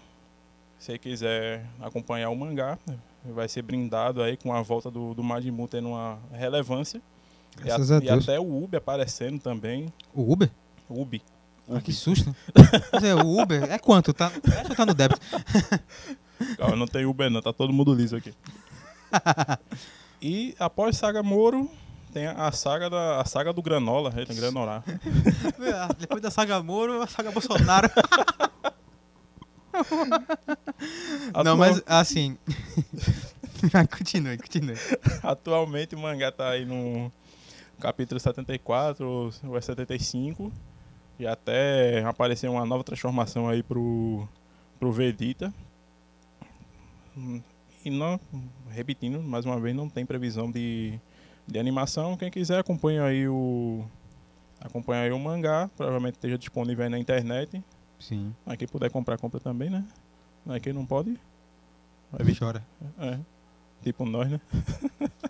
se 0.79 0.97
quiser 0.99 1.65
acompanhar 1.81 2.31
o 2.31 2.37
mangá, 2.37 2.79
vai 3.25 3.49
ser 3.49 3.63
brindado 3.63 4.23
aí 4.23 4.37
com 4.37 4.53
a 4.53 4.63
volta 4.63 4.91
do, 4.91 5.15
do 5.15 5.25
Majin 5.25 5.53
Buu 5.53 5.67
tendo 5.67 5.89
uma 5.89 6.19
relevância. 6.33 7.01
Graças 7.57 7.91
e, 7.91 7.95
a, 7.95 7.99
a, 7.99 8.03
e 8.03 8.11
até 8.11 8.39
o 8.39 8.63
Ubi 8.63 8.77
aparecendo 8.77 9.41
também. 9.41 9.93
O 10.15 10.33
Uber? 10.33 10.51
Ubi. 10.89 11.23
Ah, 11.73 11.81
que 11.81 11.93
susto. 11.93 12.35
É, 13.03 13.15
o 13.15 13.41
Uber 13.41 13.63
é 13.71 13.79
quanto? 13.79 14.13
Tá, 14.13 14.31
é 14.53 14.69
ou 14.69 14.75
tá 14.75 14.85
no 14.87 14.95
débito? 14.95 15.21
Calma, 16.59 16.75
não 16.77 16.87
tem 16.87 17.05
Uber 17.05 17.31
não, 17.31 17.41
tá 17.41 17.53
todo 17.53 17.73
mundo 17.73 17.95
liso 17.95 18.17
aqui. 18.17 18.35
e 20.21 20.55
após 20.59 20.97
Saga 20.97 21.23
Moro, 21.23 21.71
tem 22.13 22.27
a 22.27 22.51
saga, 22.51 22.91
da, 22.91 23.21
a 23.21 23.25
saga 23.25 23.53
do 23.53 23.63
Granola, 23.63 24.13
eita, 24.17 24.35
Granolar. 24.35 24.83
Depois 25.99 26.21
da 26.21 26.31
saga 26.31 26.63
Moro, 26.63 27.03
a 27.03 27.07
saga 27.07 27.31
Bolsonaro. 27.31 27.91
Não, 31.33 31.41
Atual- 31.41 31.57
mas 31.57 31.83
assim. 31.87 32.37
Continue, 33.97 34.39
continue. 34.39 34.77
Atualmente 35.23 35.95
o 35.95 35.99
mangá 35.99 36.33
tá 36.33 36.49
aí 36.51 36.65
no 36.65 37.13
capítulo 37.79 38.19
74 38.19 39.07
ou 39.07 39.31
ou 39.45 39.57
é 39.57 39.61
75. 39.61 40.51
E 41.21 41.27
até 41.27 42.03
apareceu 42.05 42.51
uma 42.51 42.65
nova 42.65 42.83
transformação 42.83 43.47
aí 43.47 43.63
pro, 43.63 44.27
pro 44.79 44.91
Vegeta. 44.91 45.53
E 47.85 47.91
não, 47.91 48.19
repetindo, 48.71 49.23
mais 49.23 49.45
uma 49.45 49.61
vez, 49.61 49.77
não 49.77 49.87
tem 49.87 50.07
previsão 50.07 50.51
de, 50.51 50.99
de 51.47 51.59
animação. 51.59 52.17
Quem 52.17 52.31
quiser 52.31 52.59
acompanha 52.59 53.05
aí 53.05 53.29
o. 53.29 53.85
Acompanha 54.63 55.03
aí 55.03 55.13
o 55.13 55.19
mangá, 55.19 55.71
provavelmente 55.77 56.15
esteja 56.15 56.39
disponível 56.39 56.85
aí 56.85 56.91
na 56.91 56.99
internet. 56.99 57.63
Sim. 57.99 58.35
Aí 58.47 58.57
quem 58.57 58.67
puder 58.67 58.91
comprar, 58.91 59.19
compra 59.19 59.39
também, 59.39 59.69
né? 59.69 59.85
Aí 60.47 60.59
quem 60.59 60.73
não 60.73 60.87
pode, 60.87 61.21
vai 62.11 62.25
vir. 62.25 62.39
Chora. 62.39 62.65
É. 62.99 63.19
Tipo 63.83 64.07
nós, 64.07 64.31
né? 64.31 64.41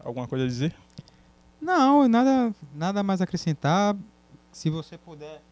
Alguma 0.00 0.26
coisa 0.26 0.46
a 0.46 0.48
dizer? 0.48 0.74
Não, 1.60 2.08
nada, 2.08 2.54
nada 2.74 3.02
mais 3.02 3.20
a 3.20 3.24
acrescentar. 3.24 3.96
Se 4.52 4.70
você 4.70 4.96
puder 4.96 5.42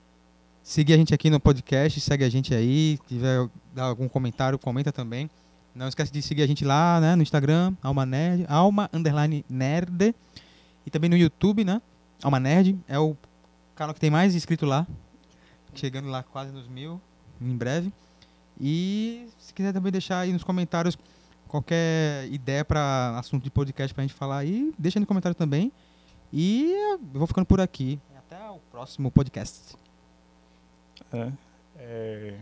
seguir 0.62 0.94
a 0.94 0.96
gente 0.96 1.12
aqui 1.12 1.30
no 1.30 1.40
podcast, 1.40 2.00
segue 2.00 2.24
a 2.24 2.28
gente 2.28 2.54
aí. 2.54 2.98
Tiver 3.06 3.48
dar 3.74 3.84
algum 3.84 4.08
comentário, 4.08 4.58
comenta 4.58 4.92
também. 4.92 5.28
Não 5.74 5.88
esquece 5.88 6.12
de 6.12 6.22
seguir 6.22 6.42
a 6.42 6.46
gente 6.46 6.64
lá, 6.64 6.98
né, 7.00 7.14
no 7.14 7.22
Instagram, 7.22 7.74
Alma 7.82 8.06
Nerd, 8.06 8.46
Alma 8.48 8.88
underline 8.92 9.44
Nerd. 9.48 10.14
E 10.86 10.90
também 10.90 11.10
no 11.10 11.16
YouTube, 11.16 11.64
né? 11.64 11.82
Alma 12.22 12.40
Nerd 12.40 12.78
é 12.88 12.98
o 12.98 13.16
canal 13.74 13.92
que 13.92 14.00
tem 14.00 14.10
mais 14.10 14.34
inscrito 14.34 14.64
lá. 14.64 14.86
Chegando 15.74 16.08
lá 16.08 16.22
quase 16.22 16.50
nos 16.52 16.66
mil 16.66 17.00
em 17.40 17.54
breve. 17.54 17.92
E 18.58 19.28
se 19.38 19.52
quiser 19.52 19.72
também 19.72 19.92
deixar 19.92 20.20
aí 20.20 20.32
nos 20.32 20.42
comentários 20.42 20.96
qualquer 21.46 22.26
ideia 22.32 22.64
para 22.64 23.18
assunto 23.18 23.44
de 23.44 23.50
podcast 23.50 23.94
pra 23.94 24.02
gente 24.02 24.14
falar 24.14 24.38
aí, 24.38 24.72
deixa 24.78 24.98
no 24.98 25.06
comentário 25.06 25.34
também. 25.34 25.70
E 26.32 26.72
eu 26.72 26.98
vou 27.18 27.26
ficando 27.26 27.46
por 27.46 27.60
aqui. 27.60 28.00
Até 28.16 28.50
o 28.50 28.58
próximo 28.70 29.10
podcast. 29.10 29.76
É. 31.12 31.32
É, 31.78 32.38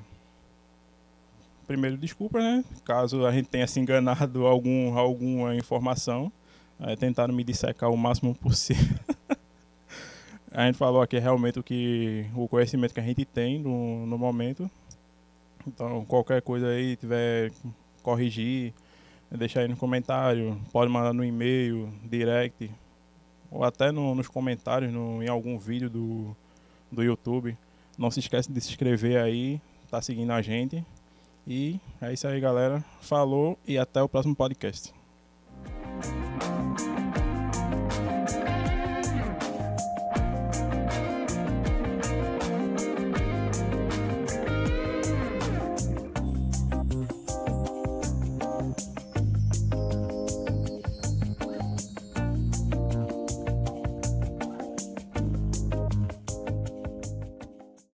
Primeiro, 1.67 1.97
desculpa, 1.97 2.41
né? 2.41 2.63
Caso 2.85 3.25
a 3.25 3.33
gente 3.33 3.49
tenha 3.49 3.67
se 3.67 3.81
enganado 3.81 4.45
algum, 4.47 4.97
alguma 4.99 5.55
informação. 5.55 6.31
É, 6.79 6.95
tentaram 6.95 7.33
me 7.33 7.43
dissecar 7.43 7.91
o 7.91 7.97
máximo 7.97 8.35
possível. 8.37 8.99
a 10.51 10.67
gente 10.67 10.77
falou 10.77 11.01
aqui 11.01 11.19
realmente 11.19 11.59
o 11.59 11.63
que 11.63 12.27
o 12.35 12.47
conhecimento 12.49 12.93
que 12.93 13.01
a 13.01 13.05
gente 13.05 13.25
tem 13.25 13.59
no, 13.59 14.05
no 14.07 14.19
momento. 14.19 14.71
Então, 15.67 16.05
qualquer 16.05 16.43
coisa 16.43 16.69
aí, 16.69 16.97
tiver 16.97 17.51
corrigir, 18.03 18.75
deixar 19.31 19.61
aí 19.61 19.69
no 19.69 19.77
comentário, 19.77 20.61
pode 20.71 20.93
mandar 20.93 21.15
no 21.15 21.25
e-mail, 21.25 21.91
direct, 22.05 22.71
ou 23.51 23.65
até 23.65 23.91
no- 23.93 24.15
nos 24.15 24.29
comentários 24.29 24.93
no, 24.93 25.23
em 25.23 25.29
algum 25.29 25.59
vídeo 25.59 25.89
do, 25.91 26.37
do 26.91 27.03
YouTube. 27.03 27.57
Não 27.99 28.11
se 28.11 28.21
esquece 28.21 28.51
de 28.53 28.61
se 28.61 28.71
inscrever 28.71 29.19
aí, 29.23 29.61
tá 29.91 30.01
seguindo 30.03 30.33
a 30.33 30.43
gente. 30.43 30.85
E 31.47 31.79
é 32.01 32.13
isso 32.13 32.27
aí, 32.27 32.41
galera. 32.41 32.85
Falou 33.01 33.59
e 33.67 33.77
até 33.79 34.03
o 34.03 34.09
próximo 34.09 34.35
podcast. 34.35 34.93